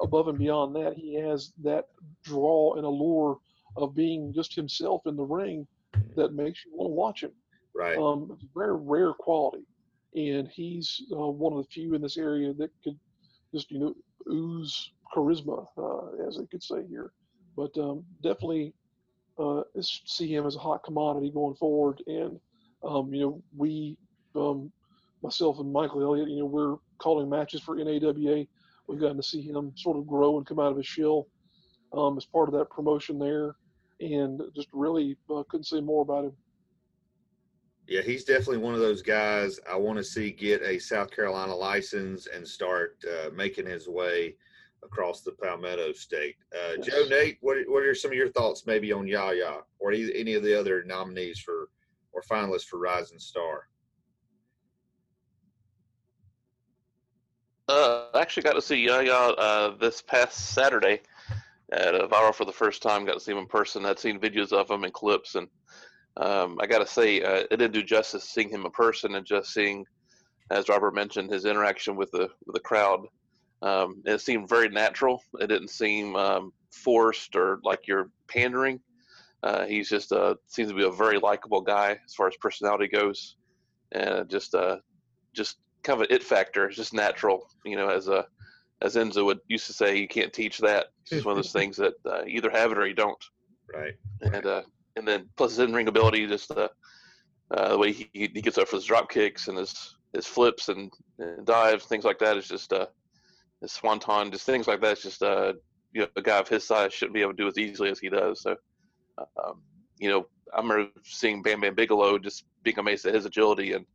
above 0.00 0.28
and 0.28 0.38
beyond 0.38 0.76
that, 0.76 0.94
he 0.94 1.14
has 1.14 1.52
that 1.64 1.88
draw 2.22 2.74
and 2.74 2.84
allure 2.84 3.38
of 3.76 3.94
being 3.94 4.32
just 4.32 4.54
himself 4.54 5.02
in 5.06 5.16
the 5.16 5.24
ring 5.24 5.66
that 6.16 6.34
makes 6.34 6.64
you 6.64 6.72
want 6.74 6.90
to 6.90 6.94
watch 6.94 7.22
him. 7.22 7.32
Right. 7.74 7.96
Um, 7.98 8.38
very 8.54 8.76
rare 8.76 9.12
quality, 9.12 9.64
and 10.14 10.48
he's 10.48 11.02
uh, 11.12 11.28
one 11.28 11.52
of 11.52 11.58
the 11.58 11.68
few 11.70 11.94
in 11.94 12.02
this 12.02 12.16
area 12.16 12.52
that 12.54 12.70
could 12.82 12.98
just 13.54 13.70
you 13.70 13.78
know 13.78 13.94
ooze 14.32 14.90
charisma, 15.14 15.66
uh, 15.78 16.26
as 16.26 16.38
they 16.38 16.46
could 16.46 16.62
say 16.62 16.86
here. 16.88 17.12
But 17.56 17.76
um, 17.78 18.04
definitely 18.22 18.74
uh, 19.38 19.62
see 19.80 20.34
him 20.34 20.46
as 20.46 20.56
a 20.56 20.60
hot 20.60 20.82
commodity 20.82 21.30
going 21.30 21.54
forward. 21.54 22.02
And 22.06 22.38
um, 22.82 23.12
you 23.12 23.20
know, 23.20 23.42
we, 23.56 23.96
um, 24.34 24.70
myself 25.22 25.58
and 25.58 25.72
Michael 25.72 26.02
Elliott, 26.02 26.28
you 26.28 26.40
know, 26.40 26.46
we're 26.46 26.76
calling 26.98 27.28
matches 27.28 27.60
for 27.60 27.76
NAWA. 27.76 28.46
We've 28.88 29.00
gotten 29.00 29.16
to 29.16 29.22
see 29.22 29.42
him 29.42 29.72
sort 29.76 29.96
of 29.96 30.06
grow 30.06 30.38
and 30.38 30.46
come 30.46 30.60
out 30.60 30.70
of 30.70 30.76
his 30.76 30.86
shell 30.86 31.26
um, 31.92 32.16
as 32.16 32.24
part 32.24 32.48
of 32.48 32.54
that 32.54 32.70
promotion 32.70 33.18
there, 33.18 33.56
and 34.00 34.40
just 34.54 34.68
really 34.72 35.16
uh, 35.30 35.42
couldn't 35.48 35.64
say 35.64 35.80
more 35.80 36.02
about 36.02 36.24
him. 36.24 36.32
Yeah, 37.88 38.02
he's 38.02 38.24
definitely 38.24 38.58
one 38.58 38.74
of 38.74 38.80
those 38.80 39.00
guys 39.00 39.60
I 39.70 39.76
want 39.76 39.96
to 39.98 40.04
see 40.04 40.32
get 40.32 40.60
a 40.62 40.78
South 40.78 41.10
Carolina 41.10 41.54
license 41.54 42.26
and 42.26 42.46
start 42.46 42.96
uh, 43.08 43.30
making 43.30 43.66
his 43.66 43.88
way 43.88 44.34
across 44.82 45.20
the 45.20 45.32
Palmetto 45.32 45.92
State. 45.92 46.36
Uh, 46.52 46.74
yes. 46.78 46.86
Joe, 46.86 47.04
Nate, 47.08 47.38
what 47.40 47.58
what 47.68 47.84
are 47.84 47.94
some 47.94 48.10
of 48.10 48.16
your 48.16 48.30
thoughts 48.30 48.66
maybe 48.66 48.92
on 48.92 49.06
Yaya 49.06 49.58
or 49.78 49.92
any 49.92 50.34
of 50.34 50.42
the 50.42 50.58
other 50.58 50.82
nominees 50.84 51.38
for 51.38 51.70
or 52.12 52.22
finalists 52.22 52.64
for 52.64 52.78
Rising 52.78 53.18
Star? 53.18 53.68
Uh, 57.68 58.06
I 58.14 58.20
actually 58.20 58.44
got 58.44 58.54
to 58.54 58.62
see 58.62 58.84
Yaya 58.84 59.12
uh, 59.12 59.76
this 59.76 60.02
past 60.02 60.54
Saturday 60.54 61.02
at 61.72 61.94
a 61.94 62.06
viral 62.08 62.34
for 62.34 62.44
the 62.44 62.52
first 62.52 62.82
time. 62.82 63.04
Got 63.04 63.14
to 63.14 63.20
see 63.20 63.32
him 63.32 63.38
in 63.38 63.46
person. 63.46 63.84
I'd 63.84 63.98
seen 63.98 64.20
videos 64.20 64.52
of 64.52 64.70
him 64.70 64.84
and 64.84 64.92
clips, 64.92 65.34
and 65.34 65.48
um, 66.16 66.58
I 66.60 66.66
got 66.66 66.78
to 66.78 66.86
say, 66.86 67.22
uh, 67.22 67.44
it 67.50 67.56
didn't 67.56 67.72
do 67.72 67.82
justice 67.82 68.24
seeing 68.24 68.48
him 68.48 68.64
in 68.64 68.70
person 68.70 69.14
and 69.14 69.26
just 69.26 69.52
seeing, 69.52 69.84
as 70.50 70.68
Robert 70.68 70.94
mentioned, 70.94 71.30
his 71.30 71.44
interaction 71.44 71.96
with 71.96 72.10
the 72.12 72.28
with 72.46 72.54
the 72.54 72.60
crowd. 72.60 73.06
Um, 73.62 74.02
it 74.04 74.20
seemed 74.20 74.48
very 74.48 74.68
natural. 74.68 75.22
It 75.40 75.48
didn't 75.48 75.70
seem 75.70 76.14
um, 76.16 76.52
forced 76.70 77.36
or 77.36 77.60
like 77.64 77.86
you're 77.86 78.10
pandering. 78.28 78.80
Uh, 79.42 79.64
he's 79.64 79.88
just 79.88 80.12
uh, 80.12 80.34
seems 80.46 80.70
to 80.70 80.74
be 80.74 80.84
a 80.84 80.90
very 80.90 81.18
likable 81.18 81.60
guy 81.60 81.98
as 82.04 82.14
far 82.14 82.28
as 82.28 82.36
personality 82.36 82.88
goes, 82.88 83.36
and 83.92 84.28
just 84.28 84.54
uh, 84.54 84.76
just 85.34 85.58
kind 85.82 86.00
of 86.00 86.08
an 86.08 86.14
it 86.14 86.22
factor. 86.22 86.66
It's 86.66 86.76
just 86.76 86.94
natural, 86.94 87.48
you 87.64 87.76
know. 87.76 87.88
As 87.88 88.08
a 88.08 88.26
as 88.82 88.96
Enzo 88.96 89.24
would 89.24 89.40
used 89.48 89.66
to 89.66 89.72
say, 89.72 89.96
you 89.96 90.08
can't 90.08 90.32
teach 90.32 90.58
that. 90.58 90.86
It's 91.02 91.10
just 91.10 91.24
one 91.24 91.32
of 91.32 91.38
those 91.38 91.52
things 91.60 91.76
that 91.76 91.94
uh, 92.04 92.22
either 92.26 92.50
have 92.50 92.72
it 92.72 92.78
or 92.78 92.86
you 92.86 92.94
don't. 92.94 93.22
Right. 93.72 93.94
And 94.22 94.46
uh, 94.46 94.62
and 94.96 95.06
then 95.06 95.28
plus 95.36 95.52
his 95.52 95.60
in-ring 95.60 95.88
ability, 95.88 96.26
just 96.26 96.48
the 96.48 96.70
uh, 97.50 97.70
the 97.70 97.78
way 97.78 97.92
he, 97.92 98.08
he 98.12 98.28
gets 98.28 98.58
up 98.58 98.68
for 98.68 98.76
his 98.76 98.84
drop 98.84 99.10
kicks 99.10 99.48
and 99.48 99.58
his 99.58 99.96
his 100.12 100.26
flips 100.26 100.68
and, 100.68 100.90
and 101.18 101.46
dives, 101.46 101.84
things 101.84 102.04
like 102.04 102.18
that 102.18 102.36
is 102.36 102.48
just 102.48 102.72
uh, 102.72 102.86
his 103.60 103.72
swanton, 103.72 104.30
just 104.30 104.46
things 104.46 104.66
like 104.66 104.80
that. 104.80 104.92
It's 104.92 105.02
just 105.02 105.22
uh, 105.22 105.54
you 105.92 106.02
know, 106.02 106.08
a 106.16 106.22
guy 106.22 106.38
of 106.38 106.48
his 106.48 106.66
size 106.66 106.92
shouldn't 106.92 107.14
be 107.14 107.22
able 107.22 107.32
to 107.32 107.36
do 107.36 107.48
as 107.48 107.58
easily 107.58 107.90
as 107.90 107.98
he 107.98 108.08
does. 108.08 108.42
So, 108.42 108.56
um, 109.18 109.62
you 109.98 110.08
know, 110.10 110.26
I 110.54 110.60
remember 110.60 110.90
seeing 111.02 111.42
Bam 111.42 111.60
Bam 111.60 111.74
Bigelow 111.74 112.18
just 112.18 112.44
being 112.62 112.78
amazed 112.78 113.06
at 113.06 113.14
his 113.14 113.26
agility, 113.26 113.72
and 113.72 113.86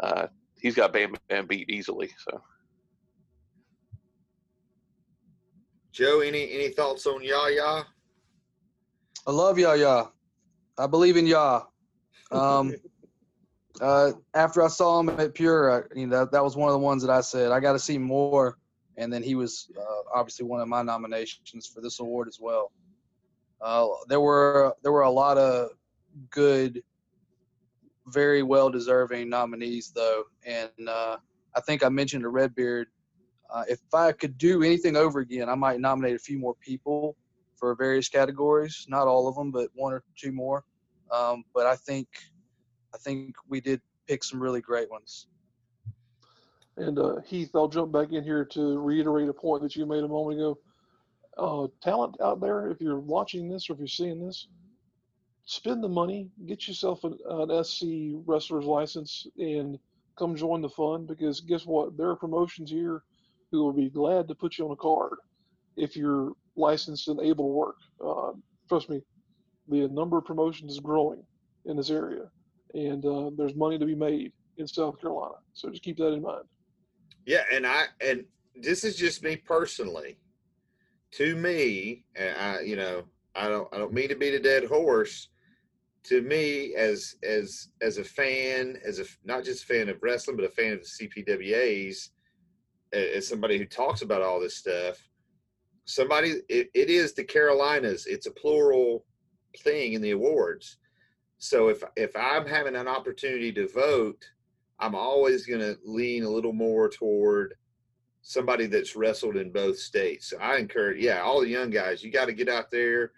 uh, 0.00 0.26
he's 0.60 0.74
got 0.74 0.92
Bam 0.92 1.14
Bam 1.28 1.46
beat 1.46 1.70
easily. 1.70 2.10
So. 2.18 2.42
Joe, 5.92 6.20
any 6.20 6.50
any 6.52 6.68
thoughts 6.70 7.06
on 7.06 7.22
Yaya? 7.22 7.84
I 9.26 9.30
love 9.30 9.58
Yaya. 9.58 10.06
I 10.78 10.86
believe 10.86 11.16
in 11.16 11.26
Yah. 11.26 11.62
Um, 12.30 12.74
uh, 13.80 14.12
after 14.34 14.62
I 14.62 14.68
saw 14.68 15.00
him 15.00 15.08
at 15.10 15.34
Pure, 15.34 15.72
I, 15.72 15.98
you 15.98 16.06
know 16.06 16.20
that, 16.20 16.32
that 16.32 16.44
was 16.44 16.56
one 16.56 16.68
of 16.68 16.72
the 16.72 16.78
ones 16.78 17.02
that 17.02 17.10
I 17.10 17.20
said 17.20 17.50
I 17.50 17.60
got 17.60 17.72
to 17.72 17.78
see 17.78 17.98
more, 17.98 18.58
and 18.96 19.12
then 19.12 19.22
he 19.22 19.34
was 19.34 19.70
uh, 19.76 20.18
obviously 20.18 20.46
one 20.46 20.60
of 20.60 20.68
my 20.68 20.82
nominations 20.82 21.66
for 21.66 21.80
this 21.80 22.00
award 22.00 22.28
as 22.28 22.38
well. 22.40 22.72
Uh, 23.60 23.88
there 24.08 24.20
were 24.20 24.74
there 24.82 24.92
were 24.92 25.02
a 25.02 25.10
lot 25.10 25.36
of 25.36 25.70
good, 26.30 26.82
very 28.06 28.42
well 28.42 28.70
deserving 28.70 29.28
nominees 29.28 29.90
though, 29.94 30.24
and 30.46 30.70
uh, 30.88 31.16
I 31.54 31.60
think 31.60 31.82
I 31.84 31.88
mentioned 31.88 32.22
to 32.22 32.28
Redbeard. 32.28 32.88
Uh, 33.50 33.64
if 33.68 33.80
I 33.94 34.12
could 34.12 34.36
do 34.36 34.62
anything 34.62 34.96
over 34.96 35.20
again, 35.20 35.48
I 35.48 35.54
might 35.54 35.80
nominate 35.80 36.14
a 36.14 36.18
few 36.18 36.38
more 36.38 36.54
people 36.60 37.16
for 37.56 37.74
various 37.74 38.08
categories. 38.08 38.86
Not 38.88 39.08
all 39.08 39.26
of 39.28 39.34
them, 39.34 39.50
but 39.50 39.68
one 39.74 39.92
or 39.92 40.02
two 40.16 40.32
more. 40.32 40.64
Um, 41.10 41.44
but 41.54 41.66
I 41.66 41.74
think 41.74 42.08
I 42.94 42.98
think 42.98 43.36
we 43.48 43.60
did 43.60 43.80
pick 44.06 44.22
some 44.24 44.40
really 44.40 44.60
great 44.60 44.90
ones. 44.90 45.26
And 46.76 46.98
uh, 46.98 47.16
Heath, 47.26 47.50
I'll 47.54 47.68
jump 47.68 47.92
back 47.92 48.12
in 48.12 48.22
here 48.22 48.44
to 48.46 48.78
reiterate 48.78 49.28
a 49.28 49.32
point 49.32 49.62
that 49.62 49.74
you 49.74 49.84
made 49.84 50.04
a 50.04 50.08
moment 50.08 50.38
ago. 50.38 50.58
Uh, 51.36 51.66
talent 51.82 52.16
out 52.22 52.40
there, 52.40 52.68
if 52.68 52.80
you're 52.80 53.00
watching 53.00 53.48
this 53.48 53.68
or 53.68 53.74
if 53.74 53.78
you're 53.78 53.88
seeing 53.88 54.24
this, 54.24 54.48
spend 55.44 55.82
the 55.82 55.88
money, 55.88 56.28
get 56.46 56.68
yourself 56.68 57.04
an, 57.04 57.16
an 57.28 57.64
SC 57.64 57.86
wrestler's 58.26 58.64
license, 58.64 59.26
and 59.38 59.78
come 60.16 60.36
join 60.36 60.60
the 60.60 60.68
fun. 60.68 61.06
Because 61.06 61.40
guess 61.40 61.66
what? 61.66 61.96
There 61.96 62.10
are 62.10 62.16
promotions 62.16 62.70
here 62.70 63.02
who 63.50 63.64
will 63.64 63.72
be 63.72 63.88
glad 63.88 64.28
to 64.28 64.34
put 64.34 64.58
you 64.58 64.66
on 64.66 64.72
a 64.72 64.76
card 64.76 65.14
if 65.76 65.96
you're 65.96 66.32
licensed 66.56 67.08
and 67.08 67.20
able 67.20 67.44
to 67.44 67.52
work. 67.52 67.76
Uh, 68.04 68.32
trust 68.68 68.90
me, 68.90 69.00
the 69.68 69.88
number 69.88 70.18
of 70.18 70.24
promotions 70.24 70.72
is 70.72 70.80
growing 70.80 71.22
in 71.66 71.76
this 71.76 71.90
area, 71.90 72.30
and 72.74 73.04
uh, 73.04 73.30
there's 73.36 73.54
money 73.54 73.78
to 73.78 73.86
be 73.86 73.94
made 73.94 74.32
in 74.56 74.66
South 74.66 75.00
Carolina. 75.00 75.34
So 75.54 75.70
just 75.70 75.82
keep 75.82 75.96
that 75.98 76.12
in 76.12 76.22
mind. 76.22 76.44
Yeah, 77.26 77.44
and 77.52 77.66
I 77.66 77.84
and 78.00 78.24
this 78.56 78.84
is 78.84 78.96
just 78.96 79.22
me 79.22 79.36
personally. 79.36 80.18
To 81.12 81.36
me, 81.36 82.04
and 82.16 82.36
I 82.36 82.60
you 82.60 82.76
know 82.76 83.04
I 83.34 83.48
don't 83.48 83.68
I 83.72 83.78
don't 83.78 83.92
mean 83.92 84.08
to 84.08 84.16
beat 84.16 84.34
a 84.34 84.40
dead 84.40 84.64
horse. 84.64 85.28
To 86.04 86.22
me, 86.22 86.74
as 86.74 87.16
as 87.22 87.68
as 87.82 87.98
a 87.98 88.04
fan, 88.04 88.78
as 88.84 88.98
a 88.98 89.04
not 89.24 89.44
just 89.44 89.64
a 89.64 89.66
fan 89.66 89.88
of 89.88 90.02
wrestling, 90.02 90.36
but 90.36 90.46
a 90.46 90.50
fan 90.50 90.72
of 90.72 90.80
the 90.80 91.08
CPWAs, 91.08 92.10
as 92.92 93.26
somebody 93.28 93.58
who 93.58 93.66
talks 93.66 94.02
about 94.02 94.22
all 94.22 94.40
this 94.40 94.56
stuff, 94.56 94.96
somebody 95.84 96.34
it, 96.48 96.70
it 96.74 96.90
is 96.90 97.14
the 97.14 97.24
Carolinas. 97.24 98.06
It's 98.06 98.26
a 98.26 98.32
plural 98.32 99.04
thing 99.60 99.94
in 99.94 100.02
the 100.02 100.12
awards. 100.12 100.78
So 101.38 101.68
if 101.68 101.82
if 101.96 102.14
I'm 102.16 102.46
having 102.46 102.76
an 102.76 102.88
opportunity 102.88 103.52
to 103.52 103.68
vote, 103.68 104.24
I'm 104.78 104.94
always 104.94 105.46
going 105.46 105.60
to 105.60 105.76
lean 105.84 106.24
a 106.24 106.30
little 106.30 106.52
more 106.52 106.88
toward 106.88 107.54
somebody 108.22 108.66
that's 108.66 108.96
wrestled 108.96 109.36
in 109.36 109.50
both 109.50 109.78
states. 109.78 110.30
So 110.30 110.38
I 110.38 110.58
encourage, 110.58 111.02
yeah, 111.02 111.20
all 111.20 111.40
the 111.40 111.48
young 111.48 111.70
guys, 111.70 112.02
you 112.02 112.10
got 112.10 112.26
to 112.26 112.32
get 112.32 112.48
out 112.48 112.70
there 112.70 113.12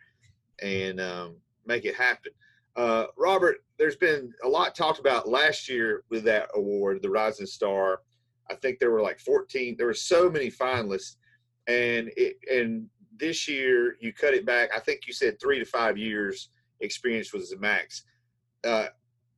and 0.62 1.00
um, 1.00 1.36
make 1.66 1.84
it 1.84 1.96
happen. 1.96 2.32
Uh, 2.76 3.06
Robert, 3.18 3.56
there's 3.78 3.96
been 3.96 4.32
a 4.44 4.48
lot 4.48 4.74
talked 4.74 5.00
about 5.00 5.28
last 5.28 5.68
year 5.68 6.04
with 6.10 6.22
that 6.24 6.48
award, 6.54 7.00
the 7.02 7.10
Rising 7.10 7.46
Star. 7.46 8.00
I 8.50 8.54
think 8.56 8.78
there 8.78 8.90
were 8.90 9.02
like 9.02 9.20
14. 9.20 9.76
There 9.76 9.86
were 9.86 9.94
so 9.94 10.28
many 10.28 10.50
finalists, 10.50 11.16
and 11.66 12.10
it, 12.16 12.36
and 12.50 12.86
this 13.16 13.46
year 13.48 13.96
you 14.00 14.12
cut 14.12 14.34
it 14.34 14.44
back. 14.44 14.70
I 14.74 14.80
think 14.80 15.06
you 15.06 15.12
said 15.12 15.40
three 15.40 15.58
to 15.58 15.64
five 15.64 15.96
years 15.96 16.50
experience 16.80 17.32
was 17.32 17.50
the 17.50 17.58
max. 17.58 18.04
Uh, 18.64 18.86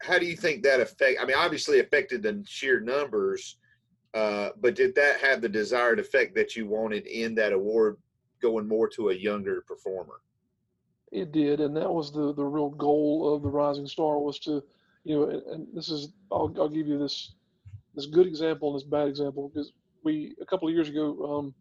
how 0.00 0.18
do 0.18 0.26
you 0.26 0.36
think 0.36 0.62
that 0.62 0.80
affect? 0.80 1.20
I 1.20 1.24
mean, 1.24 1.36
obviously 1.36 1.80
affected 1.80 2.22
the 2.22 2.42
sheer 2.46 2.80
numbers, 2.80 3.58
uh, 4.14 4.50
but 4.60 4.74
did 4.74 4.94
that 4.94 5.20
have 5.20 5.40
the 5.40 5.48
desired 5.48 6.00
effect 6.00 6.34
that 6.34 6.56
you 6.56 6.66
wanted 6.66 7.06
in 7.06 7.34
that 7.36 7.52
award, 7.52 7.98
going 8.40 8.66
more 8.66 8.88
to 8.88 9.10
a 9.10 9.14
younger 9.14 9.62
performer? 9.66 10.20
It 11.12 11.30
did, 11.30 11.60
and 11.60 11.76
that 11.76 11.92
was 11.92 12.10
the 12.10 12.32
the 12.32 12.44
real 12.44 12.70
goal 12.70 13.34
of 13.34 13.42
the 13.42 13.48
Rising 13.48 13.86
Star 13.86 14.18
was 14.18 14.38
to, 14.40 14.62
you 15.04 15.14
know, 15.14 15.28
and, 15.28 15.42
and 15.42 15.66
this 15.74 15.88
is 15.90 16.08
I'll 16.30 16.52
I'll 16.58 16.68
give 16.68 16.86
you 16.86 16.98
this 16.98 17.34
this 17.94 18.06
good 18.06 18.26
example 18.26 18.70
and 18.70 18.80
this 18.80 18.86
bad 18.88 19.08
example 19.08 19.50
because 19.52 19.72
we 20.04 20.34
a 20.40 20.46
couple 20.46 20.68
of 20.68 20.74
years 20.74 20.88
ago 20.88 21.38
um, 21.38 21.54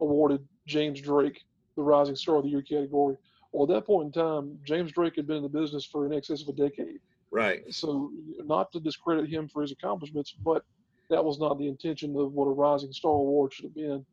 awarded 0.00 0.46
James 0.66 1.00
Drake 1.00 1.44
the 1.78 1.82
Rising 1.82 2.16
Star 2.16 2.36
of 2.36 2.42
the 2.42 2.50
Year 2.50 2.60
category. 2.60 3.16
Well, 3.52 3.70
at 3.70 3.74
that 3.74 3.86
point 3.86 4.06
in 4.06 4.12
time, 4.12 4.58
James 4.64 4.92
Drake 4.92 5.16
had 5.16 5.26
been 5.26 5.38
in 5.38 5.42
the 5.42 5.48
business 5.48 5.84
for 5.84 6.04
in 6.04 6.12
excess 6.12 6.42
of 6.42 6.48
a 6.48 6.52
decade. 6.52 6.98
Right. 7.30 7.62
So, 7.72 8.10
not 8.44 8.72
to 8.72 8.80
discredit 8.80 9.30
him 9.30 9.48
for 9.48 9.62
his 9.62 9.72
accomplishments, 9.72 10.32
but 10.32 10.64
that 11.08 11.24
was 11.24 11.38
not 11.38 11.58
the 11.58 11.68
intention 11.68 12.14
of 12.16 12.32
what 12.32 12.46
a 12.46 12.50
Rising 12.50 12.92
Star 12.92 13.12
Award 13.12 13.52
should 13.52 13.66
have 13.66 13.74
been. 13.74 14.04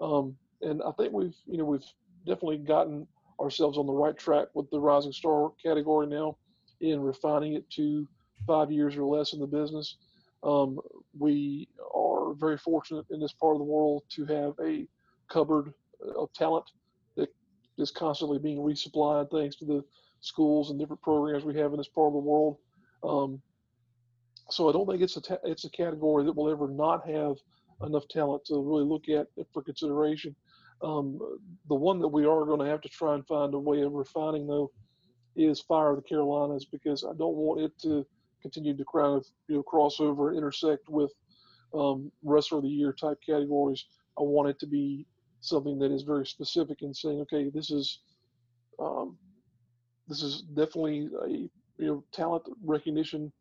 Um, 0.00 0.36
and 0.60 0.82
I 0.82 0.90
think 0.92 1.12
we've, 1.12 1.36
you 1.46 1.58
know, 1.58 1.64
we've 1.64 1.86
definitely 2.26 2.58
gotten 2.58 3.06
ourselves 3.40 3.78
on 3.78 3.86
the 3.86 3.92
right 3.92 4.16
track 4.16 4.48
with 4.54 4.68
the 4.70 4.80
Rising 4.80 5.12
Star 5.12 5.52
category 5.62 6.06
now, 6.06 6.36
in 6.80 7.00
refining 7.00 7.54
it 7.54 7.68
to 7.70 8.06
five 8.46 8.70
years 8.70 8.96
or 8.96 9.04
less 9.04 9.32
in 9.32 9.40
the 9.40 9.46
business. 9.46 9.96
Um, 10.42 10.80
we 11.18 11.68
are 11.94 12.34
very 12.34 12.58
fortunate 12.58 13.04
in 13.10 13.20
this 13.20 13.32
part 13.32 13.54
of 13.54 13.58
the 13.58 13.64
world 13.64 14.02
to 14.10 14.24
have 14.26 14.54
a 14.64 14.86
cupboard 15.28 15.72
of 16.16 16.32
talent 16.32 16.64
that 17.16 17.28
is 17.78 17.90
constantly 17.90 18.38
being 18.38 18.58
resupplied 18.58 19.30
thanks 19.30 19.56
to 19.56 19.64
the 19.64 19.84
schools 20.20 20.70
and 20.70 20.78
different 20.78 21.02
programs 21.02 21.44
we 21.44 21.58
have 21.58 21.72
in 21.72 21.78
this 21.78 21.88
part 21.88 22.08
of 22.08 22.12
the 22.12 22.18
world. 22.18 22.56
Um, 23.02 23.40
so 24.50 24.68
I 24.68 24.72
don't 24.72 24.86
think 24.86 25.02
it's 25.02 25.16
a 25.16 25.20
ta- 25.20 25.38
it's 25.44 25.64
a 25.64 25.70
category 25.70 26.24
that 26.24 26.36
will 26.36 26.50
ever 26.50 26.68
not 26.68 27.08
have 27.08 27.36
enough 27.84 28.06
talent 28.08 28.44
to 28.46 28.60
really 28.60 28.84
look 28.84 29.08
at 29.08 29.26
for 29.52 29.62
consideration. 29.62 30.34
Um, 30.82 31.18
the 31.68 31.74
one 31.74 32.00
that 32.00 32.08
we 32.08 32.24
are 32.26 32.44
going 32.44 32.60
to 32.60 32.66
have 32.66 32.80
to 32.82 32.88
try 32.88 33.14
and 33.14 33.26
find 33.26 33.54
a 33.54 33.58
way 33.58 33.82
of 33.82 33.92
refining 33.92 34.46
though 34.46 34.70
is 35.36 35.60
Fire 35.60 35.90
of 35.90 35.96
the 35.96 36.02
Carolinas 36.02 36.64
because 36.64 37.04
I 37.04 37.14
don't 37.16 37.36
want 37.36 37.60
it 37.60 37.72
to 37.82 38.06
continue 38.42 38.76
to 38.76 38.84
kind 38.92 39.16
of 39.16 39.26
you 39.48 39.56
know 39.56 39.62
cross 39.62 40.00
over 40.00 40.34
intersect 40.34 40.88
with 40.88 41.12
um, 41.74 42.10
Wrestler 42.22 42.58
of 42.58 42.64
the 42.64 42.70
Year 42.70 42.92
type 42.92 43.18
categories. 43.24 43.84
I 44.18 44.22
want 44.22 44.50
it 44.50 44.58
to 44.60 44.66
be 44.66 45.06
something 45.40 45.78
that 45.78 45.90
is 45.92 46.02
very 46.02 46.26
specific 46.26 46.82
in 46.82 46.92
saying, 46.92 47.20
okay, 47.22 47.50
this 47.52 47.70
is 47.70 48.00
um, 48.78 49.16
this 50.08 50.22
is 50.22 50.42
definitely 50.54 51.08
a 51.24 51.28
you 51.28 51.50
know 51.78 52.04
talent 52.12 52.44
recognition 52.64 53.32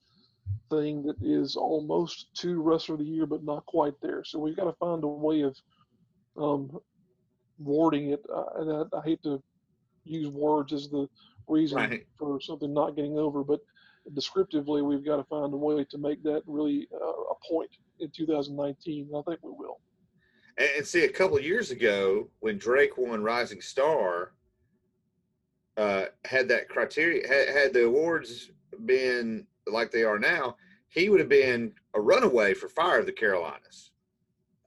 thing 0.69 1.03
that 1.03 1.15
is 1.21 1.55
almost 1.55 2.33
to 2.35 2.61
wrestler 2.61 2.95
of 2.95 2.99
the 2.99 3.05
year, 3.05 3.25
but 3.25 3.43
not 3.43 3.65
quite 3.65 3.93
there. 4.01 4.23
So 4.23 4.39
we've 4.39 4.55
got 4.55 4.65
to 4.65 4.73
find 4.73 5.03
a 5.03 5.07
way 5.07 5.41
of 5.41 5.55
um, 6.37 6.79
wording 7.59 8.11
it. 8.11 8.23
Uh, 8.33 8.43
and 8.57 8.71
I, 8.93 8.97
I, 8.97 9.01
hate 9.03 9.21
to 9.23 9.41
use 10.05 10.33
words 10.33 10.73
as 10.73 10.89
the 10.89 11.07
reason 11.47 11.77
right. 11.77 12.07
for 12.17 12.39
something 12.41 12.73
not 12.73 12.95
getting 12.95 13.17
over, 13.17 13.43
but 13.43 13.59
descriptively, 14.13 14.81
we've 14.81 15.05
got 15.05 15.17
to 15.17 15.23
find 15.23 15.53
a 15.53 15.57
way 15.57 15.85
to 15.89 15.97
make 15.97 16.23
that 16.23 16.43
really 16.45 16.87
uh, 16.93 16.97
a 17.31 17.35
point 17.47 17.69
in 17.99 18.09
2019. 18.09 19.07
And 19.11 19.17
I 19.17 19.21
think 19.29 19.39
we 19.43 19.51
will. 19.51 19.79
And, 20.57 20.69
and 20.77 20.87
see, 20.87 21.05
a 21.05 21.09
couple 21.09 21.39
years 21.39 21.71
ago, 21.71 22.29
when 22.39 22.57
Drake 22.57 22.97
won 22.97 23.23
Rising 23.23 23.61
Star, 23.61 24.33
uh, 25.77 26.05
had 26.25 26.47
that 26.49 26.69
criteria, 26.69 27.27
had, 27.27 27.49
had 27.49 27.73
the 27.73 27.85
awards 27.85 28.51
been 28.85 29.45
like 29.67 29.91
they 29.91 30.03
are 30.03 30.19
now, 30.19 30.55
he 30.89 31.09
would 31.09 31.19
have 31.19 31.29
been 31.29 31.73
a 31.93 32.01
runaway 32.01 32.53
for 32.53 32.67
Fire 32.67 32.99
of 32.99 33.05
the 33.05 33.11
Carolinas. 33.11 33.91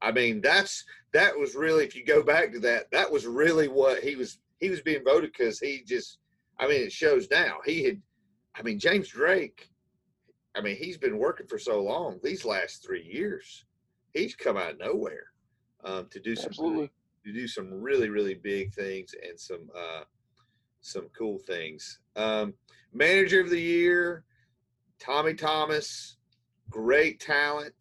I 0.00 0.12
mean, 0.12 0.40
that's 0.40 0.84
that 1.12 1.36
was 1.38 1.54
really, 1.54 1.84
if 1.84 1.94
you 1.94 2.04
go 2.04 2.22
back 2.22 2.52
to 2.52 2.60
that, 2.60 2.90
that 2.90 3.10
was 3.10 3.26
really 3.26 3.68
what 3.68 4.02
he 4.02 4.16
was. 4.16 4.38
He 4.60 4.70
was 4.70 4.80
being 4.80 5.04
voted 5.04 5.32
because 5.32 5.58
he 5.58 5.82
just, 5.86 6.18
I 6.58 6.68
mean, 6.68 6.82
it 6.82 6.92
shows 6.92 7.28
now. 7.30 7.58
He 7.64 7.84
had, 7.84 8.00
I 8.54 8.62
mean, 8.62 8.78
James 8.78 9.08
Drake. 9.08 9.68
I 10.56 10.60
mean, 10.60 10.76
he's 10.76 10.96
been 10.96 11.18
working 11.18 11.46
for 11.46 11.58
so 11.58 11.82
long. 11.82 12.20
These 12.22 12.44
last 12.44 12.84
three 12.84 13.02
years, 13.02 13.64
he's 14.12 14.36
come 14.36 14.56
out 14.56 14.72
of 14.72 14.78
nowhere 14.78 15.26
um, 15.82 16.06
to 16.10 16.20
do 16.20 16.36
some 16.36 16.50
Absolutely. 16.50 16.90
to 17.24 17.32
do 17.32 17.48
some 17.48 17.70
really 17.72 18.08
really 18.08 18.34
big 18.34 18.72
things 18.72 19.14
and 19.26 19.38
some 19.38 19.68
uh, 19.76 20.04
some 20.80 21.08
cool 21.16 21.38
things. 21.38 22.00
Um, 22.14 22.54
manager 22.92 23.40
of 23.40 23.50
the 23.50 23.60
year, 23.60 24.24
Tommy 25.00 25.34
Thomas, 25.34 26.16
great 26.70 27.20
talent. 27.20 27.74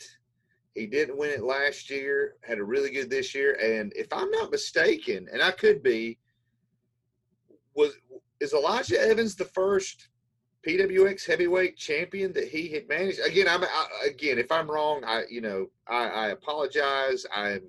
He 0.74 0.88
didn't 0.88 1.17
win 1.17 1.30
it 1.30 1.43
last 1.43 1.91
year, 1.91 2.36
had 2.41 2.57
a 2.57 2.63
really 2.63 2.89
good 2.89 3.09
this 3.09 3.36
year. 3.36 3.55
And 3.61 3.93
if 3.95 4.07
I'm 4.11 4.32
not 4.32 4.49
mistaken, 4.49 5.28
and 5.32 5.41
I 5.41 5.51
could 5.51 5.84
be, 5.84 6.17
was 7.76 7.93
is 8.39 8.53
Elijah 8.53 8.99
Evans 8.99 9.36
the 9.36 9.45
first 9.45 10.09
PWX 10.68 11.26
heavyweight 11.26 11.78
champion 11.78 12.32
that 12.34 12.47
he 12.47 12.70
had 12.70 12.88
managed? 12.88 13.20
Again, 13.20 13.47
I'm 13.49 13.64
I, 13.64 13.88
again, 14.07 14.38
if 14.38 14.51
I'm 14.51 14.70
wrong, 14.70 15.03
I 15.05 15.24
you 15.30 15.41
know 15.41 15.68
I, 15.88 16.07
I 16.07 16.28
apologize. 16.30 17.26
I'm 17.34 17.61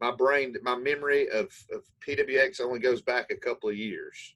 my 0.00 0.10
brain, 0.12 0.54
my 0.62 0.76
memory 0.76 1.28
of, 1.28 1.46
of 1.72 1.82
PWX 2.06 2.60
only 2.60 2.78
goes 2.78 3.02
back 3.02 3.30
a 3.30 3.36
couple 3.36 3.68
of 3.68 3.76
years. 3.76 4.34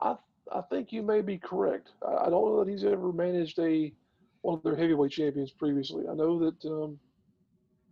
I 0.00 0.16
I 0.52 0.62
think 0.62 0.92
you 0.92 1.02
may 1.02 1.20
be 1.20 1.38
correct. 1.38 1.90
I, 2.06 2.26
I 2.26 2.30
don't 2.30 2.46
know 2.46 2.64
that 2.64 2.70
he's 2.70 2.84
ever 2.84 3.12
managed 3.12 3.58
a 3.58 3.92
one 4.42 4.56
of 4.56 4.62
their 4.62 4.76
heavyweight 4.76 5.12
champions 5.12 5.50
previously. 5.50 6.04
I 6.08 6.14
know 6.14 6.38
that 6.38 6.68
um, 6.68 6.98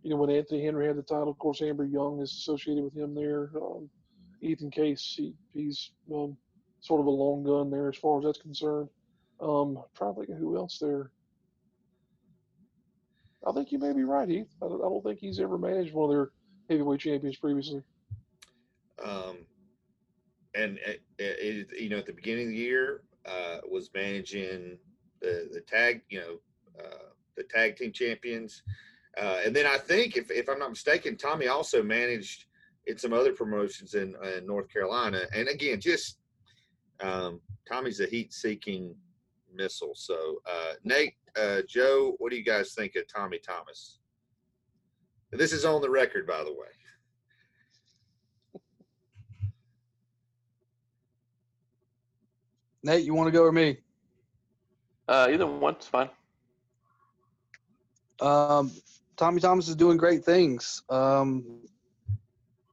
you 0.03 0.09
know 0.09 0.17
when 0.17 0.29
Anthony 0.29 0.63
Henry 0.63 0.87
had 0.87 0.97
the 0.97 1.03
title, 1.03 1.29
of 1.29 1.37
course 1.37 1.61
Amber 1.61 1.85
Young 1.85 2.19
is 2.21 2.31
associated 2.31 2.83
with 2.83 2.95
him 2.95 3.13
there, 3.13 3.51
um, 3.61 3.89
Ethan 4.41 4.71
Case, 4.71 5.13
he, 5.17 5.33
he's 5.53 5.91
um, 6.13 6.37
sort 6.79 7.01
of 7.01 7.07
a 7.07 7.11
long 7.11 7.43
gun 7.43 7.69
there 7.69 7.89
as 7.89 7.97
far 7.97 8.19
as 8.19 8.25
that's 8.25 8.41
concerned. 8.41 8.89
Um, 9.39 9.83
trying 9.95 10.15
to 10.15 10.19
think 10.19 10.29
of 10.31 10.37
who 10.37 10.57
else 10.57 10.79
there. 10.79 11.11
I 13.45 13.51
think 13.51 13.71
you 13.71 13.79
may 13.79 13.93
be 13.93 14.03
right, 14.03 14.27
Heath. 14.27 14.53
I 14.63 14.67
don't, 14.67 14.81
I 14.81 14.89
don't 14.89 15.03
think 15.03 15.19
he's 15.19 15.39
ever 15.39 15.57
managed 15.57 15.93
one 15.93 16.09
of 16.09 16.15
their 16.15 16.31
heavyweight 16.69 16.99
champions 16.99 17.37
previously. 17.37 17.83
Um, 19.03 19.45
and 20.55 20.79
it, 20.79 21.01
it, 21.19 21.79
you 21.79 21.89
know, 21.89 21.97
at 21.97 22.07
the 22.07 22.13
beginning 22.13 22.47
of 22.47 22.49
the 22.49 22.57
year, 22.57 23.03
uh, 23.25 23.59
was 23.69 23.89
managing 23.93 24.79
the 25.21 25.49
the 25.53 25.61
tag, 25.61 26.01
you 26.09 26.19
know, 26.19 26.39
uh, 26.79 27.09
the 27.35 27.43
tag 27.43 27.75
team 27.75 27.91
champions, 27.91 28.63
uh, 29.21 29.39
and 29.45 29.55
then 29.55 29.65
I 29.65 29.77
think, 29.77 30.17
if 30.17 30.31
if 30.31 30.49
I'm 30.49 30.59
not 30.59 30.69
mistaken, 30.69 31.15
Tommy 31.15 31.47
also 31.47 31.83
managed 31.83 32.45
in 32.87 32.97
some 32.97 33.13
other 33.13 33.33
promotions 33.33 33.93
in, 33.93 34.15
in 34.35 34.45
North 34.45 34.69
Carolina. 34.71 35.23
And 35.33 35.47
again, 35.49 35.79
just 35.79 36.17
um, 36.99 37.41
Tommy's 37.67 37.99
a 37.99 38.05
heat-seeking 38.05 38.95
missile. 39.53 39.93
So, 39.95 40.37
uh, 40.45 40.73
Nate, 40.83 41.15
uh, 41.35 41.61
Joe, 41.67 42.15
what 42.19 42.31
do 42.31 42.37
you 42.37 42.43
guys 42.43 42.73
think 42.73 42.95
of 42.95 43.03
Tommy 43.07 43.39
Thomas? 43.39 43.99
This 45.31 45.51
is 45.51 45.65
on 45.65 45.81
the 45.81 45.89
record, 45.89 46.25
by 46.25 46.43
the 46.43 46.53
way. 46.53 46.67
Nate, 52.83 53.03
you 53.03 53.13
want 53.13 53.27
to 53.27 53.31
go 53.31 53.43
or 53.43 53.51
me? 53.51 53.77
Uh, 55.07 55.27
either 55.29 55.45
one's 55.45 55.85
fine. 55.85 56.09
Um, 58.21 58.71
Tommy 59.17 59.41
Thomas 59.41 59.67
is 59.67 59.75
doing 59.75 59.97
great 59.97 60.23
things. 60.23 60.83
Um, 60.89 61.61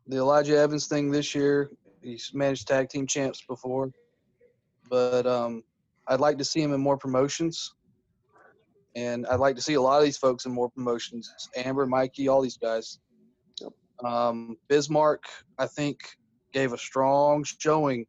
the 0.07 0.19
Elijah 0.19 0.57
Evans 0.57 0.87
thing 0.87 1.11
this 1.11 1.35
year, 1.35 1.71
he's 2.03 2.31
managed 2.35 2.69
tag 2.69 2.89
team 2.89 3.07
champs 3.07 3.43
before, 3.43 3.91
but 4.89 5.27
um, 5.27 5.63
I'd 6.09 6.21
like 6.21 6.39
to 6.39 6.45
see 6.45 6.61
him 6.61 6.73
in 6.73 6.81
more 6.81 6.97
promotions. 6.97 7.75
And 8.97 9.27
I'd 9.27 9.41
like 9.41 9.57
to 9.57 9.63
see 9.63 9.75
a 9.75 9.81
lot 9.81 9.99
of 9.99 10.05
these 10.05 10.19
folks 10.19 10.47
in 10.47 10.53
more 10.53 10.71
promotions. 10.71 11.29
Amber, 11.57 11.87
Mikey, 11.87 12.29
all 12.29 12.41
these 12.41 12.59
guys. 12.59 13.01
Um, 14.05 14.57
Bismarck, 14.69 15.25
I 15.59 15.67
think, 15.67 15.99
gave 16.53 16.73
a 16.73 16.79
strong 16.79 17.45
showing 17.45 18.07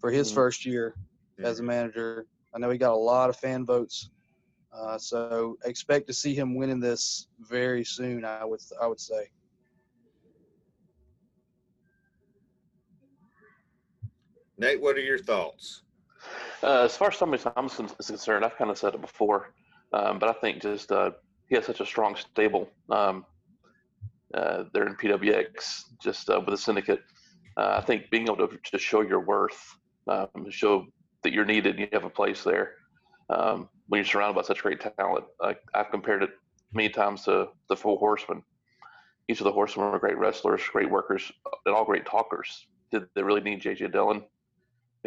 for 0.00 0.10
his 0.10 0.30
Mhm. 0.30 0.34
first 0.34 0.64
year 0.64 0.94
as 1.38 1.60
a 1.60 1.62
manager. 1.62 2.26
I 2.54 2.58
know 2.58 2.70
he 2.70 2.78
got 2.78 2.92
a 2.92 2.96
lot 2.96 3.30
of 3.30 3.36
fan 3.36 3.64
votes, 3.64 4.10
uh, 4.72 4.98
so 4.98 5.56
expect 5.64 6.06
to 6.08 6.12
see 6.14 6.34
him 6.34 6.54
winning 6.56 6.80
this 6.80 7.28
very 7.38 7.84
soon. 7.84 8.24
I 8.24 8.44
would 8.44 8.60
I 8.80 8.86
would 8.86 9.00
say. 9.00 9.30
Nate, 14.56 14.80
what 14.80 14.96
are 14.96 15.00
your 15.00 15.18
thoughts? 15.18 15.82
Uh, 16.62 16.82
as 16.82 16.96
far 16.96 17.08
as 17.08 17.18
Tommy 17.18 17.38
Thompson 17.38 17.88
is 17.98 18.06
concerned, 18.06 18.44
I've 18.44 18.56
kind 18.56 18.70
of 18.70 18.78
said 18.78 18.94
it 18.94 19.00
before, 19.00 19.52
um, 19.92 20.18
but 20.18 20.28
I 20.28 20.32
think 20.32 20.62
just 20.62 20.90
uh, 20.90 21.12
he 21.48 21.56
has 21.56 21.66
such 21.66 21.80
a 21.80 21.86
strong 21.86 22.16
stable 22.16 22.68
um, 22.90 23.24
uh, 24.34 24.64
there 24.72 24.86
in 24.86 24.94
PWX, 24.96 25.84
just 26.02 26.28
uh, 26.30 26.40
with 26.40 26.50
the 26.50 26.58
syndicate. 26.58 27.00
Uh, 27.56 27.76
I 27.78 27.80
think 27.80 28.10
being 28.10 28.24
able 28.24 28.48
to, 28.48 28.78
show 28.78 29.00
your 29.00 29.20
worth, 29.20 29.76
um, 30.06 30.28
show 30.50 30.86
that 31.22 31.32
you're 31.32 31.44
needed, 31.44 31.76
and 31.76 31.80
you 31.80 31.88
have 31.92 32.04
a 32.04 32.10
place 32.10 32.44
there. 32.44 32.74
Um, 33.30 33.68
when 33.88 33.98
you're 33.98 34.04
surrounded 34.04 34.34
by 34.34 34.42
such 34.42 34.62
great 34.62 34.80
talent, 34.80 35.24
I've 35.74 35.90
compared 35.90 36.22
it 36.22 36.30
many 36.72 36.88
times 36.88 37.24
to 37.24 37.48
the 37.68 37.76
Four 37.76 37.98
Horsemen. 37.98 38.42
Each 39.28 39.40
of 39.40 39.44
the 39.44 39.52
Horsemen 39.52 39.90
were 39.90 39.98
great 39.98 40.18
wrestlers, 40.18 40.62
great 40.72 40.90
workers, 40.90 41.30
and 41.66 41.74
all 41.74 41.84
great 41.84 42.06
talkers. 42.06 42.66
Did 42.90 43.04
they 43.14 43.22
really 43.22 43.40
need 43.42 43.62
JJ 43.62 43.92
Dillon? 43.92 44.24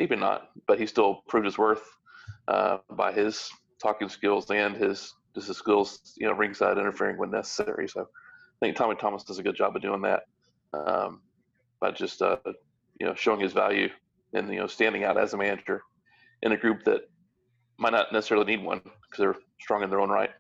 Maybe 0.02 0.16
not, 0.16 0.50
but 0.68 0.80
he 0.80 0.88
still 0.88 1.22
proved 1.28 1.46
his 1.46 1.60
worth 1.60 1.84
uh, 2.48 2.80
by 2.90 3.12
his 3.12 3.52
talking 3.80 4.10
skills 4.10 4.50
and 4.50 4.76
his 4.76 5.14
just 5.36 5.48
his 5.48 5.58
skills, 5.58 6.14
you 6.18 6.28
know, 6.28 6.34
ringside 6.34 6.80
interfering 6.80 7.20
when 7.20 7.30
necessary. 7.30 7.88
So 7.88 8.02
I 8.02 8.66
think 8.66 8.76
Tommy 8.76 8.96
Thomas 8.96 9.24
does 9.24 9.38
a 9.38 9.44
good 9.44 9.56
job 9.56 9.76
of 9.76 9.82
doing 9.84 10.02
that, 10.02 10.24
um, 10.74 11.22
by 11.80 11.92
just 11.92 12.20
uh, 12.24 12.38
you 13.00 13.06
know 13.06 13.14
showing 13.14 13.42
his 13.42 13.54
value 13.54 13.90
and 14.34 14.52
you 14.52 14.60
know 14.60 14.66
standing 14.66 15.04
out 15.04 15.20
as 15.20 15.36
a 15.36 15.38
manager 15.38 15.84
in 16.42 16.52
a 16.52 16.58
group 16.58 16.84
that 16.86 17.02
might 17.78 17.94
not 17.94 18.12
necessarily 18.12 18.56
need 18.56 18.66
one 18.66 18.82
because 18.82 19.20
they're 19.20 19.36
strong 19.60 19.84
in 19.84 19.92
their 19.92 20.02
own 20.02 20.10
right. 20.10 20.32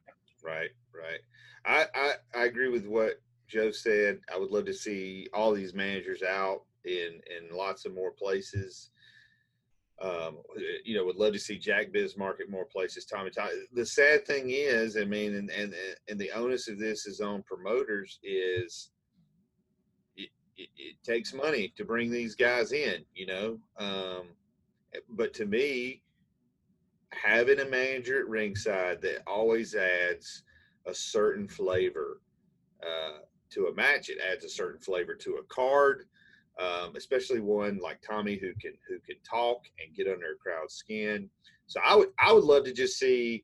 Right, 0.43 0.71
right. 0.91 1.19
I, 1.67 1.85
I 1.93 2.13
I 2.41 2.45
agree 2.45 2.69
with 2.69 2.87
what 2.87 3.21
Joe 3.47 3.69
said. 3.69 4.21
I 4.33 4.39
would 4.39 4.49
love 4.49 4.65
to 4.65 4.73
see 4.73 5.27
all 5.35 5.53
these 5.53 5.75
managers 5.75 6.23
out 6.23 6.61
in 6.83 7.21
in 7.29 7.55
lots 7.55 7.85
of 7.85 7.93
more 7.93 8.11
places. 8.11 8.89
Um, 10.01 10.37
you 10.83 10.95
know, 10.95 11.05
would 11.05 11.17
love 11.17 11.33
to 11.33 11.39
see 11.39 11.59
Jack 11.59 11.91
Bismarck 11.91 12.41
at 12.41 12.49
more 12.49 12.65
places. 12.65 13.05
Tommy, 13.05 13.29
Tommy. 13.29 13.51
The 13.73 13.85
sad 13.85 14.25
thing 14.25 14.49
is, 14.49 14.97
I 14.97 15.05
mean, 15.05 15.35
and 15.35 15.49
and 15.51 15.73
and 16.09 16.19
the 16.19 16.31
onus 16.31 16.67
of 16.67 16.79
this 16.79 17.05
is 17.05 17.21
on 17.21 17.43
promoters. 17.43 18.19
Is 18.23 18.89
it, 20.15 20.29
it, 20.57 20.69
it 20.75 20.95
takes 21.03 21.33
money 21.33 21.71
to 21.77 21.85
bring 21.85 22.09
these 22.09 22.35
guys 22.35 22.71
in, 22.71 23.05
you 23.13 23.27
know. 23.27 23.59
Um, 23.77 24.29
but 25.09 25.33
to 25.35 25.45
me, 25.45 26.01
having 27.11 27.59
a 27.59 27.65
manager 27.65 28.19
at 28.19 28.27
ringside 28.27 29.01
that 29.01 29.21
always 29.27 29.75
adds 29.75 30.43
a 30.87 30.93
certain 30.93 31.47
flavor 31.47 32.21
uh, 32.81 33.19
to 33.51 33.67
a 33.67 33.73
match. 33.73 34.09
It 34.09 34.17
adds 34.19 34.45
a 34.45 34.49
certain 34.49 34.79
flavor 34.79 35.13
to 35.15 35.35
a 35.35 35.43
card, 35.43 36.05
um, 36.59 36.95
especially 36.95 37.39
one 37.39 37.79
like 37.81 38.01
Tommy 38.01 38.35
who 38.35 38.53
can 38.61 38.73
who 38.87 38.99
can 38.99 39.15
talk 39.23 39.61
and 39.83 39.95
get 39.95 40.07
under 40.07 40.33
a 40.33 40.37
crowd's 40.37 40.75
skin. 40.75 41.29
So 41.67 41.79
I 41.85 41.95
would 41.95 42.09
I 42.19 42.31
would 42.33 42.43
love 42.43 42.65
to 42.65 42.73
just 42.73 42.99
see 42.99 43.43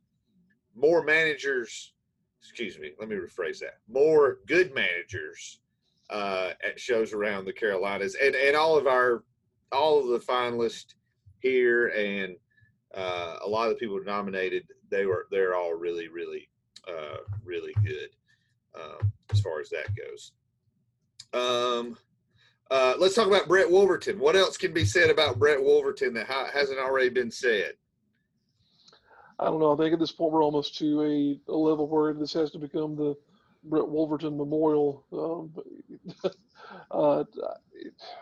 more 0.76 1.03
managers. 1.03 1.93
Excuse 2.41 2.80
me, 2.80 2.91
let 2.99 3.10
me 3.10 3.16
rephrase 3.16 3.60
that. 3.60 3.80
More 3.89 4.39
good 4.47 4.74
managers 4.74 5.60
uh, 6.10 6.51
at 6.64 6.80
shows 6.80 7.14
around 7.14 7.45
the 7.45 7.53
Carolinas, 7.53 8.16
and 8.22 8.36
and 8.36 8.55
all 8.55 8.78
of 8.78 8.88
our 8.88 9.24
all 9.72 9.99
of 9.99 10.08
the 10.08 10.20
finalists 10.20 10.93
here 11.39 11.89
and 11.89 12.36
uh, 12.95 13.38
a 13.43 13.47
lot 13.47 13.68
of 13.68 13.74
the 13.74 13.80
people 13.80 14.01
nominated 14.03 14.64
they 14.89 15.05
were 15.05 15.28
they're 15.30 15.55
all 15.55 15.74
really 15.74 16.08
really 16.08 16.49
uh, 16.88 17.18
really 17.43 17.74
good 17.84 18.10
um, 18.76 19.12
as 19.32 19.41
far 19.41 19.60
as 19.60 19.70
that 19.70 19.89
goes. 19.95 20.32
Um, 21.34 21.97
uh, 22.70 22.95
let's 22.97 23.15
talk 23.15 23.28
about 23.28 23.47
Brett 23.47 23.70
Wolverton. 23.70 24.20
What 24.20 24.36
else 24.36 24.57
can 24.57 24.74
be 24.74 24.86
said 24.86 25.09
about 25.09 25.39
Brett 25.39 25.61
Wolverton 25.61 26.13
that 26.15 26.28
ha- 26.28 26.49
hasn't 26.53 26.80
already 26.80 27.09
been 27.09 27.32
said? 27.32 27.74
I 29.39 29.45
don't 29.45 29.59
know. 29.59 29.74
I 29.74 29.78
think 29.78 29.93
at 29.93 29.99
this 29.99 30.11
point 30.11 30.34
we're 30.34 30.43
almost 30.43 30.78
to 30.80 31.03
a, 31.03 31.51
a 31.51 31.55
level 31.55 31.88
where 31.88 32.13
this 32.13 32.34
has 32.34 32.51
to 32.51 32.59
become 32.59 32.95
the 32.95 33.15
Brett 33.63 33.88
Wolverton 33.88 34.38
Memorial. 34.38 35.05
Um, 35.13 35.53
uh, 36.91 37.24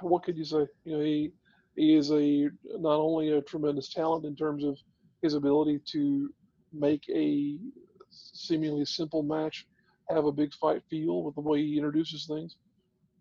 what 0.01 0.23
could 0.23 0.37
you 0.37 0.45
say? 0.45 0.67
You 0.83 0.97
know, 0.97 0.99
he 0.99 1.31
he 1.75 1.95
is 1.95 2.11
a 2.11 2.49
not 2.77 2.99
only 2.99 3.31
a 3.31 3.41
tremendous 3.41 3.93
talent 3.93 4.25
in 4.25 4.35
terms 4.35 4.63
of 4.63 4.77
his 5.21 5.33
ability 5.33 5.79
to 5.91 6.29
make 6.73 7.03
a 7.09 7.57
seemingly 8.09 8.85
simple 8.85 9.23
match 9.23 9.65
have 10.09 10.25
a 10.25 10.31
big 10.31 10.53
fight 10.53 10.83
feel 10.89 11.23
with 11.23 11.35
the 11.35 11.41
way 11.41 11.61
he 11.61 11.77
introduces 11.77 12.27
things, 12.27 12.57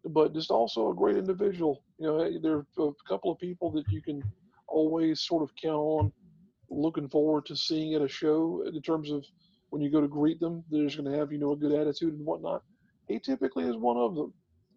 but 0.06 0.34
just 0.34 0.50
also 0.50 0.90
a 0.90 0.94
great 0.94 1.16
individual. 1.16 1.82
You 1.98 2.06
know, 2.06 2.40
there 2.40 2.56
are 2.56 2.88
a 2.88 3.08
couple 3.08 3.32
of 3.32 3.38
people 3.38 3.70
that 3.72 3.88
you 3.90 4.02
can 4.02 4.22
always 4.68 5.20
sort 5.20 5.42
of 5.42 5.54
count 5.56 5.76
on 5.76 6.12
looking 6.70 7.08
forward 7.08 7.46
to 7.46 7.56
seeing 7.56 7.94
at 7.94 8.02
a 8.02 8.08
show 8.08 8.64
in 8.66 8.82
terms 8.82 9.10
of 9.10 9.24
when 9.70 9.82
you 9.82 9.90
go 9.90 10.00
to 10.00 10.08
greet 10.08 10.40
them, 10.40 10.62
they're 10.70 10.84
just 10.84 10.96
going 10.96 11.10
to 11.10 11.18
have, 11.18 11.32
you 11.32 11.38
know, 11.38 11.52
a 11.52 11.56
good 11.56 11.72
attitude 11.72 12.14
and 12.14 12.24
whatnot. 12.24 12.62
He 13.08 13.18
typically 13.18 13.64
is 13.64 13.76
one 13.76 13.96
of 13.96 14.14
them. 14.14 14.32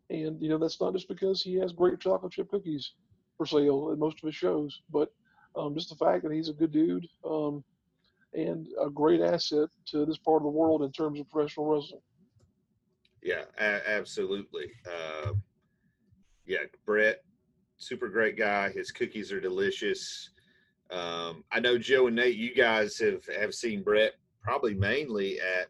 And, 0.09 0.41
you 0.41 0.49
know, 0.49 0.57
that's 0.57 0.80
not 0.80 0.93
just 0.93 1.07
because 1.07 1.41
he 1.41 1.55
has 1.55 1.71
great 1.71 1.99
chocolate 1.99 2.32
chip 2.32 2.49
cookies 2.49 2.93
for 3.38 3.45
sale 3.45 3.89
at 3.91 3.99
most 3.99 4.17
of 4.17 4.25
his 4.25 4.36
shows, 4.36 4.82
but 4.91 5.13
um, 5.55 5.75
just 5.75 5.89
the 5.89 5.95
fact 5.95 6.23
that 6.23 6.32
he's 6.32 6.49
a 6.49 6.53
good 6.53 6.71
dude 6.71 7.07
um, 7.25 7.63
and 8.34 8.67
a 8.82 8.89
great 8.89 9.21
asset 9.21 9.69
to 9.88 10.05
this 10.05 10.17
part 10.17 10.38
of 10.38 10.43
the 10.43 10.49
world 10.49 10.84
in 10.84 10.91
terms 10.91 11.19
of 11.19 11.30
professional 11.30 11.65
wrestling. 11.67 12.01
Yeah, 13.22 13.43
a- 13.59 13.89
absolutely. 13.89 14.72
Uh, 14.86 15.34
yeah, 16.45 16.59
Brett, 16.86 17.24
super 17.78 18.07
great 18.07 18.38
guy. 18.38 18.70
His 18.70 18.91
cookies 18.91 19.32
are 19.32 19.41
delicious. 19.41 20.30
Um, 20.91 21.43
I 21.51 21.59
know 21.59 21.78
Joe 21.78 22.07
and 22.07 22.15
Nate, 22.15 22.38
you 22.38 22.55
guys 22.55 22.97
have 22.99 23.26
have 23.26 23.53
seen 23.53 23.84
Brett 23.84 24.13
probably 24.41 24.74
mainly 24.74 25.39
at 25.41 25.68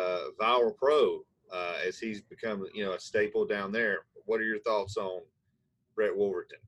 uh, 0.00 0.26
Viral 0.40 0.76
Pro 0.76 1.20
uh, 1.52 1.74
as 1.86 1.98
he's 1.98 2.20
become 2.20 2.64
you 2.72 2.84
know 2.84 2.92
a 2.92 3.00
staple 3.00 3.44
down 3.44 3.72
there. 3.72 3.98
What 4.26 4.40
are 4.40 4.44
your 4.44 4.60
thoughts 4.60 4.96
on 4.96 5.20
Brett 5.96 6.16
Wolverton? 6.16 6.58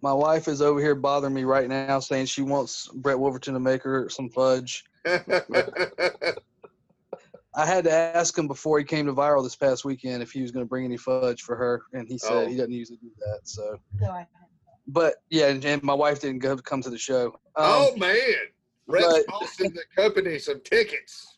My 0.00 0.12
wife 0.12 0.48
is 0.48 0.60
over 0.60 0.80
here 0.80 0.96
bothering 0.96 1.34
me 1.34 1.44
right 1.44 1.68
now, 1.68 2.00
saying 2.00 2.26
she 2.26 2.42
wants 2.42 2.88
Brett 2.88 3.18
Wolverton 3.18 3.54
to 3.54 3.60
make 3.60 3.84
her 3.84 4.08
some 4.08 4.28
fudge. 4.28 4.84
I 7.54 7.66
had 7.66 7.84
to 7.84 7.92
ask 7.92 8.36
him 8.36 8.48
before 8.48 8.78
he 8.78 8.84
came 8.84 9.06
to 9.06 9.12
viral 9.12 9.42
this 9.42 9.56
past 9.56 9.84
weekend 9.84 10.22
if 10.22 10.32
he 10.32 10.40
was 10.42 10.50
going 10.50 10.64
to 10.64 10.68
bring 10.68 10.84
any 10.84 10.96
fudge 10.96 11.42
for 11.42 11.54
her, 11.56 11.82
and 11.92 12.08
he 12.08 12.16
said 12.16 12.32
Oh. 12.32 12.46
he 12.46 12.56
doesn't 12.56 12.72
usually 12.72 12.98
do 12.98 13.10
that. 13.18 13.40
So, 13.44 13.78
So 14.00 14.06
I, 14.06 14.26
but 14.86 15.16
yeah, 15.30 15.48
and, 15.48 15.64
and 15.64 15.82
my 15.82 15.92
wife 15.94 16.20
didn't 16.20 16.38
go 16.40 16.56
come 16.56 16.80
to 16.82 16.90
the 16.90 16.98
show. 16.98 17.26
Um, 17.26 17.32
oh 17.56 17.96
man, 17.96 18.16
Brett's 18.88 19.24
but- 19.26 19.50
the 19.58 19.82
company 19.94 20.38
some 20.38 20.60
tickets. 20.62 21.36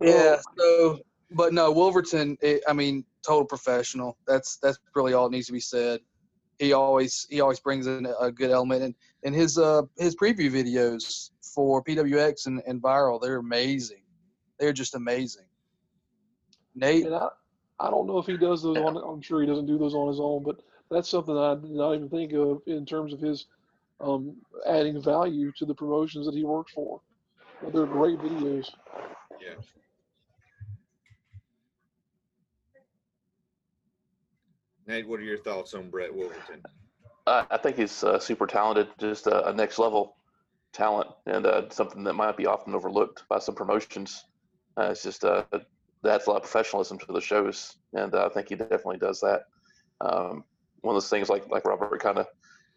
Yeah. 0.00 0.36
So, 0.58 0.98
but 1.30 1.54
no, 1.54 1.72
Wolverton. 1.72 2.36
It, 2.42 2.62
I 2.68 2.74
mean, 2.74 3.02
total 3.26 3.46
professional. 3.46 4.18
That's 4.26 4.58
that's 4.58 4.78
really 4.94 5.14
all 5.14 5.26
it 5.26 5.32
needs 5.32 5.46
to 5.46 5.52
be 5.54 5.60
said. 5.60 6.00
He 6.58 6.74
always 6.74 7.26
he 7.30 7.40
always 7.40 7.60
brings 7.60 7.86
in 7.86 8.06
a 8.20 8.30
good 8.30 8.50
element, 8.50 8.82
and 8.82 8.94
and 9.24 9.34
his 9.34 9.56
uh 9.56 9.82
his 9.96 10.14
preview 10.14 10.50
videos 10.50 11.30
for 11.54 11.82
PWX 11.82 12.46
and, 12.46 12.62
and 12.66 12.82
viral, 12.82 13.20
they're 13.20 13.38
amazing. 13.38 14.02
They're 14.58 14.72
just 14.72 14.94
amazing. 14.94 15.44
Nate, 16.74 17.06
And 17.06 17.14
I, 17.14 17.28
I 17.80 17.90
don't 17.90 18.06
know 18.06 18.18
if 18.18 18.26
he 18.26 18.36
does 18.36 18.62
those 18.62 18.76
on. 18.76 18.96
I'm 18.96 19.22
sure 19.22 19.40
he 19.40 19.46
doesn't 19.46 19.66
do 19.66 19.78
those 19.78 19.94
on 19.94 20.08
his 20.08 20.20
own, 20.20 20.42
but 20.42 20.60
that's 20.90 21.08
something 21.08 21.36
I 21.36 21.54
did 21.54 21.70
not 21.70 21.94
even 21.94 22.08
think 22.08 22.32
of 22.32 22.62
in 22.66 22.84
terms 22.86 23.12
of 23.12 23.20
his 23.20 23.46
um, 24.00 24.36
adding 24.66 25.02
value 25.02 25.52
to 25.58 25.64
the 25.64 25.74
promotions 25.74 26.26
that 26.26 26.34
he 26.34 26.44
works 26.44 26.72
for. 26.72 27.00
But 27.62 27.72
they're 27.72 27.86
great 27.86 28.18
videos. 28.18 28.70
Yeah. 29.40 29.54
Nate, 34.86 35.08
what 35.08 35.18
are 35.18 35.24
your 35.24 35.38
thoughts 35.38 35.74
on 35.74 35.90
Brett 35.90 36.14
Wolverton? 36.14 36.62
Uh, 37.26 37.44
I 37.50 37.56
think 37.56 37.76
he's 37.76 38.04
uh, 38.04 38.20
super 38.20 38.46
talented, 38.46 38.88
just 39.00 39.26
a, 39.26 39.48
a 39.48 39.52
next 39.52 39.78
level 39.78 40.15
talent, 40.76 41.08
and 41.26 41.46
uh, 41.46 41.68
something 41.70 42.04
that 42.04 42.14
might 42.14 42.36
be 42.36 42.46
often 42.46 42.74
overlooked 42.74 43.24
by 43.28 43.38
some 43.38 43.54
promotions. 43.54 44.26
Uh, 44.78 44.90
it's 44.90 45.02
just 45.02 45.24
uh, 45.24 45.44
that's 46.02 46.26
a 46.26 46.30
lot 46.30 46.36
of 46.36 46.42
professionalism 46.42 46.98
to 46.98 47.12
the 47.12 47.20
shows, 47.20 47.78
and 47.94 48.14
uh, 48.14 48.26
I 48.26 48.28
think 48.28 48.48
he 48.50 48.54
definitely 48.54 48.98
does 48.98 49.20
that. 49.20 49.44
Um, 50.00 50.44
one 50.82 50.94
of 50.94 51.02
those 51.02 51.08
things, 51.08 51.28
like 51.28 51.48
like 51.48 51.64
Robert 51.64 52.00
kind 52.00 52.18
of 52.18 52.26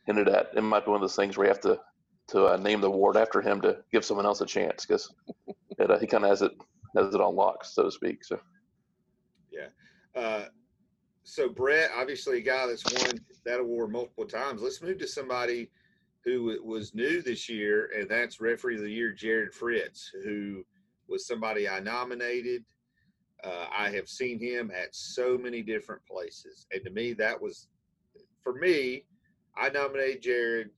hinted 0.06 0.30
at, 0.30 0.48
it 0.56 0.62
might 0.62 0.86
be 0.86 0.92
one 0.92 0.98
of 0.98 1.02
those 1.02 1.16
things 1.16 1.38
where 1.38 1.48
you 1.48 1.52
have 1.54 1.62
to 1.62 1.80
to 2.30 2.46
uh, 2.48 2.58
name 2.58 2.80
the 2.80 2.88
award 2.88 3.18
after 3.18 3.42
him 3.42 3.60
to 3.62 3.78
give 3.92 4.06
someone 4.06 4.26
else 4.26 4.40
a 4.42 4.46
chance 4.46 4.86
because 4.86 5.14
uh, 5.80 6.00
he 6.00 6.08
kind 6.08 6.24
of 6.24 6.30
has 6.30 6.42
it 6.42 6.52
has 6.96 7.14
it 7.14 7.22
on 7.22 7.36
lock, 7.36 7.66
so 7.66 7.84
to 7.84 7.92
speak. 7.92 8.24
So 8.24 8.40
Yeah. 9.52 9.68
Uh, 10.16 10.46
so 11.24 11.50
Brett, 11.50 11.92
obviously 11.96 12.38
a 12.38 12.42
guy 12.42 12.66
that's 12.66 12.86
won 12.86 13.20
that 13.46 13.60
award 13.60 13.92
multiple 13.92 14.26
times. 14.26 14.62
Let's 14.62 14.82
move 14.82 14.98
to 15.00 15.08
somebody 15.08 15.70
who 16.30 16.60
was 16.64 16.94
new 16.94 17.22
this 17.22 17.50
year, 17.50 17.90
and 17.98 18.10
that's 18.10 18.42
referee 18.42 18.76
of 18.76 18.82
the 18.82 18.92
year, 18.92 19.12
Jared 19.12 19.54
Fritz, 19.54 20.12
who 20.24 20.64
was 21.08 21.26
somebody 21.26 21.68
I 21.68 21.80
nominated. 21.80 22.64
Uh, 23.44 23.68
I 23.76 23.90
have 23.92 24.08
seen 24.08 24.40
him 24.40 24.72
at 24.76 24.94
so 24.94 25.38
many 25.38 25.62
different 25.62 26.02
places, 26.06 26.68
and 26.72 26.84
to 26.84 26.92
me, 26.92 27.14
that 27.14 27.42
was 27.42 27.68
for 28.42 28.54
me. 28.54 29.06
I 29.58 29.70
nominated 29.70 30.22
Jared 30.22 30.70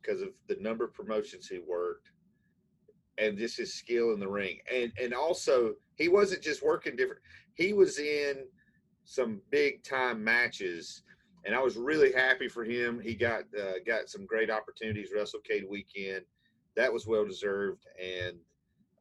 because 0.00 0.22
of 0.22 0.28
the 0.48 0.56
number 0.60 0.84
of 0.84 0.94
promotions 0.94 1.48
he 1.48 1.58
worked, 1.58 2.10
and 3.16 3.38
just 3.38 3.56
his 3.56 3.74
skill 3.74 4.12
in 4.12 4.20
the 4.20 4.28
ring, 4.28 4.58
and 4.72 4.92
and 5.00 5.14
also 5.14 5.74
he 5.96 6.08
wasn't 6.08 6.42
just 6.42 6.62
working 6.62 6.96
different 6.96 7.22
he 7.58 7.72
was 7.72 7.98
in 7.98 8.44
some 9.04 9.40
big 9.50 9.82
time 9.82 10.22
matches 10.22 11.02
and 11.48 11.56
I 11.56 11.62
was 11.62 11.78
really 11.78 12.12
happy 12.12 12.46
for 12.46 12.62
him. 12.62 13.00
He 13.00 13.14
got 13.14 13.44
uh, 13.58 13.80
got 13.86 14.10
some 14.10 14.26
great 14.26 14.50
opportunities 14.50 15.08
WrestleCade 15.16 15.66
weekend. 15.66 16.26
That 16.76 16.92
was 16.92 17.06
well 17.06 17.24
deserved, 17.24 17.86
and 17.98 18.36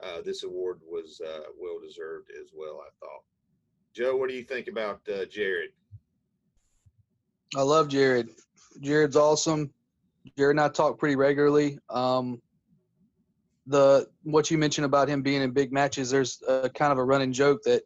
uh, 0.02 0.22
this 0.22 0.44
award 0.44 0.80
was 0.90 1.20
uh, 1.20 1.50
well 1.60 1.78
deserved 1.86 2.30
as 2.42 2.52
well. 2.56 2.82
I 2.82 2.90
thought. 3.02 3.24
Joe, 3.94 4.16
what 4.16 4.30
do 4.30 4.36
you 4.36 4.44
think 4.44 4.70
about 4.70 5.02
uh, 5.14 5.26
Jared? 5.26 5.72
I 7.54 7.64
love 7.64 7.90
Jared. 7.90 8.30
Jared's 8.80 9.18
awesome. 9.18 9.74
Jared 10.38 10.56
and 10.56 10.62
I 10.62 10.70
talk 10.70 10.98
pretty 10.98 11.18
regularly. 11.18 11.80
Um, 11.90 12.42
the 13.66 14.08
what 14.24 14.50
you 14.50 14.58
mentioned 14.58 14.86
about 14.86 15.10
him 15.10 15.22
being 15.22 15.42
in 15.42 15.52
big 15.52 15.74
matches, 15.74 16.10
there's 16.10 16.42
a 16.48 16.70
kind 16.70 16.94
of 16.94 16.98
a 16.98 17.04
running 17.04 17.34
joke 17.34 17.64
that 17.64 17.84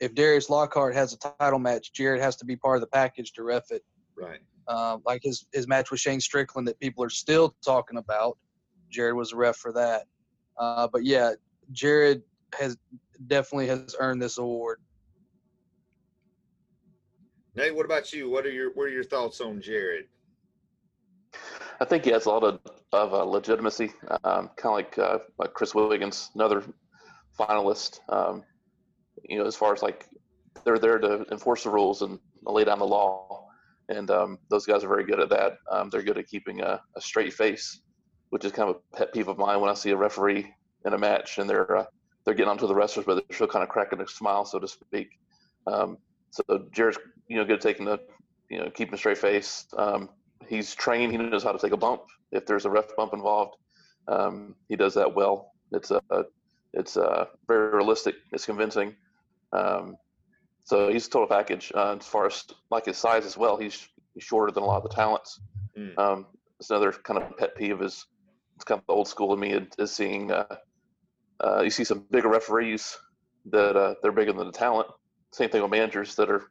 if 0.00 0.14
Darius 0.14 0.50
Lockhart 0.50 0.94
has 0.94 1.14
a 1.14 1.18
title 1.18 1.58
match, 1.58 1.94
Jared 1.94 2.20
has 2.20 2.36
to 2.36 2.44
be 2.44 2.56
part 2.56 2.76
of 2.76 2.82
the 2.82 2.88
package 2.88 3.32
to 3.32 3.42
ref 3.42 3.70
it. 3.70 3.82
Right. 4.16 4.40
Uh, 4.68 4.98
like 5.04 5.22
his 5.24 5.46
his 5.52 5.66
match 5.66 5.90
with 5.90 6.00
Shane 6.00 6.20
Strickland 6.20 6.68
that 6.68 6.78
people 6.78 7.02
are 7.02 7.10
still 7.10 7.54
talking 7.64 7.98
about. 7.98 8.38
Jared 8.90 9.14
was 9.14 9.32
a 9.32 9.36
ref 9.36 9.56
for 9.56 9.72
that. 9.72 10.04
Uh, 10.58 10.86
but 10.92 11.04
yeah, 11.04 11.32
Jared 11.72 12.22
has 12.58 12.76
definitely 13.26 13.66
has 13.68 13.96
earned 13.98 14.22
this 14.22 14.38
award. 14.38 14.78
Nate, 17.54 17.74
what 17.74 17.84
about 17.84 18.12
you? 18.12 18.30
What 18.30 18.46
are 18.46 18.50
your 18.50 18.72
what 18.74 18.84
are 18.84 18.90
your 18.90 19.04
thoughts 19.04 19.40
on 19.40 19.60
Jared? 19.60 20.06
I 21.80 21.84
think 21.84 22.04
he 22.04 22.12
has 22.12 22.26
a 22.26 22.30
lot 22.30 22.44
of, 22.44 22.60
of 22.92 23.12
uh, 23.12 23.24
legitimacy, 23.24 23.92
um, 24.24 24.50
kind 24.56 24.66
of 24.66 24.72
like 24.72 24.98
uh, 24.98 25.18
like 25.38 25.52
Chris 25.52 25.74
Wiggins, 25.74 26.30
another 26.34 26.62
finalist. 27.38 28.00
Um, 28.08 28.44
you 29.24 29.38
know, 29.38 29.46
as 29.46 29.56
far 29.56 29.72
as 29.72 29.82
like 29.82 30.06
they're 30.64 30.78
there 30.78 30.98
to 30.98 31.26
enforce 31.30 31.64
the 31.64 31.70
rules 31.70 32.02
and 32.02 32.18
lay 32.44 32.64
down 32.64 32.78
the 32.78 32.86
law, 32.86 33.41
and 33.92 34.10
um, 34.10 34.38
those 34.48 34.66
guys 34.66 34.84
are 34.84 34.88
very 34.88 35.04
good 35.04 35.20
at 35.20 35.28
that. 35.30 35.58
Um, 35.70 35.90
they're 35.90 36.02
good 36.02 36.18
at 36.18 36.28
keeping 36.28 36.60
a, 36.60 36.80
a 36.96 37.00
straight 37.00 37.32
face, 37.32 37.80
which 38.30 38.44
is 38.44 38.52
kind 38.52 38.70
of 38.70 38.76
a 38.76 38.96
pet 38.96 39.12
peeve 39.12 39.28
of 39.28 39.38
mine 39.38 39.60
when 39.60 39.70
I 39.70 39.74
see 39.74 39.90
a 39.90 39.96
referee 39.96 40.52
in 40.84 40.94
a 40.94 40.98
match 40.98 41.38
and 41.38 41.48
they're 41.48 41.76
uh, 41.76 41.84
they're 42.24 42.34
getting 42.34 42.50
onto 42.50 42.66
the 42.66 42.74
wrestlers, 42.74 43.04
but 43.04 43.14
they're 43.14 43.34
still 43.34 43.48
kind 43.48 43.62
of 43.62 43.68
cracking 43.68 44.00
a 44.00 44.06
smile, 44.06 44.44
so 44.44 44.58
to 44.58 44.68
speak. 44.68 45.18
Um, 45.66 45.98
so 46.30 46.42
Jared's 46.72 46.98
you 47.28 47.36
know 47.36 47.44
good 47.44 47.56
at 47.56 47.60
taking 47.60 47.84
the 47.84 48.00
you 48.48 48.58
know 48.58 48.70
keeping 48.70 48.94
a 48.94 48.98
straight 48.98 49.18
face. 49.18 49.66
Um, 49.76 50.08
he's 50.48 50.74
trained. 50.74 51.12
He 51.12 51.18
knows 51.18 51.42
how 51.42 51.52
to 51.52 51.58
take 51.58 51.72
a 51.72 51.76
bump 51.76 52.02
if 52.30 52.46
there's 52.46 52.64
a 52.64 52.70
ref 52.70 52.94
bump 52.96 53.12
involved. 53.12 53.56
Um, 54.08 54.54
he 54.68 54.76
does 54.76 54.94
that 54.94 55.14
well. 55.14 55.52
It's 55.72 55.90
a 55.90 56.00
it's 56.72 56.96
a 56.96 57.28
very 57.46 57.74
realistic. 57.74 58.14
It's 58.32 58.46
convincing. 58.46 58.94
Um, 59.52 59.96
so 60.64 60.90
he's 60.90 61.06
a 61.06 61.10
total 61.10 61.28
package 61.28 61.72
uh, 61.74 61.96
as 61.98 62.06
far 62.06 62.26
as 62.26 62.44
like 62.70 62.86
his 62.86 62.96
size 62.96 63.24
as 63.26 63.36
well. 63.36 63.56
He's, 63.56 63.88
he's 64.14 64.24
shorter 64.24 64.52
than 64.52 64.62
a 64.62 64.66
lot 64.66 64.82
of 64.82 64.88
the 64.88 64.94
talents. 64.94 65.40
Mm. 65.76 65.98
Um, 65.98 66.26
it's 66.60 66.70
another 66.70 66.92
kind 66.92 67.20
of 67.20 67.36
pet 67.36 67.56
peeve 67.56 67.82
is 67.82 68.06
it's 68.54 68.64
kind 68.64 68.80
of 68.80 68.86
the 68.86 68.92
old 68.92 69.08
school 69.08 69.32
of 69.32 69.38
me 69.38 69.58
is, 69.78 69.90
seeing 69.90 70.30
uh, 70.30 70.44
uh, 71.42 71.62
you 71.62 71.70
see 71.70 71.84
some 71.84 72.06
bigger 72.10 72.28
referees 72.28 72.96
that 73.46 73.76
uh, 73.76 73.94
they're 74.00 74.12
bigger 74.12 74.32
than 74.32 74.46
the 74.46 74.52
talent. 74.52 74.88
Same 75.32 75.50
thing 75.50 75.62
with 75.62 75.70
managers 75.70 76.14
that 76.14 76.30
are 76.30 76.44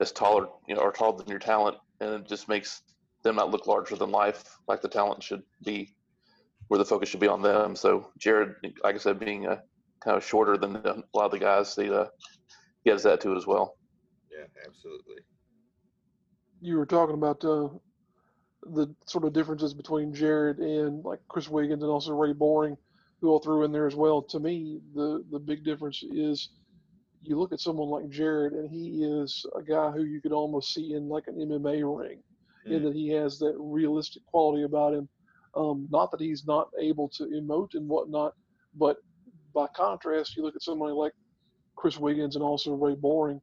as 0.00 0.10
taller, 0.10 0.48
you 0.66 0.74
know, 0.74 0.80
or 0.80 0.90
taller 0.90 1.18
than 1.18 1.28
your 1.28 1.38
talent, 1.38 1.76
and 2.00 2.10
it 2.10 2.26
just 2.26 2.48
makes 2.48 2.82
them 3.22 3.36
not 3.36 3.50
look 3.50 3.66
larger 3.66 3.96
than 3.96 4.10
life 4.10 4.58
like 4.66 4.80
the 4.80 4.88
talent 4.88 5.22
should 5.22 5.42
be, 5.64 5.94
where 6.68 6.78
the 6.78 6.84
focus 6.84 7.08
should 7.08 7.20
be 7.20 7.28
on 7.28 7.42
them. 7.42 7.76
So 7.76 8.10
Jared, 8.18 8.54
like 8.82 8.94
I 8.94 8.98
said, 8.98 9.20
being 9.20 9.46
uh, 9.46 9.58
kind 10.00 10.16
of 10.16 10.24
shorter 10.24 10.56
than 10.56 10.76
a 10.76 11.02
lot 11.14 11.26
of 11.26 11.30
the 11.30 11.38
guys, 11.38 11.74
they, 11.74 11.88
uh, 11.88 12.06
he 12.88 12.92
has 12.92 13.02
that 13.02 13.20
to 13.20 13.32
it 13.32 13.36
as 13.36 13.46
well. 13.46 13.76
Yeah, 14.32 14.46
absolutely. 14.66 15.16
You 16.62 16.78
were 16.78 16.86
talking 16.86 17.14
about 17.16 17.44
uh, 17.44 17.68
the 18.62 18.94
sort 19.04 19.24
of 19.24 19.34
differences 19.34 19.74
between 19.74 20.14
Jared 20.14 20.58
and 20.58 21.04
like 21.04 21.20
Chris 21.28 21.48
Wiggins 21.50 21.82
and 21.82 21.92
also 21.92 22.12
Ray 22.12 22.32
Boring, 22.32 22.78
who 23.20 23.28
all 23.28 23.40
threw 23.40 23.64
in 23.64 23.72
there 23.72 23.86
as 23.86 23.94
well. 23.94 24.22
To 24.22 24.40
me, 24.40 24.80
the 24.94 25.22
the 25.30 25.38
big 25.38 25.64
difference 25.64 26.02
is 26.02 26.48
you 27.22 27.38
look 27.38 27.52
at 27.52 27.60
someone 27.60 27.90
like 27.90 28.08
Jared, 28.08 28.54
and 28.54 28.70
he 28.70 29.04
is 29.04 29.44
a 29.54 29.62
guy 29.62 29.90
who 29.90 30.04
you 30.04 30.22
could 30.22 30.32
almost 30.32 30.72
see 30.72 30.94
in 30.94 31.08
like 31.08 31.24
an 31.26 31.36
MMA 31.36 31.82
ring, 31.84 32.22
in 32.64 32.80
Mm. 32.80 32.84
that 32.84 32.94
he 32.94 33.08
has 33.10 33.38
that 33.38 33.54
realistic 33.58 34.24
quality 34.24 34.62
about 34.62 34.94
him. 34.94 35.08
Um, 35.54 35.88
not 35.90 36.10
that 36.12 36.20
he's 36.20 36.46
not 36.46 36.70
able 36.80 37.08
to 37.10 37.24
emote 37.24 37.74
and 37.74 37.86
whatnot, 37.86 38.32
but 38.74 38.96
by 39.54 39.66
contrast, 39.76 40.36
you 40.36 40.42
look 40.42 40.56
at 40.56 40.62
somebody 40.62 40.92
like 40.92 41.12
Chris 41.78 41.96
Wiggins 41.96 42.34
and 42.34 42.44
also 42.44 42.74
Ray 42.74 42.96
Boring, 42.96 43.40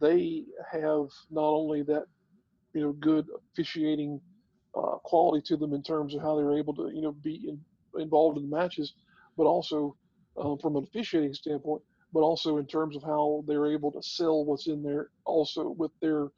they 0.00 0.44
have 0.72 1.08
not 1.30 1.50
only 1.50 1.82
that 1.82 2.04
you 2.72 2.80
know 2.80 2.92
good 2.92 3.26
officiating 3.52 4.20
uh, 4.74 4.96
quality 5.04 5.42
to 5.48 5.56
them 5.56 5.74
in 5.74 5.82
terms 5.82 6.14
of 6.14 6.22
how 6.22 6.34
they're 6.34 6.56
able 6.56 6.74
to 6.74 6.90
you 6.94 7.02
know 7.02 7.12
be 7.12 7.46
in, 7.46 7.60
involved 8.00 8.38
in 8.38 8.48
the 8.48 8.56
matches, 8.56 8.94
but 9.36 9.44
also 9.44 9.94
um, 10.38 10.56
from 10.58 10.76
an 10.76 10.84
officiating 10.84 11.34
standpoint, 11.34 11.82
but 12.12 12.20
also 12.20 12.56
in 12.56 12.66
terms 12.66 12.96
of 12.96 13.02
how 13.02 13.44
they're 13.46 13.70
able 13.70 13.92
to 13.92 14.02
sell 14.02 14.46
what's 14.46 14.66
in 14.66 14.82
there, 14.82 15.10
also 15.26 15.74
with 15.76 15.90
their 16.00 16.28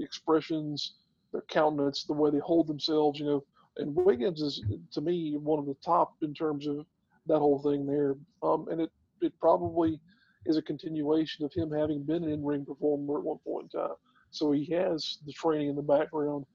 expressions, 0.00 0.94
their 1.32 1.42
countenance, 1.42 2.04
the 2.04 2.12
way 2.12 2.30
they 2.30 2.38
hold 2.38 2.66
themselves, 2.66 3.20
you 3.20 3.26
know. 3.26 3.44
And 3.76 3.94
Wiggins 3.94 4.42
is 4.42 4.64
to 4.92 5.00
me 5.00 5.36
one 5.36 5.60
of 5.60 5.66
the 5.66 5.76
top 5.84 6.14
in 6.22 6.34
terms 6.34 6.66
of 6.66 6.84
that 7.26 7.38
whole 7.38 7.62
thing 7.62 7.86
there, 7.86 8.16
um, 8.42 8.66
and 8.70 8.80
it 8.80 8.90
it 9.20 9.32
probably 9.38 10.00
is 10.46 10.56
a 10.56 10.62
continuation 10.62 11.44
of 11.44 11.52
him 11.52 11.70
having 11.70 12.02
been 12.02 12.24
an 12.24 12.30
in-ring 12.30 12.64
performer 12.64 13.18
at 13.18 13.24
one 13.24 13.38
point 13.44 13.70
in 13.74 13.80
time. 13.80 13.96
So 14.30 14.52
he 14.52 14.64
has 14.72 15.18
the 15.26 15.32
training 15.32 15.68
in 15.68 15.76
the 15.76 15.82
background 15.82 16.46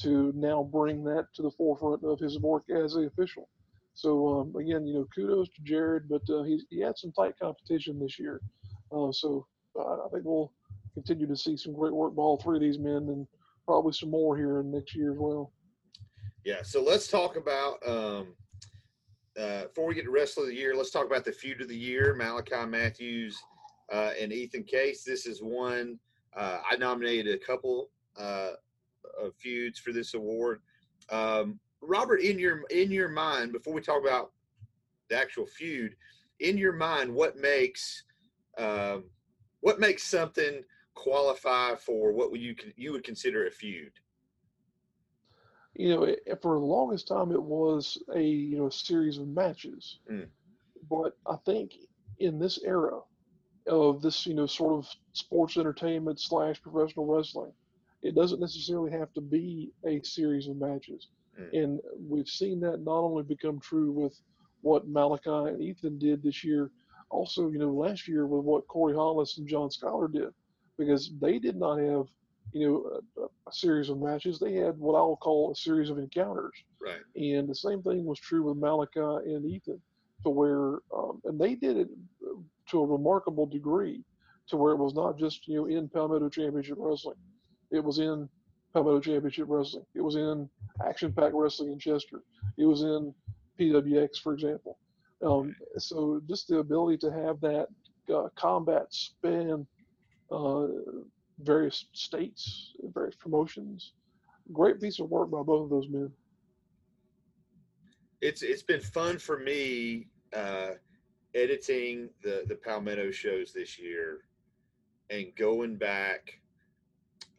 to 0.00 0.32
now 0.34 0.62
bring 0.62 1.04
that 1.04 1.26
to 1.34 1.42
the 1.42 1.50
forefront 1.50 2.04
of 2.04 2.18
his 2.18 2.38
work 2.38 2.64
as 2.70 2.94
an 2.94 3.06
official. 3.06 3.48
So 3.94 4.40
um, 4.40 4.56
again, 4.56 4.86
you 4.86 4.94
know, 4.94 5.06
kudos 5.14 5.48
to 5.50 5.62
Jared, 5.62 6.08
but 6.08 6.22
uh, 6.30 6.42
he 6.42 6.62
he 6.70 6.80
had 6.80 6.96
some 6.96 7.12
tight 7.12 7.38
competition 7.38 7.98
this 7.98 8.18
year. 8.18 8.40
Uh, 8.90 9.12
so 9.12 9.46
uh, 9.78 10.06
I 10.06 10.08
think 10.12 10.24
we'll 10.24 10.52
continue 10.94 11.26
to 11.26 11.36
see 11.36 11.56
some 11.56 11.74
great 11.74 11.92
work 11.92 12.14
by 12.14 12.22
all 12.22 12.38
three 12.38 12.56
of 12.56 12.62
these 12.62 12.78
men, 12.78 13.08
and 13.08 13.26
probably 13.66 13.92
some 13.92 14.10
more 14.10 14.36
here 14.36 14.60
in 14.60 14.70
next 14.70 14.94
year 14.94 15.12
as 15.12 15.18
well. 15.18 15.52
Yeah. 16.44 16.62
So 16.62 16.82
let's 16.82 17.06
talk 17.06 17.36
about 17.36 17.86
um, 17.86 18.34
uh, 19.40 19.64
before 19.64 19.86
we 19.86 19.94
get 19.94 20.04
to 20.04 20.10
wrestler 20.10 20.44
of 20.44 20.50
the 20.50 20.54
year. 20.54 20.74
Let's 20.74 20.90
talk 20.90 21.06
about 21.06 21.24
the 21.24 21.32
feud 21.32 21.60
of 21.60 21.68
the 21.68 21.76
year: 21.76 22.14
Malachi 22.14 22.66
Matthews 22.66 23.40
uh, 23.92 24.12
and 24.20 24.32
Ethan 24.32 24.64
Case. 24.64 25.04
This 25.04 25.26
is 25.26 25.42
one 25.42 25.98
uh, 26.36 26.58
I 26.70 26.76
nominated 26.76 27.34
a 27.34 27.44
couple 27.44 27.90
uh, 28.18 28.52
of 29.20 29.34
feuds 29.36 29.78
for 29.78 29.92
this 29.92 30.14
award. 30.14 30.60
Um, 31.10 31.58
Robert, 31.80 32.20
in 32.20 32.38
your 32.38 32.62
in 32.70 32.90
your 32.90 33.08
mind, 33.08 33.52
before 33.52 33.74
we 33.74 33.80
talk 33.80 34.02
about 34.02 34.32
the 35.08 35.16
actual 35.16 35.46
feud, 35.46 35.94
in 36.40 36.56
your 36.56 36.72
mind, 36.72 37.12
what 37.12 37.36
makes 37.36 38.04
um, 38.58 39.04
what 39.60 39.80
makes 39.80 40.04
something 40.04 40.62
qualify 40.94 41.74
for 41.74 42.12
what 42.12 42.38
you 42.38 42.54
you 42.76 42.92
would 42.92 43.04
consider 43.04 43.46
a 43.46 43.50
feud? 43.50 43.92
You 45.74 45.88
know, 45.88 46.02
it, 46.04 46.20
for 46.42 46.58
the 46.58 46.66
longest 46.66 47.08
time, 47.08 47.32
it 47.32 47.42
was 47.42 47.96
a 48.14 48.22
you 48.22 48.58
know 48.58 48.66
a 48.66 48.72
series 48.72 49.18
of 49.18 49.28
matches, 49.28 49.98
Mm. 50.10 50.28
but 50.88 51.16
I 51.26 51.36
think 51.46 51.72
in 52.18 52.38
this 52.38 52.62
era 52.62 53.00
of 53.66 54.02
this 54.02 54.26
you 54.26 54.34
know 54.34 54.46
sort 54.46 54.74
of 54.74 54.88
sports 55.12 55.56
entertainment 55.56 56.20
slash 56.20 56.60
professional 56.62 57.06
wrestling, 57.06 57.52
it 58.02 58.14
doesn't 58.14 58.40
necessarily 58.40 58.90
have 58.90 59.12
to 59.14 59.20
be 59.22 59.72
a 59.86 60.02
series 60.02 60.46
of 60.48 60.56
matches, 60.56 61.08
Mm. 61.40 61.62
and 61.62 61.80
we've 61.98 62.28
seen 62.28 62.60
that 62.60 62.82
not 62.82 63.00
only 63.00 63.22
become 63.22 63.58
true 63.60 63.90
with 63.92 64.20
what 64.60 64.86
Malachi 64.86 65.30
and 65.50 65.60
Ethan 65.62 65.98
did 65.98 66.22
this 66.22 66.44
year, 66.44 66.70
also 67.10 67.48
you 67.48 67.58
know 67.58 67.72
last 67.72 68.06
year 68.06 68.26
with 68.26 68.44
what 68.44 68.66
Corey 68.68 68.94
Hollis 68.94 69.38
and 69.38 69.48
John 69.48 69.70
Skyler 69.70 70.12
did, 70.12 70.34
because 70.76 71.10
they 71.18 71.38
did 71.38 71.56
not 71.56 71.78
have 71.78 72.08
you 72.52 72.68
know 72.68 73.24
a, 73.24 73.48
a 73.48 73.52
series 73.52 73.88
of 73.88 73.98
matches; 73.98 74.38
they 74.38 74.54
had 74.54 74.78
what 74.78 74.94
I'll 74.94 75.16
call 75.16 75.52
a 75.52 75.56
series 75.56 75.90
of 75.90 75.98
encounters. 75.98 76.52
Right. 76.80 77.00
And 77.16 77.48
the 77.48 77.54
same 77.54 77.82
thing 77.82 78.04
was 78.04 78.18
true 78.18 78.42
with 78.42 78.56
Malachi 78.56 79.00
and 79.00 79.44
Ethan, 79.44 79.80
to 80.24 80.30
where, 80.30 80.78
um, 80.96 81.20
and 81.24 81.38
they 81.40 81.54
did 81.54 81.76
it 81.76 81.88
to 82.70 82.80
a 82.80 82.86
remarkable 82.86 83.46
degree, 83.46 84.04
to 84.48 84.56
where 84.56 84.72
it 84.72 84.78
was 84.78 84.94
not 84.94 85.18
just 85.18 85.46
you 85.48 85.56
know 85.56 85.66
in 85.66 85.88
Palmetto 85.88 86.28
Championship 86.28 86.76
Wrestling, 86.78 87.18
it 87.70 87.82
was 87.82 87.98
in 87.98 88.28
Palmetto 88.72 89.00
Championship 89.00 89.46
Wrestling, 89.48 89.86
it 89.94 90.00
was 90.00 90.16
in 90.16 90.48
Action 90.86 91.12
Pack 91.12 91.32
Wrestling 91.34 91.72
in 91.72 91.78
Chester, 91.78 92.22
it 92.58 92.64
was 92.64 92.82
in 92.82 93.14
PWX, 93.58 94.18
for 94.18 94.32
example. 94.32 94.78
Um, 95.22 95.54
so 95.78 96.20
just 96.28 96.48
the 96.48 96.58
ability 96.58 96.98
to 96.98 97.12
have 97.12 97.40
that 97.40 97.68
uh, 98.12 98.28
combat 98.34 98.86
span 98.90 99.66
uh, 100.30 100.66
various 101.42 101.86
states, 101.92 102.72
various 102.82 103.16
promotions, 103.16 103.92
great 104.52 104.80
piece 104.80 105.00
of 105.00 105.10
work 105.10 105.30
by 105.30 105.42
both 105.42 105.64
of 105.64 105.70
those 105.70 105.88
men. 105.88 106.10
it's 108.22 108.42
it's 108.42 108.62
been 108.62 108.80
fun 108.80 109.18
for 109.18 109.38
me 109.38 110.06
uh, 110.34 110.70
editing 111.34 112.08
the 112.22 112.44
the 112.48 112.54
Palmetto 112.54 113.10
shows 113.10 113.52
this 113.52 113.78
year 113.78 114.20
and 115.10 115.34
going 115.36 115.76
back 115.76 116.40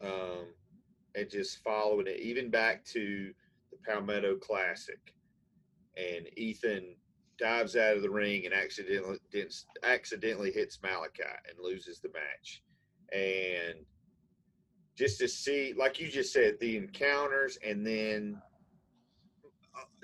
um, 0.00 0.46
and 1.16 1.28
just 1.30 1.62
following 1.64 2.06
it, 2.06 2.20
even 2.20 2.50
back 2.50 2.84
to 2.84 3.32
the 3.70 3.78
Palmetto 3.86 4.36
Classic, 4.36 5.14
and 5.96 6.26
Ethan 6.36 6.94
dives 7.38 7.74
out 7.76 7.96
of 7.96 8.02
the 8.02 8.10
ring 8.10 8.44
and 8.44 8.54
accidentally 8.54 9.18
accidentally 9.82 10.52
hits 10.52 10.78
Malachi 10.82 11.22
and 11.48 11.58
loses 11.60 12.00
the 12.00 12.10
match, 12.10 12.62
and 13.12 13.86
just 14.96 15.18
to 15.18 15.28
see, 15.28 15.74
like 15.76 16.00
you 16.00 16.08
just 16.08 16.32
said, 16.32 16.58
the 16.60 16.76
encounters 16.76 17.58
and 17.66 17.86
then 17.86 18.40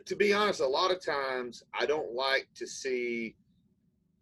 to 0.07 0.17
be 0.17 0.33
honest, 0.33 0.61
a 0.61 0.67
lot 0.67 0.91
of 0.91 1.05
times 1.05 1.63
I 1.79 1.87
don't 1.87 2.13
like 2.13 2.49
to 2.57 2.67
see 2.67 3.37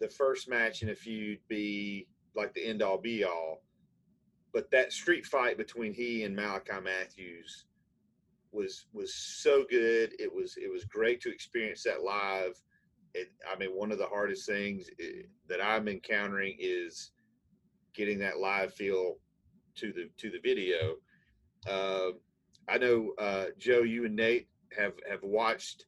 the 0.01 0.09
first 0.09 0.49
match 0.49 0.83
in 0.83 0.91
a 0.91 0.95
feud 0.95 1.39
be 1.49 2.07
like 2.35 2.55
the 2.55 2.65
end 2.65 2.83
all 2.83 2.99
be 2.99 3.25
all. 3.25 3.63
But 4.53 4.71
that 4.71 4.93
street 4.93 5.27
fight 5.27 5.57
between 5.57 5.93
he 5.93 6.25
and 6.25 6.35
Malachi 6.35 6.81
Matthews 6.83 7.67
was 8.53 8.87
was 8.93 9.15
so 9.15 9.65
good. 9.71 10.15
It 10.19 10.33
was 10.33 10.57
it 10.57 10.71
was 10.71 10.85
great 10.85 11.21
to 11.23 11.33
experience 11.33 11.83
that 11.85 12.03
live. 12.03 12.61
It, 13.15 13.33
I 13.51 13.59
mean, 13.59 13.71
one 13.71 13.93
of 13.93 13.99
the 13.99 14.07
hardest 14.07 14.47
things 14.47 14.89
eh, 15.01 15.23
that 15.49 15.65
I'm 15.65 15.89
encountering 15.89 16.57
is 16.59 17.13
getting 17.95 18.19
that 18.19 18.39
live 18.39 18.75
feel 18.75 19.17
to 19.79 19.93
the 19.93 20.09
to 20.19 20.31
the 20.31 20.39
video. 20.39 20.97
Uh, 21.69 22.13
I 22.69 22.79
know 22.79 23.13
uh, 23.19 23.47
Joe, 23.59 23.83
you 23.83 24.05
and 24.05 24.17
Nate 24.17 24.49
have 24.77 24.95
have 25.09 25.23
watched 25.23 25.87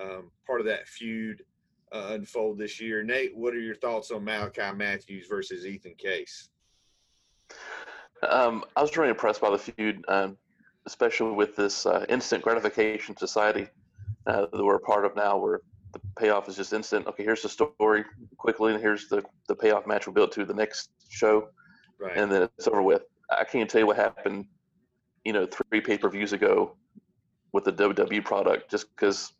um, 0.00 0.30
part 0.46 0.60
of 0.60 0.66
that 0.66 0.88
feud 0.88 1.44
uh, 1.92 2.08
unfold 2.10 2.58
this 2.58 2.80
year. 2.80 3.02
Nate, 3.02 3.36
what 3.36 3.54
are 3.54 3.60
your 3.60 3.74
thoughts 3.76 4.10
on 4.10 4.24
Malachi 4.24 4.72
Matthews 4.74 5.26
versus 5.28 5.66
Ethan 5.66 5.94
Case? 5.96 6.48
Um, 8.28 8.64
I 8.76 8.82
was 8.82 8.96
really 8.96 9.10
impressed 9.10 9.40
by 9.40 9.50
the 9.50 9.58
feud, 9.58 10.04
um, 10.08 10.36
especially 10.86 11.32
with 11.32 11.54
this 11.54 11.86
uh, 11.86 12.04
instant 12.08 12.42
gratification 12.42 13.16
society 13.16 13.68
uh, 14.26 14.46
that 14.52 14.64
we're 14.64 14.76
a 14.76 14.80
part 14.80 15.04
of 15.04 15.14
now, 15.14 15.36
where 15.36 15.60
the 15.92 16.00
payoff 16.18 16.48
is 16.48 16.56
just 16.56 16.72
instant. 16.72 17.06
Okay, 17.06 17.22
here's 17.22 17.42
the 17.42 17.48
story 17.48 18.04
quickly, 18.36 18.72
and 18.72 18.82
here's 18.82 19.08
the 19.08 19.22
the 19.48 19.54
payoff 19.54 19.86
match 19.86 20.06
we'll 20.06 20.14
build 20.14 20.32
to 20.32 20.44
the 20.44 20.54
next 20.54 20.90
show, 21.08 21.48
Right. 21.98 22.16
and 22.16 22.30
then 22.30 22.42
it's 22.42 22.66
over 22.66 22.82
with. 22.82 23.02
I 23.30 23.44
can't 23.44 23.68
tell 23.68 23.80
you 23.80 23.86
what 23.86 23.96
happened, 23.96 24.46
you 25.24 25.32
know, 25.32 25.46
three 25.46 25.80
pay 25.80 25.98
per 25.98 26.08
views 26.08 26.32
ago 26.32 26.76
with 27.52 27.64
the 27.64 27.72
WWE 27.72 28.24
product, 28.24 28.70
just 28.70 28.94
because 28.94 29.32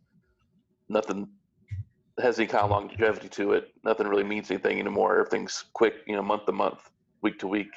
nothing 0.89 1.29
has 2.19 2.39
any 2.39 2.47
kind 2.47 2.65
of 2.65 2.71
longevity 2.71 3.29
to 3.29 3.53
it. 3.53 3.69
Nothing 3.85 4.09
really 4.09 4.25
means 4.25 4.51
anything 4.51 4.81
anymore. 4.81 5.19
Everything's 5.19 5.65
quick, 5.75 5.97
you 6.07 6.17
know, 6.17 6.23
month 6.23 6.47
to 6.47 6.53
month, 6.53 6.91
week 7.23 7.39
to 7.41 7.47
week. 7.49 7.73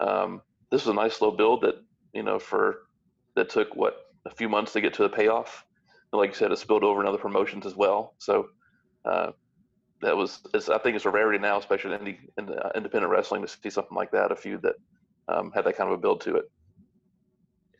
Um, 0.00 0.40
this 0.70 0.84
was 0.84 0.92
a 0.92 0.94
nice 0.94 1.16
slow 1.16 1.30
build 1.30 1.62
that, 1.62 1.76
you 2.12 2.22
know, 2.22 2.38
for 2.38 2.86
that 3.36 3.50
took 3.50 3.74
what 3.76 4.06
a 4.26 4.30
few 4.30 4.48
months 4.48 4.72
to 4.72 4.80
get 4.80 4.94
to 4.94 5.02
the 5.02 5.08
payoff. 5.08 5.64
And 6.12 6.18
like 6.18 6.30
you 6.30 6.36
said, 6.36 6.52
it 6.52 6.58
spilled 6.58 6.84
over 6.84 7.00
in 7.00 7.06
other 7.06 7.18
promotions 7.18 7.66
as 7.66 7.76
well. 7.76 8.14
So 8.18 8.48
uh, 9.04 9.32
that 10.00 10.16
was, 10.16 10.40
I 10.54 10.78
think 10.78 10.96
it's 10.96 11.04
a 11.04 11.10
rarity 11.10 11.38
now, 11.38 11.58
especially 11.58 11.94
in, 11.94 12.00
indie, 12.00 12.18
in 12.38 12.48
uh, 12.50 12.70
independent 12.74 13.12
wrestling, 13.12 13.42
to 13.42 13.48
see 13.48 13.70
something 13.70 13.96
like 13.96 14.12
that, 14.12 14.32
a 14.32 14.36
feud 14.36 14.62
that 14.62 14.76
um, 15.28 15.50
had 15.54 15.64
that 15.64 15.76
kind 15.76 15.90
of 15.90 15.98
a 15.98 16.00
build 16.00 16.20
to 16.22 16.36
it. 16.36 16.50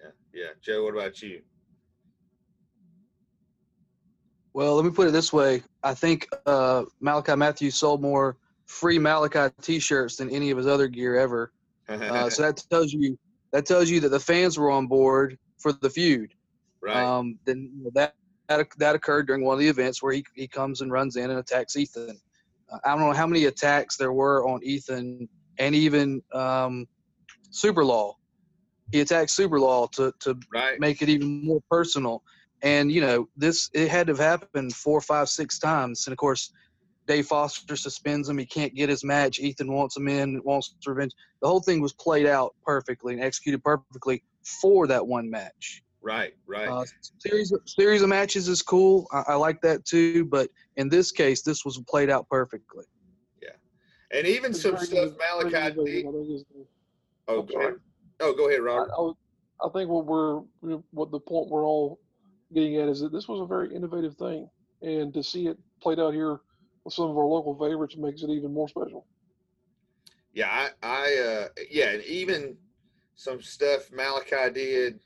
yeah. 0.01 0.11
Yeah. 0.33 0.51
Joe, 0.63 0.85
what 0.85 0.95
about 0.95 1.21
you? 1.23 1.43
Well, 4.53 4.77
let 4.77 4.85
me 4.85 4.91
put 4.93 5.09
it 5.09 5.11
this 5.11 5.33
way. 5.33 5.63
I 5.83 5.95
think 5.95 6.29
uh, 6.47 6.85
Malachi 7.01 7.35
Matthews 7.35 7.75
sold 7.75 8.01
more 8.01 8.37
free 8.67 8.99
Malachi 8.99 9.53
T-shirts 9.61 10.17
than 10.17 10.31
any 10.31 10.51
of 10.51 10.59
his 10.59 10.67
other 10.67 10.87
gear 10.87 11.17
ever. 11.17 11.53
Uh, 11.89 12.31
so 12.31 12.43
that 12.43 12.57
tells 12.71 12.93
you 12.93 13.19
that 13.53 13.67
tells 13.67 13.91
you 13.91 14.01
that 14.01 14.09
the 14.09 14.21
fans 14.21 14.59
were 14.59 14.71
on 14.71 14.87
board 14.87 15.39
for 15.59 15.73
the 15.73 15.91
feud. 15.91 16.33
right. 16.81 17.05
Um, 17.05 17.39
then 17.45 17.71
you 17.77 17.85
know, 17.85 17.91
that, 17.95 18.15
that 18.49 18.67
that 18.79 18.95
occurred 18.95 19.27
during 19.27 19.45
one 19.45 19.55
of 19.55 19.61
the 19.61 19.69
events 19.69 20.03
where 20.03 20.13
he 20.13 20.25
he 20.35 20.47
comes 20.47 20.81
and 20.81 20.91
runs 20.93 21.17
in 21.17 21.31
and 21.31 21.39
attacks 21.39 21.77
Ethan. 21.77 22.19
Uh, 22.73 22.79
I 22.85 22.91
don't 22.91 23.01
know 23.01 23.13
how 23.13 23.27
many 23.27 23.47
attacks 23.47 23.97
there 23.97 24.13
were 24.13 24.47
on 24.47 24.61
Ethan 24.63 25.29
and 25.59 25.75
even 25.75 26.23
um, 26.33 26.87
Superlaw. 27.55 28.15
He 28.93 29.01
attacked 29.01 29.31
Superlaw 29.31 29.91
to 29.93 30.13
to 30.21 30.39
right. 30.53 30.79
make 30.81 31.03
it 31.03 31.09
even 31.09 31.45
more 31.45 31.61
personal. 31.71 32.23
And 32.63 32.91
you 32.91 33.01
know, 33.01 33.29
this 33.37 33.71
it 33.73 33.89
had 33.89 34.09
to 34.09 34.13
have 34.13 34.41
happened 34.41 34.75
four, 34.75 35.01
five, 35.01 35.29
six 35.29 35.59
times. 35.59 36.07
And 36.07 36.13
of 36.13 36.19
course, 36.19 36.53
Dave 37.07 37.27
Foster 37.27 37.77
suspends 37.77 38.29
him. 38.29 38.39
He 38.39 38.47
can't 38.47 38.75
get 38.75 38.89
his 38.89 39.05
match. 39.05 39.39
Ethan 39.39 39.73
wants 39.73 39.97
him 39.97 40.09
in, 40.09 40.41
wants 40.45 40.75
revenge. 40.87 41.13
The 41.43 41.49
whole 41.49 41.61
thing 41.61 41.81
was 41.81 41.93
played 41.93 42.27
out 42.27 42.55
perfectly 42.65 43.15
and 43.15 43.23
executed 43.23 43.63
perfectly 43.63 44.25
for 44.61 44.87
that 44.87 45.07
one 45.07 45.31
match. 45.31 45.83
Right. 46.03 46.35
Right. 46.47 46.69
Uh, 46.69 46.85
series 47.19 47.53
of, 47.53 47.61
series 47.67 48.03
of 48.03 48.09
matches 48.11 48.49
is 48.49 48.61
cool. 48.63 49.07
I, 49.13 49.25
I 49.29 49.35
like 49.35 49.61
that 49.63 49.85
too. 49.85 50.25
But 50.27 50.51
in 50.77 50.89
this 50.89 51.13
case, 51.13 51.43
this 51.43 51.65
was 51.65 51.81
played 51.89 52.11
out 52.11 52.29
perfectly. 52.29 52.85
Yeah, 53.43 53.51
and 54.11 54.27
even 54.27 54.53
some 54.53 54.77
stuff 54.77 54.91
good- 54.91 55.51
very 55.51 55.51
Malachi 55.51 56.05
Oh, 57.29 57.41
I'm 57.41 57.47
go 57.47 57.59
ahead. 57.61 57.75
Oh, 58.21 58.35
go 58.35 58.49
ahead, 58.49 58.61
I, 58.61 58.65
Robert. 58.65 58.91
I, 58.97 59.01
was- 59.01 59.17
I 59.65 59.69
think 59.71 59.89
what 59.89 60.05
we're 60.07 60.41
what 60.91 61.11
the 61.11 61.21
point 61.21 61.49
we're 61.49 61.65
all 61.65 62.01
getting 62.53 62.77
at 62.77 62.89
is 62.89 63.01
that 63.01 63.13
this 63.13 63.29
was 63.29 63.41
a 63.41 63.47
very 63.47 63.75
innovative 63.75 64.17
thing, 64.17 64.49
and 64.83 65.15
to 65.15 65.23
see 65.23 65.47
it 65.47 65.57
played 65.81 66.01
out 66.01 66.13
here 66.13 66.41
with 66.85 66.93
some 66.93 67.09
of 67.09 67.17
our 67.17 67.25
local 67.25 67.55
favorites 67.55 67.97
makes 67.97 68.23
it 68.23 68.31
even 68.31 68.53
more 68.53 68.69
special. 68.69 69.07
Yeah, 70.35 70.49
I, 70.51 70.69
I, 70.83 71.19
uh, 71.23 71.49
yeah, 71.71 71.91
and 71.91 72.03
even 72.05 72.57
some 73.15 73.41
stuff 73.41 73.91
Malachi 73.93 74.53
did 74.53 75.01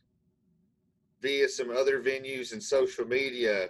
via 1.20 1.48
some 1.48 1.70
other 1.70 2.02
venues 2.02 2.52
and 2.52 2.62
social 2.62 3.04
media 3.04 3.68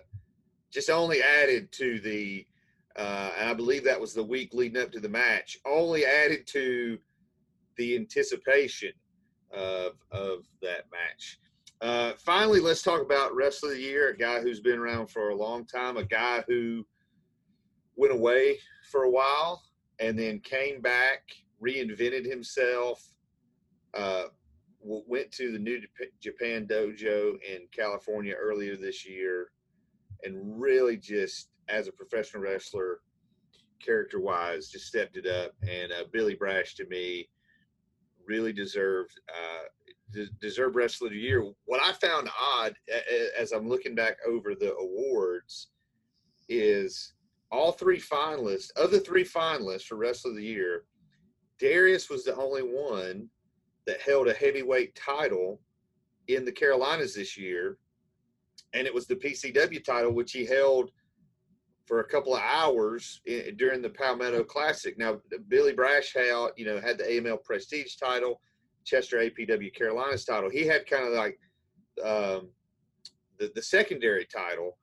just 0.71 0.91
only 0.91 1.23
added 1.23 1.73
to 1.73 1.99
the, 2.01 2.47
uh, 2.97 3.33
and 3.39 3.51
I 3.51 3.55
believe 3.55 3.85
that 3.85 4.01
was 4.01 4.15
the 4.15 4.23
week 4.23 4.55
leading 4.55 4.81
up 4.81 4.93
to 4.93 5.01
the 5.01 5.09
match, 5.09 5.59
only 5.67 6.05
added 6.07 6.47
to 6.49 6.99
the 7.79 7.97
anticipation 7.97 8.93
of 9.53 9.93
of 10.13 10.45
that 10.61 10.85
match. 10.93 11.39
Uh, 11.81 12.13
finally, 12.19 12.61
let's 12.61 12.83
talk 12.83 13.01
about 13.01 13.35
wrestler 13.35 13.71
of 13.71 13.77
the 13.77 13.83
year, 13.83 14.11
a 14.11 14.17
guy 14.17 14.41
who's 14.41 14.61
been 14.61 14.79
around 14.79 15.07
for 15.07 15.31
a 15.31 15.37
long 15.37 15.65
time, 15.65 15.97
a 15.97 16.05
guy 16.05 16.43
who 16.49 16.85
went 17.97 18.13
away 18.13 18.59
for 18.91 19.05
a 19.05 19.11
while 19.11 19.63
and 20.01 20.19
then 20.19 20.41
came 20.41 20.81
back, 20.81 21.23
reinvented 21.63 22.29
himself, 22.29 23.05
uh, 23.95 24.25
went 24.81 25.31
to 25.33 25.53
the 25.53 25.59
New 25.59 25.81
Japan 26.21 26.67
Dojo 26.67 27.35
in 27.43 27.67
California 27.73 28.35
earlier 28.35 28.77
this 28.77 29.07
year, 29.07 29.51
and 30.25 30.61
really 30.61 30.97
just 30.97 31.51
as 31.69 31.89
a 31.89 31.93
professional 31.93 32.43
wrestler, 32.43 33.01
character 33.85 34.21
wise, 34.21 34.69
just 34.69 34.87
stepped 34.87 35.17
it 35.17 35.27
up. 35.27 35.53
And 35.69 35.93
uh, 35.93 36.05
Billy 36.13 36.35
Brash 36.35 36.75
to 36.77 36.87
me 36.87 37.29
really 38.29 38.53
deserved 38.53 39.19
uh, 39.29 40.23
deserved 40.41 40.77
wrestler 40.77 41.09
of 41.09 41.13
the 41.13 41.19
year. 41.19 41.45
What 41.65 41.83
I 41.83 41.93
found 41.93 42.31
odd 42.41 42.75
as 43.39 43.53
I'm 43.53 43.69
looking 43.69 43.95
back 43.95 44.17
over 44.27 44.55
the 44.55 44.75
awards 44.75 45.69
is 46.49 47.15
all 47.51 47.73
three 47.73 48.01
finalists, 48.01 48.71
of 48.77 48.91
the 48.91 49.01
three 49.01 49.25
finalists 49.25 49.85
for 49.85 49.97
wrestler 49.97 50.31
of 50.31 50.37
the 50.37 50.45
year, 50.45 50.85
Darius 51.59 52.09
was 52.09 52.25
the 52.25 52.37
only 52.37 52.63
one 52.63 53.29
that 53.87 54.01
held 54.01 54.29
a 54.29 54.35
heavyweight 54.35 54.95
title 54.95 55.61
in 56.29 56.45
the 56.45 56.53
Carolinas 56.53 57.15
this 57.15 57.37
year, 57.37 57.79
and 58.75 58.87
it 58.87 58.95
was 58.95 59.07
the 59.07 59.17
PCW 59.17 59.83
title, 59.83 60.13
which 60.13 60.33
he 60.33 60.45
held 60.45 60.91
for 61.89 62.01
a 62.01 62.05
couple 62.05 62.37
of 62.37 62.43
hours 62.43 63.23
in, 63.25 63.57
during 63.57 63.81
the 63.81 63.89
Palmetto 63.89 64.45
Classic. 64.45 64.97
Now, 64.99 65.19
Billy 65.49 65.73
Brash 65.73 66.13
had, 66.13 66.51
you 66.57 66.67
know, 66.67 66.79
had 66.79 66.99
the 66.99 67.05
AML 67.05 67.43
Prestige 67.43 67.97
title, 67.97 68.43
Chester 68.85 69.17
APW 69.17 69.75
Carolinas 69.75 70.27
title. 70.27 70.51
He 70.51 70.67
had 70.67 70.87
kind 70.87 71.07
of 71.07 71.15
like 71.15 71.39
um, 72.05 72.51
the 73.39 73.51
the 73.55 73.63
secondary 73.63 74.27
title. 74.27 74.77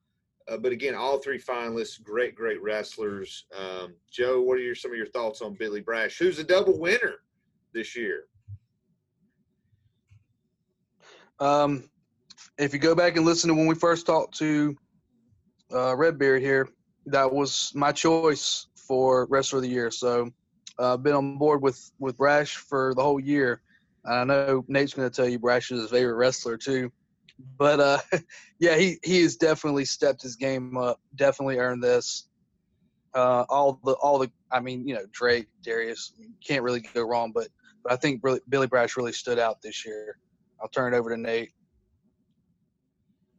Uh, 0.47 0.58
but 0.58 0.72
again, 0.72 0.93
all 0.93 1.18
three 1.18 1.39
finalists, 1.39 2.01
great, 2.01 2.36
great 2.36 2.62
wrestlers. 2.62 3.45
Um, 3.58 3.95
Joe, 4.12 4.41
what 4.41 4.58
are 4.58 4.62
your, 4.62 4.76
some 4.76 4.91
of 4.91 4.97
your 4.97 5.08
thoughts 5.08 5.41
on 5.41 5.56
Billy 5.56 5.82
Brash, 5.82 6.20
who's 6.20 6.38
a 6.38 6.43
double 6.43 6.80
winner 6.80 7.16
this 7.74 7.95
year? 7.95 8.26
Um, 11.39 11.89
if 12.60 12.74
you 12.74 12.80
go 12.80 12.93
back 12.93 13.18
and 13.18 13.26
listen 13.26 13.47
to 13.47 13.56
when 13.56 13.66
we 13.66 13.74
first 13.74 14.06
talked 14.06 14.38
to 14.38 14.76
uh, 15.74 15.95
Redbeard 15.95 16.43
here, 16.43 16.70
that 17.08 17.32
was 17.32 17.72
my 17.76 17.91
choice 17.91 18.68
for 18.76 19.28
wrestler 19.30 19.58
of 19.58 19.64
the 19.64 19.70
year. 19.70 19.91
So 19.91 20.32
I've 20.78 20.86
uh, 20.86 20.97
been 20.97 21.14
on 21.14 21.38
board 21.38 21.62
with 21.62 21.91
with 21.99 22.18
Brash 22.18 22.56
for 22.58 22.93
the 22.95 23.03
whole 23.03 23.20
year. 23.20 23.62
I 24.06 24.24
know 24.24 24.64
Nate's 24.68 24.93
going 24.93 25.10
to 25.10 25.16
tell 25.16 25.28
you 25.28 25.39
Brash 25.39 25.72
is 25.72 25.82
his 25.82 25.91
favorite 25.91 26.16
wrestler 26.16 26.58
too, 26.58 26.91
but 27.58 27.80
uh, 27.80 27.99
yeah, 28.60 28.76
he 28.78 28.97
he 29.03 29.22
has 29.22 29.36
definitely 29.36 29.86
stepped 29.86 30.22
his 30.22 30.36
game 30.36 30.78
up. 30.78 30.99
Definitely 31.16 31.58
earned 31.58 31.84
this. 31.84 32.28
Uh, 33.14 33.45
all 33.49 33.80
the 33.84 33.93
all 33.93 34.20
the 34.20 34.30
I 34.51 34.60
mean, 34.60 34.88
you 34.88 34.95
know, 34.95 35.06
Drake, 35.12 35.47
Darius, 35.64 36.14
can't 36.45 36.64
really 36.64 36.82
go 36.82 37.03
wrong. 37.03 37.32
But 37.34 37.47
but 37.84 37.93
I 37.93 37.95
think 37.95 38.22
really, 38.24 38.41
Billy 38.49 38.68
Brash 38.68 38.97
really 38.97 39.14
stood 39.14 39.39
out 39.39 39.62
this 39.62 39.86
year. 39.86 40.18
I'll 40.62 40.70
turn 40.70 40.93
it 40.93 40.97
over 40.97 41.10
to 41.10 41.18
Nate. 41.18 41.51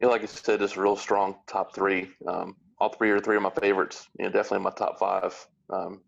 Yeah, 0.00 0.08
like 0.08 0.22
I 0.22 0.26
said, 0.26 0.60
just 0.60 0.76
a 0.76 0.82
real 0.82 0.96
strong 0.96 1.36
top 1.46 1.74
three. 1.74 2.10
Um, 2.28 2.56
all 2.78 2.90
three 2.90 3.10
are 3.10 3.20
three 3.20 3.36
of 3.36 3.42
my 3.42 3.50
favorites. 3.50 4.08
You 4.18 4.26
know, 4.26 4.32
definitely 4.32 4.64
my 4.64 4.70
top 4.70 4.98
five. 4.98 5.34
Um, 5.70 6.02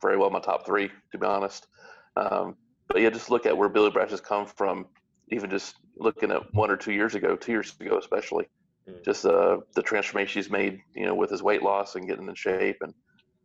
very 0.00 0.16
well 0.16 0.30
my 0.30 0.40
top 0.40 0.64
three, 0.64 0.90
to 1.12 1.18
be 1.18 1.26
honest. 1.26 1.66
Um, 2.16 2.56
but 2.88 3.00
yeah, 3.00 3.10
just 3.10 3.30
look 3.30 3.46
at 3.46 3.56
where 3.56 3.68
Billy 3.68 3.90
Brash 3.90 4.10
has 4.10 4.20
come 4.20 4.46
from. 4.46 4.86
Even 5.30 5.50
just 5.50 5.76
looking 5.98 6.30
at 6.30 6.54
one 6.54 6.70
or 6.70 6.76
two 6.76 6.92
years 6.92 7.14
ago, 7.14 7.36
two 7.36 7.52
years 7.52 7.74
ago 7.78 7.98
especially, 7.98 8.46
mm. 8.88 9.04
just 9.04 9.26
uh, 9.26 9.58
the 9.74 9.82
transformation 9.82 10.40
he's 10.40 10.50
made. 10.50 10.80
You 10.94 11.06
know, 11.06 11.14
with 11.14 11.30
his 11.30 11.42
weight 11.42 11.62
loss 11.62 11.96
and 11.96 12.08
getting 12.08 12.28
in 12.28 12.34
shape, 12.34 12.78
and 12.80 12.94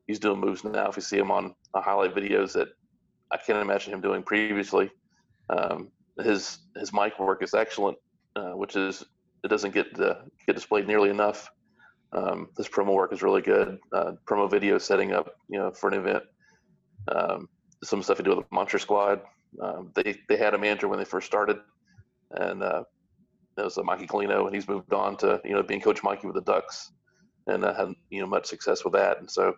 he's 0.08 0.20
doing 0.20 0.40
moves 0.40 0.64
now. 0.64 0.88
If 0.88 0.96
you 0.96 1.02
see 1.02 1.18
him 1.18 1.32
on 1.32 1.56
highlight 1.76 2.16
videos 2.16 2.54
that 2.54 2.70
I 3.32 3.38
can't 3.38 3.60
imagine 3.60 3.94
him 3.94 4.02
doing 4.02 4.24
previously. 4.24 4.92
Um, 5.50 5.90
his 6.22 6.60
his 6.78 6.94
mic 6.94 7.20
work 7.20 7.44
is 7.44 7.54
excellent, 7.54 7.98
uh, 8.36 8.52
which 8.52 8.76
is 8.76 9.04
it 9.44 9.50
doesn't 9.50 9.74
get 9.74 10.00
uh, 10.00 10.16
get 10.46 10.56
displayed 10.56 10.88
nearly 10.88 11.10
enough. 11.10 11.50
Um, 12.14 12.50
this 12.56 12.68
promo 12.68 12.94
work 12.94 13.12
is 13.12 13.24
really 13.24 13.42
good. 13.42 13.80
Uh, 13.92 14.14
promo 14.26 14.50
video 14.50 14.78
setting 14.78 15.14
up, 15.14 15.36
you 15.50 15.58
know, 15.60 15.72
for 15.72 15.90
an 15.90 15.96
event. 15.96 16.24
Um, 17.08 17.50
some 17.84 18.04
stuff 18.04 18.18
to 18.18 18.24
do 18.24 18.36
with 18.36 18.40
the 18.40 18.56
Monster 18.56 18.80
Squad. 18.80 19.22
Um, 19.62 19.92
they 19.96 20.18
they 20.30 20.38
had 20.38 20.54
a 20.54 20.58
manager 20.58 20.88
when 20.88 21.00
they 21.00 21.06
first 21.06 21.28
started, 21.28 21.58
and 22.32 22.64
uh, 22.64 22.84
it 23.58 23.64
was 23.64 23.78
uh, 23.78 23.84
Mikey 23.84 24.08
Colino, 24.08 24.46
and 24.46 24.56
he's 24.56 24.68
moved 24.68 24.94
on 24.94 25.18
to 25.18 25.42
you 25.44 25.54
know 25.54 25.64
being 25.64 25.82
Coach 25.82 26.04
Mikey 26.04 26.28
with 26.28 26.36
the 26.36 26.42
Ducks, 26.42 26.92
and 27.48 27.66
uh, 27.66 27.74
had 27.74 27.94
you 28.10 28.22
know 28.22 28.28
much 28.28 28.46
success 28.46 28.84
with 28.84 28.94
that. 28.94 29.20
And 29.20 29.30
so 29.30 29.56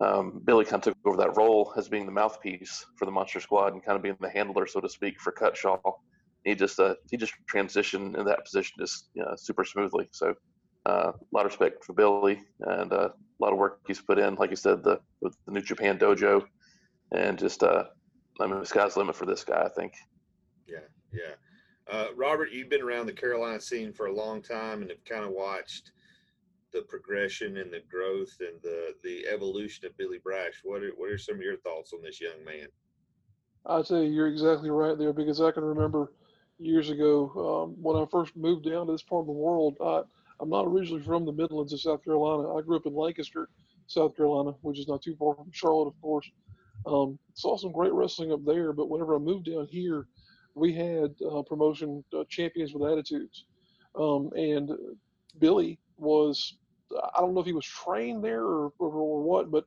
um, 0.00 0.40
Billy 0.44 0.64
kind 0.64 0.86
of 0.86 0.94
took 0.94 0.96
over 1.06 1.16
that 1.16 1.36
role 1.36 1.72
as 1.76 1.88
being 1.88 2.06
the 2.06 2.12
mouthpiece 2.12 2.86
for 2.96 3.04
the 3.04 3.10
Monster 3.10 3.40
Squad 3.40 3.72
and 3.72 3.84
kind 3.84 3.96
of 3.96 4.02
being 4.02 4.16
the 4.20 4.30
handler, 4.30 4.66
so 4.66 4.80
to 4.80 4.88
speak, 4.88 5.20
for 5.20 5.32
Cutshaw. 5.32 5.80
He 6.44 6.54
just 6.54 6.78
uh, 6.78 6.94
he 7.10 7.16
just 7.16 7.32
transitioned 7.52 8.16
in 8.16 8.24
that 8.26 8.44
position 8.44 8.76
just 8.78 9.08
you 9.14 9.22
know, 9.22 9.34
super 9.36 9.64
smoothly. 9.64 10.08
So 10.12 10.34
a 10.88 11.14
lot 11.32 11.46
of 11.46 11.52
respect 11.52 11.84
for 11.84 11.92
Billy 11.92 12.42
and 12.60 12.92
uh, 12.92 13.08
a 13.08 13.44
lot 13.44 13.52
of 13.52 13.58
work 13.58 13.80
he's 13.86 14.00
put 14.00 14.18
in. 14.18 14.34
Like 14.36 14.50
you 14.50 14.56
said, 14.56 14.82
the 14.82 15.00
with 15.20 15.36
the 15.46 15.52
New 15.52 15.60
Japan 15.60 15.98
Dojo, 15.98 16.44
and 17.12 17.38
just 17.38 17.62
uh, 17.62 17.84
I 18.40 18.46
mean, 18.46 18.60
the 18.60 18.66
sky's 18.66 18.94
the 18.94 19.00
limit 19.00 19.16
for 19.16 19.26
this 19.26 19.44
guy. 19.44 19.62
I 19.62 19.68
think. 19.68 19.92
Yeah, 20.66 20.78
yeah. 21.12 21.34
Uh, 21.90 22.08
Robert, 22.16 22.52
you've 22.52 22.68
been 22.68 22.82
around 22.82 23.06
the 23.06 23.12
Carolina 23.12 23.60
scene 23.60 23.92
for 23.92 24.06
a 24.06 24.12
long 24.12 24.42
time 24.42 24.82
and 24.82 24.90
have 24.90 25.04
kind 25.04 25.24
of 25.24 25.30
watched 25.30 25.92
the 26.72 26.82
progression 26.82 27.56
and 27.56 27.72
the 27.72 27.82
growth 27.90 28.36
and 28.40 28.60
the 28.62 28.94
the 29.02 29.26
evolution 29.26 29.86
of 29.86 29.96
Billy 29.96 30.18
Brash. 30.18 30.60
What 30.64 30.82
are 30.82 30.92
what 30.96 31.10
are 31.10 31.18
some 31.18 31.36
of 31.36 31.42
your 31.42 31.56
thoughts 31.58 31.92
on 31.92 32.02
this 32.02 32.20
young 32.20 32.44
man? 32.44 32.68
I'd 33.66 33.86
say 33.86 34.06
you're 34.06 34.28
exactly 34.28 34.70
right 34.70 34.96
there 34.96 35.12
because 35.12 35.40
I 35.40 35.50
can 35.50 35.64
remember 35.64 36.12
years 36.58 36.90
ago 36.90 37.30
um, 37.36 37.76
when 37.82 37.96
I 37.96 38.06
first 38.10 38.36
moved 38.36 38.64
down 38.64 38.86
to 38.86 38.92
this 38.92 39.02
part 39.02 39.20
of 39.20 39.26
the 39.26 39.32
world. 39.32 39.76
I, 39.80 40.02
I'm 40.40 40.50
not 40.50 40.66
originally 40.66 41.02
from 41.02 41.24
the 41.24 41.32
Midlands 41.32 41.72
of 41.72 41.80
South 41.80 42.04
Carolina. 42.04 42.54
I 42.54 42.62
grew 42.62 42.76
up 42.76 42.86
in 42.86 42.94
Lancaster, 42.94 43.48
South 43.86 44.16
Carolina, 44.16 44.54
which 44.62 44.78
is 44.78 44.88
not 44.88 45.02
too 45.02 45.16
far 45.16 45.34
from 45.34 45.50
Charlotte, 45.52 45.88
of 45.88 46.00
course. 46.00 46.30
Um, 46.86 47.18
saw 47.34 47.56
some 47.56 47.72
great 47.72 47.92
wrestling 47.92 48.32
up 48.32 48.44
there, 48.44 48.72
but 48.72 48.88
whenever 48.88 49.16
I 49.16 49.18
moved 49.18 49.46
down 49.46 49.66
here, 49.66 50.06
we 50.54 50.72
had 50.72 51.14
uh, 51.30 51.42
promotion 51.42 52.04
uh, 52.16 52.24
champions 52.28 52.72
with 52.72 52.90
attitudes. 52.90 53.44
Um, 53.98 54.30
and 54.36 54.70
Billy 55.38 55.78
was, 55.96 56.56
I 56.92 57.20
don't 57.20 57.34
know 57.34 57.40
if 57.40 57.46
he 57.46 57.52
was 57.52 57.66
trained 57.66 58.24
there 58.24 58.42
or, 58.42 58.72
or, 58.78 58.90
or 58.90 59.22
what, 59.22 59.50
but 59.50 59.64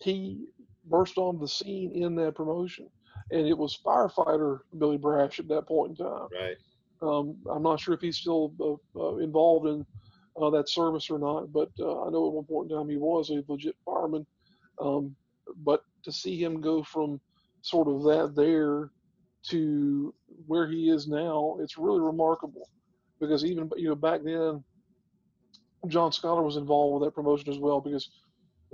he 0.00 0.46
burst 0.86 1.16
on 1.16 1.38
the 1.38 1.48
scene 1.48 1.92
in 1.92 2.16
that 2.16 2.34
promotion. 2.34 2.88
And 3.30 3.46
it 3.46 3.56
was 3.56 3.78
firefighter 3.84 4.60
Billy 4.78 4.98
Brash 4.98 5.38
at 5.38 5.48
that 5.48 5.66
point 5.66 5.90
in 5.90 6.04
time. 6.04 6.28
Right. 6.32 6.56
Um, 7.02 7.36
I'm 7.50 7.62
not 7.62 7.80
sure 7.80 7.94
if 7.94 8.00
he's 8.00 8.18
still 8.18 8.52
uh, 8.60 9.00
uh, 9.00 9.16
involved 9.16 9.66
in 9.66 9.84
uh, 10.40 10.50
that 10.50 10.68
service 10.68 11.10
or 11.10 11.18
not, 11.18 11.52
but 11.52 11.70
uh, 11.80 12.04
I 12.04 12.10
know 12.10 12.28
at 12.28 12.32
one 12.32 12.44
point 12.44 12.70
in 12.70 12.76
time 12.76 12.88
he 12.88 12.96
was 12.96 13.30
a 13.30 13.42
legit 13.48 13.76
fireman. 13.84 14.24
Um, 14.80 15.14
but 15.64 15.84
to 16.04 16.12
see 16.12 16.42
him 16.42 16.60
go 16.60 16.82
from 16.82 17.20
sort 17.62 17.88
of 17.88 18.02
that 18.04 18.34
there 18.36 18.90
to 19.48 20.14
where 20.46 20.68
he 20.68 20.90
is 20.90 21.08
now, 21.08 21.56
it's 21.60 21.76
really 21.76 22.00
remarkable. 22.00 22.68
Because 23.20 23.44
even 23.44 23.70
you 23.76 23.88
know 23.88 23.94
back 23.94 24.22
then, 24.22 24.62
John 25.88 26.10
Skyler 26.10 26.44
was 26.44 26.56
involved 26.56 27.00
with 27.00 27.06
that 27.06 27.14
promotion 27.14 27.50
as 27.50 27.58
well 27.58 27.80
because 27.80 28.10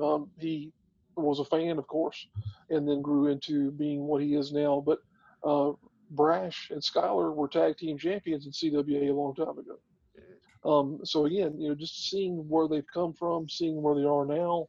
um, 0.02 0.30
he 0.38 0.72
was 1.16 1.40
a 1.40 1.44
fan, 1.44 1.78
of 1.78 1.86
course, 1.86 2.28
and 2.70 2.88
then 2.88 3.02
grew 3.02 3.28
into 3.28 3.70
being 3.72 4.06
what 4.06 4.22
he 4.22 4.34
is 4.34 4.52
now. 4.52 4.82
But 4.84 4.98
uh, 5.42 5.72
Brash 6.10 6.70
and 6.70 6.80
Skyler 6.80 7.34
were 7.34 7.48
tag 7.48 7.76
team 7.76 7.98
champions 7.98 8.46
in 8.46 8.52
CWA 8.52 9.10
a 9.10 9.12
long 9.12 9.34
time 9.34 9.58
ago. 9.58 9.78
Um, 10.64 11.00
so 11.04 11.26
again, 11.26 11.58
you 11.58 11.68
know, 11.68 11.74
just 11.74 12.10
seeing 12.10 12.48
where 12.48 12.66
they've 12.68 12.86
come 12.92 13.12
from, 13.12 13.48
seeing 13.48 13.80
where 13.80 13.94
they 13.94 14.04
are 14.04 14.26
now, 14.26 14.68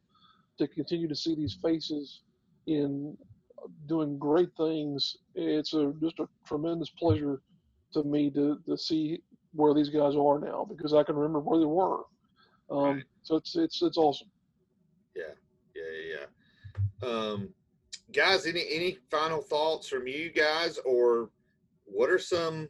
to 0.58 0.68
continue 0.68 1.08
to 1.08 1.14
see 1.16 1.34
these 1.34 1.58
faces 1.62 2.20
in 2.66 3.16
doing 3.86 4.18
great 4.18 4.50
things, 4.56 5.16
it's 5.34 5.74
a 5.74 5.92
just 6.00 6.18
a 6.18 6.28
tremendous 6.46 6.90
pleasure 6.90 7.40
to 7.92 8.02
me 8.04 8.30
to 8.30 8.58
to 8.66 8.76
see 8.76 9.22
where 9.52 9.74
these 9.74 9.88
guys 9.88 10.14
are 10.14 10.38
now 10.38 10.64
because 10.68 10.94
I 10.94 11.02
can 11.02 11.16
remember 11.16 11.40
where 11.40 11.58
they 11.58 11.66
were. 11.66 12.04
Um, 12.70 12.96
right. 12.96 13.04
So 13.22 13.36
it's 13.36 13.56
it's 13.56 13.82
it's 13.82 13.96
awesome. 13.96 14.28
Yeah, 15.16 15.34
yeah, 15.74 16.26
yeah. 17.02 17.08
Um, 17.08 17.48
guys, 18.12 18.46
any 18.46 18.64
any 18.70 18.98
final 19.10 19.40
thoughts 19.40 19.88
from 19.88 20.06
you 20.06 20.30
guys, 20.30 20.78
or 20.84 21.30
what 21.84 22.10
are 22.10 22.18
some 22.18 22.68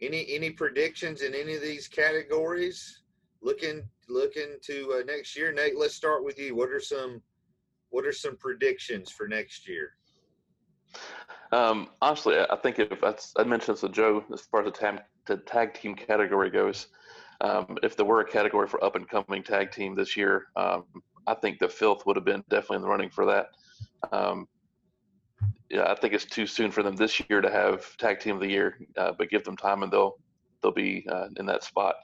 any 0.00 0.26
any 0.28 0.50
predictions 0.50 1.22
in 1.22 1.34
any 1.34 1.54
of 1.54 1.62
these 1.62 1.88
categories 1.88 3.02
looking 3.42 3.88
looking 4.08 4.56
to 4.62 5.00
uh, 5.00 5.04
next 5.04 5.36
year. 5.36 5.52
Nate, 5.52 5.78
let's 5.78 5.94
start 5.94 6.24
with 6.24 6.38
you. 6.38 6.54
What 6.54 6.70
are 6.70 6.80
some 6.80 7.22
what 7.90 8.04
are 8.04 8.12
some 8.12 8.36
predictions 8.36 9.10
for 9.10 9.28
next 9.28 9.68
year? 9.68 9.92
Um, 11.52 11.88
honestly, 12.02 12.36
I 12.38 12.56
think 12.56 12.78
if 12.78 13.02
I 13.02 13.44
mentioned 13.44 13.78
to 13.78 13.88
Joe 13.88 14.24
as 14.32 14.42
far 14.42 14.60
as 14.60 14.66
the 14.66 14.78
tag, 14.78 15.00
the 15.26 15.36
tag 15.38 15.74
team 15.74 15.94
category 15.94 16.50
goes, 16.50 16.88
um, 17.40 17.78
if 17.82 17.96
there 17.96 18.06
were 18.06 18.20
a 18.20 18.28
category 18.28 18.66
for 18.66 18.82
up 18.82 18.96
and 18.96 19.08
coming 19.08 19.42
tag 19.42 19.70
team 19.70 19.94
this 19.94 20.16
year, 20.16 20.46
um, 20.56 20.84
I 21.26 21.34
think 21.34 21.58
the 21.58 21.68
Filth 21.68 22.04
would 22.06 22.16
have 22.16 22.24
been 22.24 22.42
definitely 22.48 22.76
in 22.76 22.82
the 22.82 22.88
running 22.88 23.10
for 23.10 23.24
that. 23.26 23.50
Um, 24.12 24.46
yeah, 25.70 25.90
I 25.90 25.94
think 25.94 26.14
it's 26.14 26.24
too 26.24 26.46
soon 26.46 26.70
for 26.70 26.82
them 26.82 26.96
this 26.96 27.20
year 27.28 27.40
to 27.40 27.50
have 27.50 27.96
tag 27.96 28.20
team 28.20 28.36
of 28.36 28.40
the 28.40 28.48
year, 28.48 28.78
uh, 28.96 29.12
but 29.18 29.30
give 29.30 29.44
them 29.44 29.56
time 29.56 29.82
and 29.82 29.92
they'll 29.92 30.16
they'll 30.62 30.72
be 30.72 31.06
uh, 31.10 31.28
in 31.38 31.46
that 31.46 31.64
spot. 31.64 31.96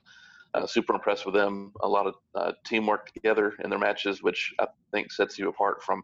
Uh, 0.54 0.66
super 0.66 0.94
impressed 0.94 1.24
with 1.24 1.34
them. 1.34 1.72
A 1.82 1.88
lot 1.88 2.06
of 2.06 2.14
uh, 2.34 2.52
teamwork 2.66 3.10
together 3.12 3.54
in 3.64 3.70
their 3.70 3.78
matches, 3.78 4.22
which 4.22 4.52
I 4.60 4.66
think 4.90 5.10
sets 5.10 5.38
you 5.38 5.48
apart 5.48 5.82
from 5.82 6.02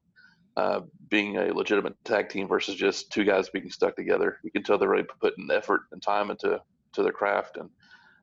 uh, 0.57 0.81
being 1.11 1.37
a 1.37 1.53
legitimate 1.53 1.95
tag 2.05 2.29
team 2.31 2.49
versus 2.49 2.75
just 2.75 3.13
two 3.13 3.25
guys 3.25 3.51
being 3.51 3.71
stuck 3.71 3.95
together. 3.95 4.39
You 4.43 4.51
can 4.51 4.63
tell 4.63 4.79
they're 4.79 4.89
really 4.89 5.07
putting 5.21 5.49
effort 5.53 5.83
and 5.93 6.03
time 6.03 6.31
into 6.31 6.61
to 6.93 7.03
their 7.03 7.13
craft, 7.13 7.59
and 7.59 7.69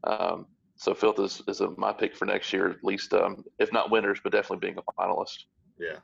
um, 0.04 0.48
so 0.78 0.94
Filth 0.94 1.20
is, 1.20 1.42
is 1.48 1.62
a, 1.62 1.70
my 1.78 1.94
pick 1.94 2.16
for 2.16 2.26
next 2.26 2.52
year, 2.52 2.70
at 2.70 2.84
least 2.84 3.14
um, 3.14 3.44
if 3.60 3.72
not 3.72 3.92
winners, 3.92 4.20
but 4.24 4.32
definitely 4.32 4.68
being 4.68 4.78
a 4.78 5.02
finalist. 5.02 5.46
Yeah, 5.80 6.00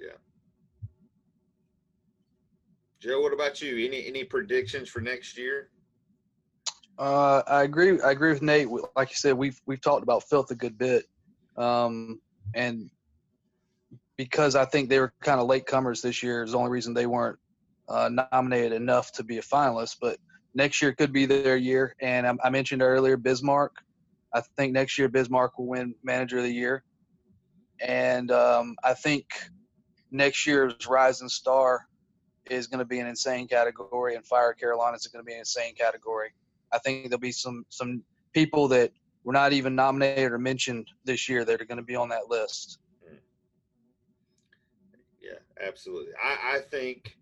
yeah. 0.00 0.16
Joe, 3.00 3.20
what 3.20 3.32
about 3.32 3.60
you? 3.62 3.86
Any 3.86 4.06
any 4.06 4.24
predictions 4.24 4.88
for 4.88 5.00
next 5.00 5.38
year? 5.38 5.70
Uh, 6.98 7.42
I 7.46 7.62
agree. 7.62 8.00
I 8.00 8.10
agree 8.10 8.32
with 8.32 8.42
Nate. 8.42 8.68
Like 8.96 9.10
you 9.10 9.16
said, 9.16 9.34
we've 9.34 9.60
we've 9.66 9.80
talked 9.80 10.02
about 10.02 10.24
Filth 10.24 10.50
a 10.50 10.56
good 10.56 10.76
bit, 10.76 11.04
um, 11.56 12.20
and 12.54 12.90
because 14.16 14.56
I 14.56 14.64
think 14.64 14.88
they 14.88 14.98
were 14.98 15.12
kind 15.20 15.40
of 15.40 15.46
late 15.46 15.64
comers 15.64 16.02
this 16.02 16.24
year 16.24 16.42
is 16.42 16.52
the 16.52 16.58
only 16.58 16.72
reason 16.72 16.92
they 16.92 17.06
weren't 17.06 17.38
uh, 17.88 18.10
nominated 18.32 18.72
enough 18.72 19.12
to 19.12 19.22
be 19.22 19.38
a 19.38 19.42
finalist. 19.42 19.98
But 20.00 20.18
next 20.54 20.82
year 20.82 20.92
could 20.92 21.12
be 21.12 21.24
their 21.24 21.56
year. 21.56 21.94
And 22.00 22.26
I, 22.26 22.34
I 22.42 22.50
mentioned 22.50 22.82
earlier 22.82 23.16
Bismarck. 23.16 23.76
I 24.34 24.42
think 24.56 24.72
next 24.72 24.98
year 24.98 25.08
Bismarck 25.08 25.56
will 25.56 25.68
win 25.68 25.94
Manager 26.02 26.38
of 26.38 26.44
the 26.44 26.52
Year, 26.52 26.82
and 27.80 28.32
um, 28.32 28.74
I 28.82 28.94
think 28.94 29.24
next 30.10 30.48
year's 30.48 30.74
Rising 30.88 31.28
Star 31.28 31.86
is 32.50 32.66
going 32.66 32.78
to 32.78 32.84
be 32.84 32.98
an 32.98 33.06
insane 33.06 33.48
category, 33.48 34.14
and 34.14 34.26
Fire 34.26 34.52
Carolina 34.52 34.96
is 34.96 35.06
going 35.06 35.24
to 35.24 35.26
be 35.26 35.34
an 35.34 35.40
insane 35.40 35.74
category. 35.74 36.30
I 36.72 36.78
think 36.78 37.04
there'll 37.04 37.18
be 37.18 37.32
some 37.32 37.64
some 37.68 38.02
people 38.32 38.68
that 38.68 38.92
were 39.24 39.32
not 39.32 39.52
even 39.52 39.74
nominated 39.74 40.32
or 40.32 40.38
mentioned 40.38 40.86
this 41.04 41.28
year 41.28 41.44
that 41.44 41.60
are 41.60 41.64
going 41.64 41.78
to 41.78 41.84
be 41.84 41.96
on 41.96 42.08
that 42.08 42.28
list. 42.28 42.78
Yeah, 45.20 45.66
absolutely. 45.66 46.12
I, 46.22 46.56
I 46.56 46.60
think 46.60 47.16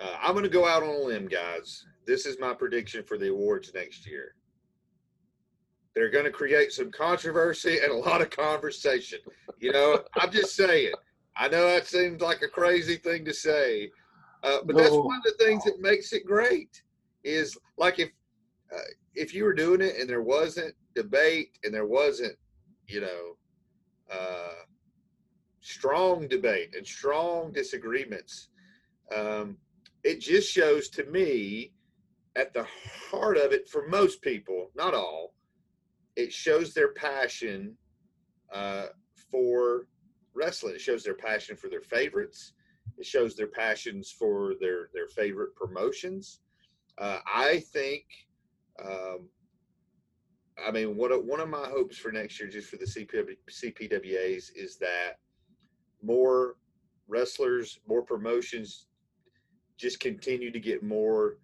uh, 0.00 0.16
I'm 0.20 0.32
going 0.32 0.44
to 0.44 0.50
go 0.50 0.66
out 0.66 0.82
on 0.82 0.88
a 0.88 0.98
limb, 0.98 1.28
guys. 1.28 1.84
This 2.06 2.26
is 2.26 2.38
my 2.40 2.52
prediction 2.52 3.04
for 3.04 3.16
the 3.16 3.30
awards 3.30 3.72
next 3.74 4.06
year. 4.06 4.34
They're 5.94 6.10
going 6.10 6.24
to 6.24 6.30
create 6.30 6.72
some 6.72 6.90
controversy 6.90 7.78
and 7.78 7.92
a 7.92 7.96
lot 7.96 8.22
of 8.22 8.30
conversation. 8.30 9.20
You 9.58 9.72
know, 9.72 10.02
I'm 10.16 10.30
just 10.30 10.56
saying. 10.56 10.92
I 11.36 11.48
know 11.48 11.66
that 11.66 11.86
seems 11.86 12.20
like 12.20 12.42
a 12.42 12.48
crazy 12.48 12.96
thing 12.96 13.24
to 13.24 13.32
say, 13.32 13.90
uh, 14.42 14.58
but 14.64 14.76
that's 14.76 14.90
one 14.90 15.18
of 15.18 15.22
the 15.24 15.44
things 15.44 15.64
that 15.64 15.80
makes 15.80 16.12
it 16.12 16.26
great. 16.26 16.82
Is 17.24 17.56
like 17.78 17.98
if 17.98 18.10
uh, 18.74 18.80
if 19.14 19.34
you 19.34 19.44
were 19.44 19.54
doing 19.54 19.80
it 19.80 19.96
and 19.98 20.08
there 20.08 20.22
wasn't 20.22 20.74
debate 20.94 21.58
and 21.62 21.72
there 21.72 21.86
wasn't, 21.86 22.36
you 22.88 23.00
know, 23.00 23.36
uh, 24.10 24.64
strong 25.60 26.26
debate 26.26 26.74
and 26.76 26.86
strong 26.86 27.52
disagreements, 27.52 28.48
um, 29.14 29.56
it 30.02 30.20
just 30.20 30.50
shows 30.50 30.88
to 30.88 31.04
me 31.04 31.72
at 32.34 32.52
the 32.52 32.66
heart 33.10 33.36
of 33.36 33.52
it 33.52 33.68
for 33.68 33.86
most 33.86 34.22
people, 34.22 34.70
not 34.74 34.94
all, 34.94 35.34
it 36.16 36.32
shows 36.32 36.74
their 36.74 36.92
passion 36.94 37.76
uh, 38.52 38.86
for 39.30 39.86
wrestling. 40.34 40.74
It 40.74 40.80
shows 40.80 41.04
their 41.04 41.14
passion 41.14 41.56
for 41.56 41.68
their 41.68 41.80
favorites. 41.80 42.52
It 42.98 43.06
shows 43.06 43.34
their 43.34 43.48
passions 43.48 44.10
for 44.10 44.54
their 44.60 44.88
their 44.94 45.08
favorite 45.08 45.54
promotions. 45.54 46.40
Uh, 46.98 47.18
I 47.26 47.60
think 47.72 48.04
um, 48.84 49.28
I 50.66 50.70
mean, 50.70 50.96
one 50.96 51.12
of 51.12 51.24
one 51.24 51.40
of 51.40 51.48
my 51.48 51.66
hopes 51.66 51.96
for 51.96 52.12
next 52.12 52.38
year, 52.38 52.48
just 52.48 52.68
for 52.68 52.76
the 52.76 52.84
CPW, 52.84 53.36
CPWAs, 53.50 54.50
is 54.54 54.76
that 54.78 55.18
more 56.02 56.56
wrestlers, 57.08 57.80
more 57.86 58.02
promotions, 58.02 58.86
just 59.78 60.00
continue 60.00 60.50
to 60.50 60.60
get 60.60 60.82
more 60.82 61.38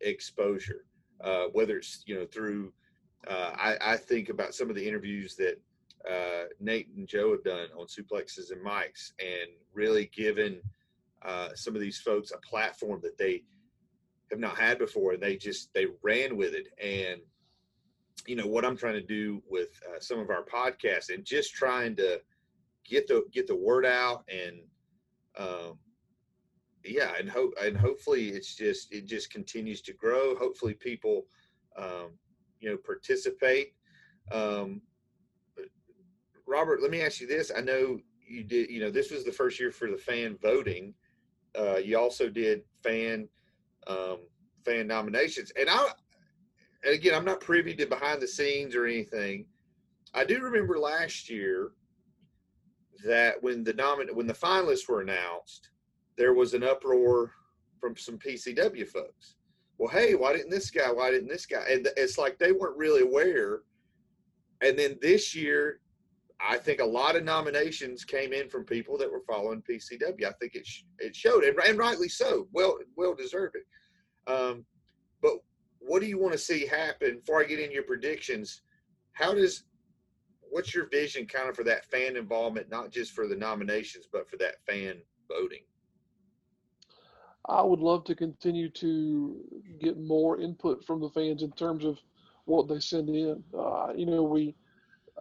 exposure. 0.00 0.86
Uh, 1.22 1.44
whether 1.52 1.76
it's 1.78 2.02
you 2.06 2.14
know 2.14 2.26
through, 2.26 2.72
uh, 3.28 3.52
I, 3.54 3.76
I 3.80 3.96
think 3.96 4.28
about 4.28 4.54
some 4.54 4.70
of 4.70 4.76
the 4.76 4.86
interviews 4.86 5.36
that 5.36 5.60
uh, 6.10 6.44
Nate 6.60 6.88
and 6.96 7.06
Joe 7.06 7.32
have 7.32 7.44
done 7.44 7.68
on 7.76 7.86
suplexes 7.86 8.50
and 8.50 8.64
mics, 8.64 9.12
and 9.20 9.50
really 9.72 10.06
given 10.14 10.60
uh, 11.24 11.50
some 11.54 11.74
of 11.74 11.80
these 11.80 12.00
folks 12.00 12.32
a 12.32 12.38
platform 12.38 13.00
that 13.02 13.18
they 13.18 13.42
have 14.30 14.40
not 14.40 14.58
had 14.58 14.78
before, 14.78 15.12
and 15.12 15.22
they 15.22 15.36
just 15.36 15.72
they 15.74 15.86
ran 16.02 16.36
with 16.36 16.54
it. 16.54 16.68
And 16.82 17.20
you 18.26 18.36
know 18.36 18.46
what 18.46 18.64
I'm 18.64 18.76
trying 18.76 18.94
to 18.94 19.02
do 19.02 19.42
with 19.48 19.68
uh, 19.88 20.00
some 20.00 20.18
of 20.18 20.30
our 20.30 20.44
podcasts, 20.44 21.12
and 21.12 21.24
just 21.24 21.54
trying 21.54 21.96
to 21.96 22.20
get 22.84 23.06
the 23.06 23.24
get 23.32 23.46
the 23.46 23.56
word 23.56 23.86
out, 23.86 24.24
and 24.28 24.60
um, 25.38 25.78
yeah, 26.84 27.12
and 27.18 27.28
hope 27.30 27.54
and 27.62 27.76
hopefully 27.76 28.28
it's 28.30 28.56
just 28.56 28.92
it 28.92 29.06
just 29.06 29.30
continues 29.30 29.82
to 29.82 29.92
grow. 29.92 30.34
Hopefully 30.36 30.74
people 30.74 31.26
um, 31.76 32.10
you 32.60 32.70
know 32.70 32.76
participate. 32.76 33.74
Um, 34.30 34.80
Robert, 36.46 36.82
let 36.82 36.90
me 36.90 37.02
ask 37.02 37.20
you 37.20 37.26
this. 37.26 37.50
I 37.54 37.60
know 37.60 37.98
you 38.26 38.44
did, 38.44 38.70
you 38.70 38.80
know, 38.80 38.90
this 38.90 39.10
was 39.10 39.24
the 39.24 39.32
first 39.32 39.60
year 39.60 39.70
for 39.70 39.90
the 39.90 39.96
fan 39.96 40.38
voting. 40.42 40.94
Uh, 41.58 41.76
you 41.76 41.98
also 41.98 42.28
did 42.28 42.62
fan 42.82 43.28
um, 43.86 44.18
fan 44.64 44.86
nominations. 44.86 45.52
And 45.58 45.68
I, 45.68 45.88
and 46.84 46.94
again, 46.94 47.14
I'm 47.14 47.24
not 47.24 47.40
privy 47.40 47.74
to 47.74 47.86
behind 47.86 48.20
the 48.20 48.28
scenes 48.28 48.74
or 48.74 48.86
anything. 48.86 49.46
I 50.14 50.24
do 50.24 50.40
remember 50.40 50.78
last 50.78 51.30
year 51.30 51.72
that 53.04 53.42
when 53.42 53.64
the 53.64 53.74
nomin 53.74 54.12
when 54.12 54.26
the 54.26 54.34
finalists 54.34 54.88
were 54.88 55.00
announced, 55.00 55.70
there 56.16 56.34
was 56.34 56.54
an 56.54 56.62
uproar 56.62 57.32
from 57.80 57.96
some 57.96 58.18
PCW 58.18 58.86
folks. 58.86 59.36
Well, 59.78 59.90
hey, 59.90 60.14
why 60.14 60.32
didn't 60.32 60.50
this 60.50 60.70
guy? 60.70 60.90
Why 60.92 61.10
didn't 61.10 61.28
this 61.28 61.46
guy? 61.46 61.64
And 61.68 61.88
it's 61.96 62.18
like 62.18 62.38
they 62.38 62.52
weren't 62.52 62.76
really 62.76 63.02
aware. 63.02 63.62
And 64.60 64.78
then 64.78 64.98
this 65.02 65.34
year, 65.34 65.80
I 66.44 66.58
think 66.58 66.80
a 66.80 66.84
lot 66.84 67.16
of 67.16 67.24
nominations 67.24 68.04
came 68.04 68.32
in 68.32 68.48
from 68.48 68.64
people 68.64 68.98
that 68.98 69.10
were 69.10 69.22
following 69.26 69.62
PCW. 69.62 70.24
I 70.24 70.32
think 70.40 70.54
it 70.54 70.66
sh- 70.66 70.82
it 70.98 71.14
showed, 71.14 71.44
and, 71.44 71.56
and 71.58 71.78
rightly 71.78 72.08
so. 72.08 72.48
Well, 72.52 72.78
well 72.96 73.14
deserved 73.14 73.56
it. 73.56 74.30
Um, 74.30 74.64
but 75.20 75.34
what 75.78 76.00
do 76.00 76.08
you 76.08 76.18
want 76.18 76.32
to 76.32 76.38
see 76.38 76.66
happen 76.66 77.18
before 77.18 77.40
I 77.40 77.46
get 77.46 77.60
in 77.60 77.70
your 77.70 77.84
predictions? 77.84 78.62
How 79.12 79.34
does 79.34 79.64
what's 80.50 80.74
your 80.74 80.88
vision 80.88 81.26
kind 81.26 81.48
of 81.48 81.56
for 81.56 81.64
that 81.64 81.86
fan 81.86 82.16
involvement, 82.16 82.70
not 82.70 82.90
just 82.90 83.12
for 83.12 83.26
the 83.26 83.36
nominations, 83.36 84.06
but 84.10 84.28
for 84.28 84.36
that 84.38 84.56
fan 84.66 84.96
voting? 85.28 85.62
I 87.46 87.62
would 87.62 87.80
love 87.80 88.04
to 88.04 88.14
continue 88.14 88.68
to 88.70 89.36
get 89.80 89.98
more 89.98 90.40
input 90.40 90.84
from 90.84 91.00
the 91.00 91.10
fans 91.10 91.42
in 91.42 91.52
terms 91.52 91.84
of 91.84 91.98
what 92.44 92.68
they 92.68 92.78
send 92.78 93.08
in. 93.08 93.42
Uh, 93.56 93.92
you 93.96 94.06
know, 94.06 94.22
we 94.22 94.54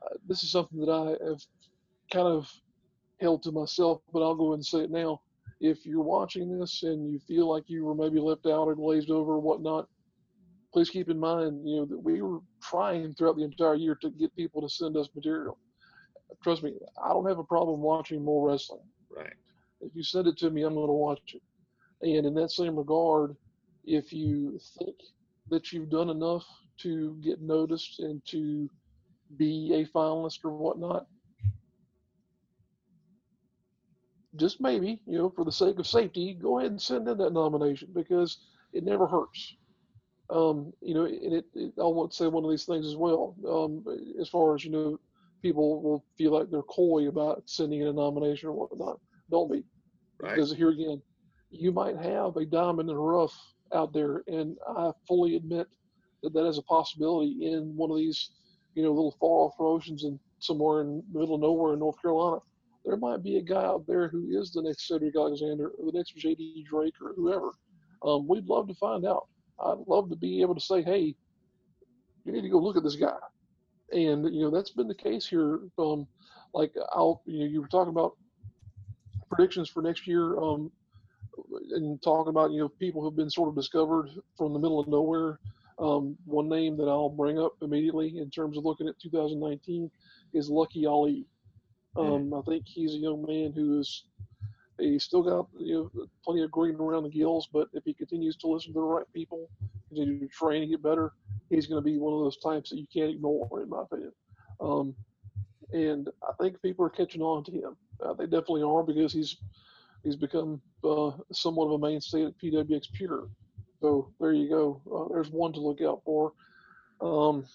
uh, 0.04 0.16
this 0.28 0.44
is 0.44 0.52
something 0.52 0.80
that 0.80 0.92
I 0.92 1.30
have 1.30 1.42
kind 2.12 2.28
of 2.28 2.50
held 3.20 3.44
to 3.44 3.52
myself, 3.52 4.02
but 4.12 4.22
I'll 4.22 4.36
go 4.36 4.48
ahead 4.48 4.56
and 4.56 4.66
say 4.66 4.80
it 4.80 4.92
now 4.92 5.22
if 5.62 5.86
you're 5.86 6.02
watching 6.02 6.60
this 6.60 6.84
and 6.84 7.10
you 7.10 7.20
feel 7.20 7.48
like 7.48 7.64
you 7.68 7.86
were 7.86 7.94
maybe 7.94 8.20
left 8.20 8.48
out 8.48 8.68
or 8.68 8.76
glazed 8.76 9.12
over 9.12 9.34
or 9.34 9.40
whatnot, 9.40 9.88
please 10.74 10.90
keep 10.90 11.10
in 11.10 11.20
mind, 11.20 11.68
you 11.68 11.78
know, 11.78 11.86
that 11.86 12.00
we 12.00 12.22
were 12.22 12.40
trying 12.62 13.14
throughout 13.14 13.38
the 13.38 13.44
entire 13.44 13.76
year 13.76 13.96
to 14.02 14.10
get 14.10 14.36
people 14.36 14.62
to 14.62 14.70
send 14.70 14.98
us 14.98 15.08
material. 15.16 15.58
Trust 16.44 16.64
me, 16.64 16.74
I 17.04 17.10
don't 17.10 17.28
have 17.28 17.38
a 17.38 17.44
problem 17.44 17.80
watching 17.82 18.26
more 18.26 18.50
wrestling. 18.50 18.82
Right. 19.16 19.34
If 19.82 19.96
you 19.96 20.04
send 20.04 20.28
it 20.28 20.38
to 20.38 20.50
me, 20.50 20.64
I'm 20.64 20.74
going 20.74 20.88
to 20.88 20.94
watch 20.94 21.36
it. 21.36 21.42
And 22.02 22.26
in 22.26 22.34
that 22.36 22.52
same 22.52 22.76
regard, 22.76 23.36
if 23.86 24.12
you 24.12 24.60
think 24.80 24.96
that 25.50 25.72
you've 25.72 25.90
done 25.92 26.10
enough 26.10 26.46
to 26.80 27.16
get 27.22 27.42
noticed 27.42 28.00
and 28.00 28.26
to 28.28 28.68
be 29.38 29.74
a 29.74 29.86
finalist 29.98 30.44
or 30.46 30.52
whatnot, 30.52 31.08
just 34.36 34.62
maybe, 34.62 35.02
you 35.06 35.18
know, 35.18 35.30
for 35.30 35.44
the 35.46 35.52
sake 35.52 35.80
of 35.80 35.88
safety, 35.88 36.34
go 36.34 36.60
ahead 36.60 36.72
and 36.72 36.82
send 36.82 37.08
in 37.08 37.18
that 37.18 37.34
nomination 37.34 37.90
because 37.94 38.38
it 38.74 38.84
never 38.84 39.08
hurts. 39.08 39.56
Um, 40.30 40.74
you 40.82 40.94
know, 40.94 41.06
and 41.06 41.34
it, 41.34 41.46
it, 41.56 41.74
I 41.80 41.84
want 41.84 42.12
to 42.12 42.18
say 42.18 42.28
one 42.28 42.44
of 42.46 42.50
these 42.50 42.66
things 42.66 42.88
as 42.88 42.96
well. 42.96 43.36
Um, 43.48 43.84
as 44.20 44.30
far 44.30 44.56
as 44.56 44.64
you 44.64 44.72
know, 44.72 45.00
people 45.42 45.82
will 45.82 46.06
feel 46.18 46.32
like 46.32 46.50
they're 46.50 46.62
coy 46.64 47.08
about 47.08 47.44
sending 47.46 47.82
in 47.82 47.88
a 47.88 47.94
nomination 47.94 48.50
or 48.50 48.54
whatnot. 48.54 49.00
Don't 49.30 49.52
be, 49.52 49.64
Right. 50.20 50.36
because 50.36 50.54
here 50.54 50.70
again, 50.70 51.02
you 51.50 51.72
might 51.72 51.98
have 51.98 52.38
a 52.38 52.46
diamond 52.46 52.90
in 52.90 52.96
the 52.96 53.02
rough 53.02 53.38
out 53.74 53.94
there, 53.94 54.24
and 54.28 54.58
I 54.68 54.92
fully 55.08 55.36
admit 55.36 55.68
that 56.24 56.34
that 56.34 56.46
is 56.48 56.58
a 56.58 56.64
possibility 56.64 57.52
in 57.52 57.76
one 57.76 57.92
of 57.92 57.98
these, 57.98 58.32
you 58.76 58.84
know, 58.84 58.92
little 58.92 59.16
far 59.20 59.46
off 59.46 59.58
promotions 59.58 60.04
and 60.04 60.20
somewhere 60.40 60.82
in 60.82 61.04
the 61.12 61.20
middle 61.20 61.36
of 61.36 61.42
nowhere 61.42 61.74
in 61.74 61.80
North 61.80 62.02
Carolina. 62.02 62.42
There 62.86 62.98
might 62.98 63.24
be 63.24 63.38
a 63.38 63.42
guy 63.42 63.64
out 63.64 63.86
there 63.86 64.08
who 64.08 64.28
is 64.30 64.52
the 64.52 64.62
next 64.62 64.88
Cedric 64.88 65.16
Alexander 65.16 65.70
or 65.70 65.92
the 65.92 65.98
next 65.98 66.18
JD 66.18 66.66
Drake 66.66 66.96
or 67.02 67.14
whoever. 67.16 67.52
Um, 68.04 68.28
we'd 68.28 68.48
love 68.48 68.68
to 68.68 68.74
find 68.76 69.06
out. 69.06 69.28
I'd 69.64 69.78
love 69.88 70.10
to 70.10 70.16
be 70.16 70.42
able 70.42 70.56
to 70.56 70.62
say, 70.62 70.82
hey, 70.82 71.16
you 72.26 72.32
need 72.32 72.42
to 72.42 72.50
go 72.50 72.58
look 72.58 72.78
at 72.78 72.84
this 72.84 72.96
guy. 72.96 73.18
And, 73.92 74.34
you 74.34 74.42
know, 74.42 74.50
that's 74.50 74.72
been 74.72 74.88
the 74.88 74.96
case 74.96 75.28
here. 75.28 75.60
Um, 75.78 76.08
like, 76.54 76.74
I'll, 76.92 77.22
you 77.26 77.40
know, 77.40 77.46
you 77.46 77.62
were 77.62 77.68
talking 77.68 77.92
about 77.92 78.16
predictions 79.30 79.70
for 79.70 79.82
next 79.82 80.08
year 80.08 80.38
um, 80.40 80.72
and 81.72 82.02
talking 82.02 82.30
about, 82.30 82.52
you 82.52 82.60
know, 82.60 82.70
people 82.70 83.02
who've 83.02 83.16
been 83.16 83.30
sort 83.30 83.50
of 83.50 83.56
discovered 83.56 84.10
from 84.38 84.54
the 84.54 84.60
middle 84.60 84.80
of 84.80 84.88
nowhere. 84.88 85.40
Um, 85.82 86.16
one 86.26 86.48
name 86.48 86.78
that 86.78 86.88
I'll 86.88 87.10
bring 87.10 87.40
up 87.40 87.54
immediately 87.62 88.20
in 88.20 88.30
terms 88.30 88.58
of 88.58 88.66
looking 88.66 88.88
at 88.88 89.00
2019 89.00 89.90
is 90.34 90.50
Lucky 90.50 90.86
Ali. 90.86 91.26
Um, 91.98 92.34
I 92.34 92.42
think 92.42 92.66
he's 92.68 92.94
a 92.94 92.98
young 92.98 93.26
man 93.28 93.52
who 93.52 93.80
is 93.80 94.06
he's 94.80 95.04
still 95.04 95.24
got 95.24 95.48
you 95.58 95.92
know 95.94 96.06
plenty 96.24 96.44
of 96.44 96.52
green 96.52 96.76
around 96.76 97.04
the 97.04 97.10
gills, 97.10 97.50
but 97.52 97.68
if 97.74 97.84
he 97.84 97.94
continues 97.94 98.38
to 98.38 98.48
listen 98.48 98.74
to 98.74 98.80
the 98.80 98.86
right 98.86 99.06
people, 99.14 99.50
continue 99.90 100.20
to 100.20 100.28
train 100.28 100.62
and 100.62 100.72
get 100.72 100.84
better, 100.84 101.14
he's 101.50 101.68
going 101.68 101.82
to 101.84 101.86
be 101.86 101.98
one 101.98 102.14
of 102.14 102.20
those 102.20 102.38
types 102.38 102.70
that 102.70 102.78
you 102.78 102.88
can't 102.94 103.12
ignore, 103.12 103.62
in 103.62 103.70
my 103.70 103.82
opinion. 103.82 104.12
Um, 104.62 104.96
and 105.74 106.10
I 106.28 106.34
think 106.40 106.62
people 106.62 106.86
are 106.86 106.90
catching 106.90 107.22
on 107.22 107.44
to 107.46 107.52
him. 107.52 107.76
Uh, 108.04 108.14
they 108.14 108.26
definitely 108.26 108.64
are 108.64 108.84
because 108.84 109.14
he's 109.14 109.38
he's 110.04 110.16
become 110.16 110.62
uh, 110.84 111.12
somewhat 111.32 111.66
of 111.66 111.72
a 111.72 111.80
mainstay 111.80 112.26
at 112.26 112.38
PWX 112.38 112.92
Pure. 112.94 113.28
So 113.82 114.12
there 114.20 114.34
you 114.34 114.50
go. 114.50 114.82
Uh, 114.94 115.14
there's 115.14 115.32
one 115.32 115.54
to 115.54 115.60
look 115.60 115.82
out 115.82 116.02
for. 116.06 116.34
Um, 117.02 117.46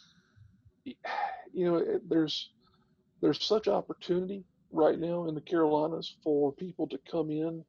you 0.84 1.64
know, 1.66 1.76
it, 1.76 2.08
there's 2.08 2.50
there's 3.20 3.42
such 3.44 3.68
opportunity 3.68 4.44
right 4.72 4.98
now 4.98 5.26
in 5.28 5.34
the 5.34 5.40
Carolinas 5.40 6.16
for 6.22 6.52
people 6.52 6.86
to 6.88 6.98
come 7.10 7.30
in 7.30 7.64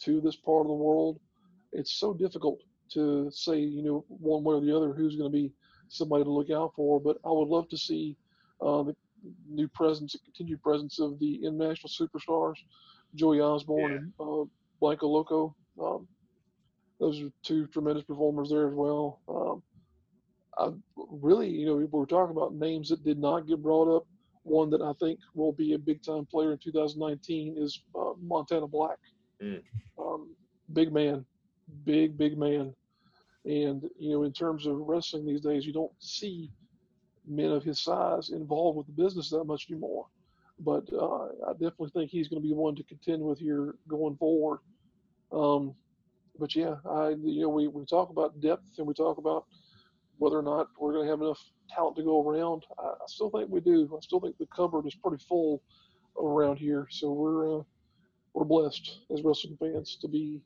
to 0.00 0.20
this 0.20 0.36
part 0.36 0.62
of 0.62 0.68
the 0.68 0.74
world. 0.74 1.20
It's 1.72 1.92
so 1.92 2.12
difficult 2.12 2.60
to 2.92 3.30
say, 3.32 3.58
you 3.58 3.82
know, 3.82 4.04
one 4.08 4.42
way 4.42 4.54
or 4.56 4.60
the 4.60 4.76
other 4.76 4.92
who's 4.92 5.16
going 5.16 5.30
to 5.30 5.36
be 5.36 5.52
somebody 5.88 6.24
to 6.24 6.30
look 6.30 6.50
out 6.50 6.72
for. 6.74 7.00
But 7.00 7.18
I 7.24 7.30
would 7.30 7.48
love 7.48 7.68
to 7.70 7.78
see 7.78 8.16
uh, 8.60 8.82
the 8.82 8.96
new 9.48 9.68
presence 9.68 10.12
the 10.12 10.18
continued 10.24 10.62
presence 10.62 10.98
of 10.98 11.18
the 11.18 11.44
international 11.44 11.90
superstars, 11.90 12.56
Joey 13.14 13.40
Osborne 13.40 13.92
Yeah. 13.92 13.98
and 13.98 14.12
uh, 14.20 14.44
Blanco 14.80 15.06
Loco. 15.08 15.54
Um, 15.80 16.08
those 17.00 17.22
are 17.22 17.30
two 17.42 17.66
tremendous 17.68 18.04
performers 18.04 18.50
there 18.50 18.68
as 18.68 18.74
well. 18.74 19.20
Um, 19.26 19.62
I 20.58 20.70
really, 20.96 21.48
you 21.48 21.66
know, 21.66 21.76
we 21.76 21.86
were 21.86 22.06
talking 22.06 22.36
about 22.36 22.54
names 22.54 22.90
that 22.90 23.02
did 23.02 23.18
not 23.18 23.46
get 23.46 23.62
brought 23.62 23.94
up. 23.94 24.06
One 24.42 24.70
that 24.70 24.82
I 24.82 24.92
think 25.00 25.18
will 25.34 25.52
be 25.52 25.72
a 25.72 25.78
big 25.78 26.02
time 26.02 26.26
player 26.26 26.52
in 26.52 26.58
2019 26.58 27.56
is 27.58 27.82
uh, 27.98 28.12
Montana 28.20 28.66
Black. 28.66 28.98
Mm. 29.42 29.62
Um, 29.98 30.34
big 30.72 30.92
man, 30.92 31.24
big, 31.84 32.18
big 32.18 32.36
man. 32.36 32.74
And, 33.46 33.88
you 33.98 34.12
know, 34.12 34.24
in 34.24 34.32
terms 34.32 34.66
of 34.66 34.76
wrestling 34.76 35.26
these 35.26 35.40
days, 35.40 35.64
you 35.64 35.72
don't 35.72 35.92
see 35.98 36.50
men 37.26 37.50
of 37.50 37.64
his 37.64 37.80
size 37.80 38.30
involved 38.30 38.76
with 38.76 38.86
the 38.86 39.02
business 39.02 39.30
that 39.30 39.44
much 39.44 39.68
anymore. 39.70 40.06
But 40.58 40.84
uh, 40.92 41.28
I 41.48 41.52
definitely 41.52 41.90
think 41.94 42.10
he's 42.10 42.28
going 42.28 42.42
to 42.42 42.46
be 42.46 42.54
one 42.54 42.74
to 42.76 42.82
contend 42.82 43.22
with 43.22 43.38
here 43.38 43.76
going 43.88 44.16
forward. 44.16 44.58
Um, 45.32 45.74
but 46.40 46.56
yeah, 46.56 46.76
I 46.88 47.10
you 47.22 47.42
know 47.42 47.50
we, 47.50 47.68
we 47.68 47.84
talk 47.84 48.08
about 48.08 48.40
depth 48.40 48.78
and 48.78 48.86
we 48.86 48.94
talk 48.94 49.18
about 49.18 49.44
whether 50.18 50.38
or 50.38 50.42
not 50.42 50.68
we're 50.78 50.92
going 50.92 51.04
to 51.04 51.10
have 51.10 51.20
enough 51.20 51.40
talent 51.70 51.96
to 51.96 52.02
go 52.02 52.26
around. 52.26 52.64
I, 52.78 52.88
I 52.88 53.06
still 53.06 53.30
think 53.30 53.50
we 53.50 53.60
do. 53.60 53.88
I 53.96 54.00
still 54.00 54.20
think 54.20 54.36
the 54.38 54.46
cupboard 54.46 54.86
is 54.86 54.94
pretty 54.94 55.22
full 55.28 55.62
around 56.20 56.56
here. 56.56 56.86
So 56.90 57.12
we're 57.12 57.60
uh, 57.60 57.62
we're 58.32 58.44
blessed 58.44 58.98
as 59.12 59.22
wrestling 59.22 59.58
fans 59.60 59.98
to 60.00 60.08
be 60.08 60.40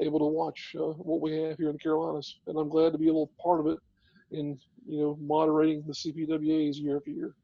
able 0.00 0.20
to 0.20 0.26
watch 0.26 0.74
uh, 0.78 0.92
what 0.92 1.20
we 1.20 1.36
have 1.42 1.58
here 1.58 1.68
in 1.68 1.74
the 1.74 1.78
Carolinas, 1.78 2.38
and 2.46 2.56
I'm 2.56 2.68
glad 2.68 2.92
to 2.92 2.98
be 2.98 3.08
a 3.08 3.12
little 3.12 3.32
part 3.42 3.60
of 3.60 3.66
it 3.66 3.78
in 4.30 4.58
you 4.86 5.00
know 5.00 5.18
moderating 5.20 5.82
the 5.86 5.92
CPWAs 5.92 6.76
year 6.76 6.96
after 6.96 7.10
year. 7.10 7.34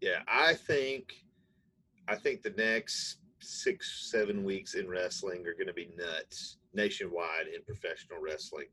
Yeah, 0.00 0.20
I 0.28 0.54
think 0.54 1.12
I 2.06 2.14
think 2.14 2.42
the 2.42 2.50
next 2.50 3.18
six, 3.40 4.10
seven 4.10 4.42
weeks 4.42 4.74
in 4.74 4.88
wrestling 4.88 5.46
are 5.46 5.52
going 5.52 5.66
to 5.66 5.74
be 5.74 5.90
nuts 5.98 6.56
nationwide 6.74 7.46
in 7.54 7.62
professional 7.64 8.20
wrestling. 8.20 8.66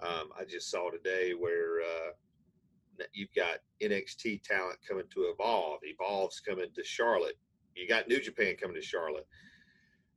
Um, 0.00 0.30
I 0.38 0.44
just 0.44 0.70
saw 0.70 0.90
today 0.90 1.32
where 1.32 1.80
uh, 1.80 3.04
you've 3.12 3.34
got 3.34 3.58
NXT 3.82 4.42
talent 4.42 4.78
coming 4.86 5.04
to 5.14 5.32
Evolve. 5.34 5.80
Evolve's 5.84 6.40
coming 6.40 6.68
to 6.74 6.84
Charlotte. 6.84 7.38
You 7.74 7.88
got 7.88 8.08
New 8.08 8.20
Japan 8.20 8.56
coming 8.60 8.76
to 8.76 8.82
Charlotte. 8.82 9.26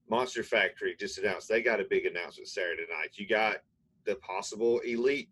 Monster 0.09 0.43
Factory 0.43 0.95
just 0.99 1.17
announced 1.17 1.47
they 1.47 1.61
got 1.61 1.79
a 1.79 1.85
big 1.89 2.05
announcement 2.05 2.47
Saturday 2.47 2.83
night. 2.89 3.11
You 3.13 3.27
got 3.27 3.57
the 4.05 4.15
possible 4.15 4.79
Elite 4.79 5.29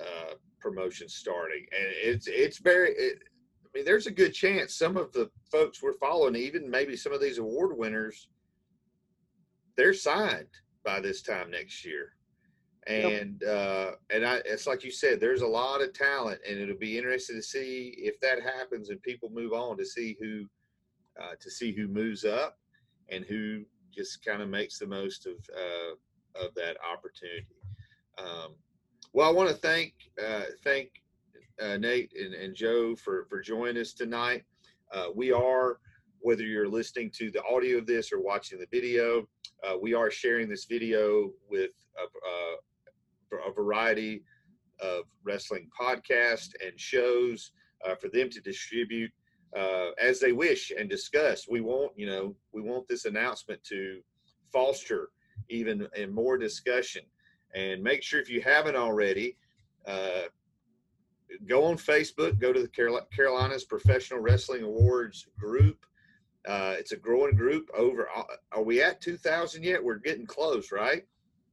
uh, 0.00 0.34
promotion 0.60 1.08
starting, 1.08 1.66
and 1.72 1.88
it's 1.96 2.28
it's 2.28 2.58
very. 2.58 2.90
It, 2.90 3.18
I 3.64 3.78
mean, 3.78 3.84
there's 3.86 4.06
a 4.06 4.12
good 4.12 4.34
chance 4.34 4.74
some 4.74 4.98
of 4.98 5.12
the 5.12 5.30
folks 5.50 5.82
we're 5.82 5.94
following, 5.94 6.36
even 6.36 6.70
maybe 6.70 6.94
some 6.94 7.12
of 7.12 7.22
these 7.22 7.38
award 7.38 7.76
winners, 7.76 8.28
they're 9.76 9.94
signed 9.94 10.46
by 10.84 11.00
this 11.00 11.22
time 11.22 11.50
next 11.50 11.84
year. 11.84 12.14
And 12.88 13.44
uh, 13.44 13.92
and 14.10 14.26
I, 14.26 14.40
it's 14.44 14.66
like 14.66 14.82
you 14.82 14.90
said, 14.90 15.20
there's 15.20 15.42
a 15.42 15.46
lot 15.46 15.82
of 15.82 15.92
talent, 15.92 16.40
and 16.48 16.58
it'll 16.58 16.76
be 16.76 16.98
interesting 16.98 17.36
to 17.36 17.42
see 17.42 17.94
if 17.96 18.18
that 18.20 18.42
happens 18.42 18.90
and 18.90 19.00
people 19.02 19.30
move 19.32 19.52
on 19.52 19.78
to 19.78 19.84
see 19.84 20.16
who 20.20 20.46
uh, 21.20 21.34
to 21.40 21.50
see 21.50 21.72
who 21.72 21.86
moves 21.86 22.24
up 22.24 22.58
and 23.08 23.24
who 23.24 23.62
just 23.94 24.24
kind 24.24 24.42
of 24.42 24.48
makes 24.48 24.78
the 24.78 24.86
most 24.86 25.26
of 25.26 25.34
uh, 25.56 26.44
of 26.44 26.54
that 26.54 26.76
opportunity. 26.90 27.46
Um, 28.18 28.54
well, 29.12 29.28
I 29.28 29.32
want 29.32 29.50
to 29.50 29.54
thank 29.54 29.94
uh, 30.20 30.44
thank 30.64 30.90
uh, 31.60 31.76
Nate 31.76 32.12
and, 32.18 32.34
and 32.34 32.54
Joe 32.54 32.96
for 32.96 33.26
for 33.26 33.40
joining 33.40 33.80
us 33.80 33.92
tonight. 33.92 34.42
Uh, 34.92 35.06
we 35.14 35.32
are, 35.32 35.78
whether 36.20 36.42
you're 36.42 36.68
listening 36.68 37.10
to 37.10 37.30
the 37.30 37.42
audio 37.44 37.78
of 37.78 37.86
this 37.86 38.12
or 38.12 38.20
watching 38.20 38.58
the 38.58 38.66
video, 38.70 39.28
uh, 39.62 39.74
we 39.80 39.94
are 39.94 40.10
sharing 40.10 40.48
this 40.48 40.64
video 40.64 41.30
with 41.48 41.72
a, 41.98 43.36
a, 43.48 43.52
variety 43.52 44.22
of 44.80 45.04
wrestling 45.24 45.68
podcasts 45.78 46.50
and 46.64 46.78
shows 46.78 47.52
uh, 47.86 47.94
for 47.94 48.08
them 48.08 48.28
to 48.28 48.40
distribute 48.40 49.10
uh, 49.56 49.90
as 50.00 50.18
they 50.18 50.32
wish 50.32 50.72
and 50.76 50.88
discuss. 50.88 51.46
We 51.48 51.60
want, 51.60 51.92
you 51.96 52.06
know, 52.06 52.34
we 52.52 52.62
want 52.62 52.88
this 52.88 53.04
announcement 53.04 53.62
to 53.64 54.00
foster 54.52 55.10
even 55.48 55.88
and 55.96 56.12
more 56.12 56.38
discussion. 56.38 57.02
And 57.54 57.82
make 57.82 58.02
sure 58.02 58.20
if 58.20 58.30
you 58.30 58.40
haven't 58.40 58.76
already, 58.76 59.36
uh, 59.86 60.22
go 61.46 61.64
on 61.64 61.76
Facebook, 61.76 62.38
go 62.38 62.52
to 62.52 62.62
the 62.62 62.68
Carol- 62.68 63.06
Carolinas 63.14 63.64
Professional 63.64 64.20
Wrestling 64.20 64.62
Awards 64.62 65.26
group. 65.38 65.84
Uh, 66.46 66.74
it's 66.78 66.92
a 66.92 66.96
growing 66.96 67.36
group. 67.36 67.70
Over, 67.76 68.08
uh, 68.14 68.24
are 68.52 68.62
we 68.62 68.82
at 68.82 69.00
2,000 69.00 69.62
yet? 69.62 69.82
We're 69.82 69.96
getting 69.96 70.26
close, 70.26 70.72
right? 70.72 71.04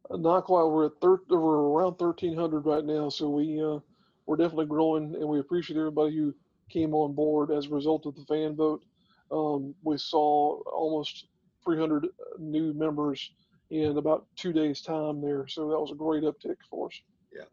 Uh, 0.10 0.18
Not 0.18 0.46
quite. 0.46 0.64
We're 0.66 0.88
at 0.88 1.00
thir- 1.02 1.22
we're 1.30 1.38
around 1.38 2.00
1,300 2.00 2.66
right 2.66 2.84
now, 2.84 3.10
so 3.10 3.30
we 3.30 3.62
uh, 3.62 3.80
we're 4.26 4.38
definitely 4.38 4.66
growing, 4.66 5.16
and 5.16 5.28
we 5.28 5.40
appreciate 5.40 5.78
everybody 5.78 6.16
who 6.16 6.34
came 6.70 6.94
on 6.94 7.14
board 7.14 7.52
as 7.52 7.68
a 7.68 7.70
result 7.70 8.06
of 8.06 8.16
the 8.16 8.26
fan 8.26 8.56
vote. 8.56 8.84
Um, 9.32 9.76
we 9.84 9.98
saw 9.98 10.62
almost 10.72 11.28
300 11.64 12.08
new 12.40 12.74
members 12.74 13.32
in 13.70 13.98
about 13.98 14.26
two 14.36 14.54
days' 14.54 14.82
time 14.82 15.22
there, 15.22 15.48
so 15.48 15.70
that 15.70 15.80
was 15.80 15.92
a 15.92 15.96
great 15.96 16.24
uptick 16.24 16.58
for 16.70 16.88
us. 16.88 17.02
Yeah. 17.32 17.44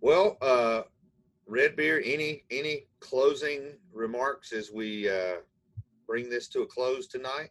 Well, 0.00 0.36
uh, 0.42 0.82
Red 1.46 1.76
Beard, 1.76 2.02
any 2.04 2.42
any 2.50 2.86
closing 2.98 3.74
remarks 3.92 4.52
as 4.52 4.72
we 4.72 5.08
uh, 5.08 5.36
bring 6.06 6.28
this 6.28 6.48
to 6.48 6.62
a 6.62 6.66
close 6.66 7.06
tonight? 7.06 7.50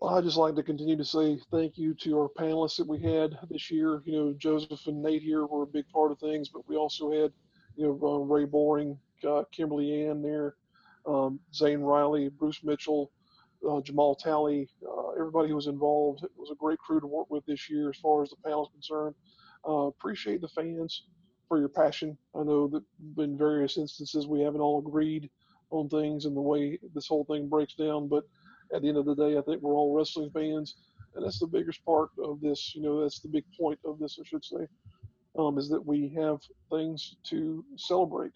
Well, 0.00 0.14
I'd 0.14 0.24
just 0.24 0.36
like 0.36 0.54
to 0.54 0.62
continue 0.62 0.96
to 0.96 1.04
say 1.04 1.38
thank 1.50 1.76
you 1.76 1.92
to 1.94 2.18
our 2.18 2.28
panelists 2.28 2.76
that 2.76 2.86
we 2.86 3.00
had 3.00 3.36
this 3.50 3.70
year. 3.70 4.00
You 4.04 4.12
know, 4.12 4.34
Joseph 4.38 4.86
and 4.86 5.02
Nate 5.02 5.22
here 5.22 5.46
were 5.46 5.64
a 5.64 5.66
big 5.66 5.88
part 5.88 6.12
of 6.12 6.20
things, 6.20 6.48
but 6.48 6.68
we 6.68 6.76
also 6.76 7.10
had, 7.10 7.32
you 7.76 7.86
know, 7.86 8.08
uh, 8.08 8.18
Ray 8.18 8.44
Boring, 8.44 8.96
uh, 9.28 9.42
Kimberly 9.50 10.04
Ann 10.04 10.22
there, 10.22 10.54
um, 11.06 11.40
Zane 11.52 11.80
Riley, 11.80 12.28
Bruce 12.28 12.62
Mitchell, 12.62 13.10
uh, 13.68 13.80
Jamal 13.80 14.14
Talley, 14.14 14.68
uh, 14.86 15.10
everybody 15.18 15.48
who 15.48 15.56
was 15.56 15.66
involved. 15.66 16.22
It 16.22 16.30
was 16.36 16.50
a 16.52 16.56
great 16.56 16.78
crew 16.78 17.00
to 17.00 17.06
work 17.06 17.28
with 17.28 17.44
this 17.46 17.68
year 17.68 17.90
as 17.90 17.96
far 17.96 18.22
as 18.22 18.30
the 18.30 18.36
panel 18.44 18.66
is 18.66 18.72
concerned. 18.72 19.16
Uh, 19.68 19.86
appreciate 19.86 20.40
the 20.40 20.48
fans 20.48 21.06
for 21.48 21.58
your 21.58 21.68
passion. 21.68 22.16
I 22.36 22.44
know 22.44 22.68
that 22.68 22.84
in 23.20 23.36
various 23.36 23.78
instances 23.78 24.28
we 24.28 24.42
haven't 24.42 24.60
all 24.60 24.78
agreed 24.78 25.28
on 25.70 25.88
things 25.88 26.24
and 26.24 26.36
the 26.36 26.40
way 26.40 26.78
this 26.94 27.06
whole 27.06 27.24
thing 27.24 27.48
breaks 27.48 27.74
down, 27.74 28.08
but 28.08 28.24
at 28.74 28.82
the 28.82 28.88
end 28.88 28.98
of 28.98 29.06
the 29.06 29.14
day, 29.14 29.38
I 29.38 29.42
think 29.42 29.62
we're 29.62 29.74
all 29.74 29.94
wrestling 29.94 30.30
fans, 30.30 30.76
and 31.14 31.24
that's 31.24 31.38
the 31.38 31.46
biggest 31.46 31.84
part 31.84 32.10
of 32.22 32.40
this. 32.40 32.74
You 32.74 32.82
know, 32.82 33.02
that's 33.02 33.20
the 33.20 33.28
big 33.28 33.44
point 33.58 33.78
of 33.84 33.98
this, 33.98 34.18
I 34.20 34.26
should 34.26 34.44
say, 34.44 34.66
um, 35.38 35.58
is 35.58 35.68
that 35.70 35.84
we 35.84 36.08
have 36.16 36.38
things 36.70 37.16
to 37.24 37.64
celebrate. 37.76 38.32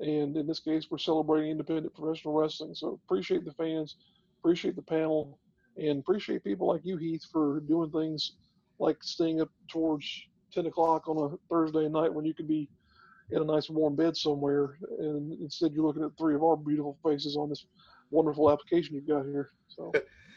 And 0.00 0.36
in 0.36 0.46
this 0.46 0.60
case, 0.60 0.86
we're 0.90 0.98
celebrating 0.98 1.50
independent 1.50 1.94
professional 1.94 2.34
wrestling. 2.34 2.74
So 2.74 2.98
appreciate 3.04 3.44
the 3.44 3.52
fans, 3.52 3.96
appreciate 4.40 4.76
the 4.76 4.82
panel, 4.82 5.38
and 5.76 6.00
appreciate 6.00 6.42
people 6.42 6.66
like 6.66 6.80
you, 6.84 6.96
Heath, 6.96 7.26
for 7.30 7.60
doing 7.60 7.90
things 7.90 8.32
like 8.78 8.96
staying 9.02 9.40
up 9.40 9.50
towards 9.68 10.06
10 10.52 10.66
o'clock 10.66 11.06
on 11.06 11.32
a 11.32 11.36
Thursday 11.48 11.88
night 11.88 12.12
when 12.12 12.24
you 12.24 12.34
could 12.34 12.48
be 12.48 12.68
in 13.32 13.42
a 13.42 13.44
nice 13.44 13.70
warm 13.70 13.96
bed 13.96 14.16
somewhere. 14.16 14.78
And 14.98 15.32
instead, 15.40 15.72
you're 15.72 15.86
looking 15.86 16.04
at 16.04 16.16
three 16.18 16.34
of 16.34 16.42
our 16.42 16.56
beautiful 16.56 16.98
faces 17.04 17.36
on 17.36 17.48
this 17.48 17.66
wonderful 18.10 18.50
application 18.50 18.94
you've 18.94 19.08
got 19.08 19.24
here. 19.24 19.50
So. 19.68 19.92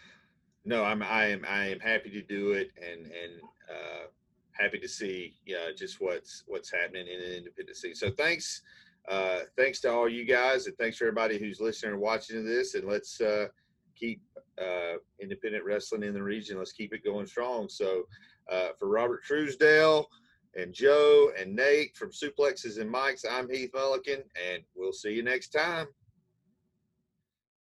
no, 0.66 0.84
I'm 0.84 1.02
I 1.04 1.26
am 1.26 1.46
I 1.48 1.68
am 1.68 1.80
happy 1.80 2.10
to 2.12 2.22
do 2.22 2.54
it 2.54 2.72
and 2.78 3.06
and 3.06 3.42
uh, 3.70 4.06
happy 4.52 4.80
to 4.80 4.88
see 4.88 5.36
yeah 5.46 5.70
just 5.76 6.00
what's 6.00 6.44
what's 6.48 6.72
happening 6.72 7.08
in 7.08 7.20
an 7.20 7.32
independent 7.32 7.78
scene. 7.78 7.96
So 7.96 8.12
thanks 8.12 8.62
uh, 9.10 9.40
thanks 9.58 9.82
to 9.82 9.92
all 9.92 10.08
you 10.08 10.26
guys 10.26 10.68
and 10.68 10.78
thanks 10.78 10.98
for 10.98 11.06
everybody 11.06 11.38
who's 11.38 11.60
listening 11.60 11.94
and 11.94 12.02
watching 12.02 12.46
this 12.46 12.76
and 12.76 12.88
let's 12.88 13.20
uh, 13.20 13.48
keep 13.96 14.22
uh, 14.62 14.94
independent 15.20 15.66
wrestling 15.66 16.04
in 16.04 16.14
the 16.14 16.24
region. 16.24 16.58
Let's 16.58 16.72
keep 16.72 16.94
it 16.94 17.04
going 17.04 17.26
strong. 17.26 17.68
So 17.68 18.04
uh, 18.50 18.70
for 18.80 18.88
Robert 18.88 19.24
Truesdale 19.24 20.08
and 20.56 20.74
Joe 20.74 21.32
and 21.40 21.56
Nate 21.56 21.96
from 21.96 22.12
Suplexes 22.12 22.80
and 22.80 22.94
Mics, 22.94 23.26
I'm 23.30 23.50
Heath 23.50 23.72
Mullikin, 23.74 24.24
and 24.52 24.64
we'll 24.76 24.94
see 24.94 25.14
you 25.14 25.24
next 25.24 25.50
time. 25.50 25.88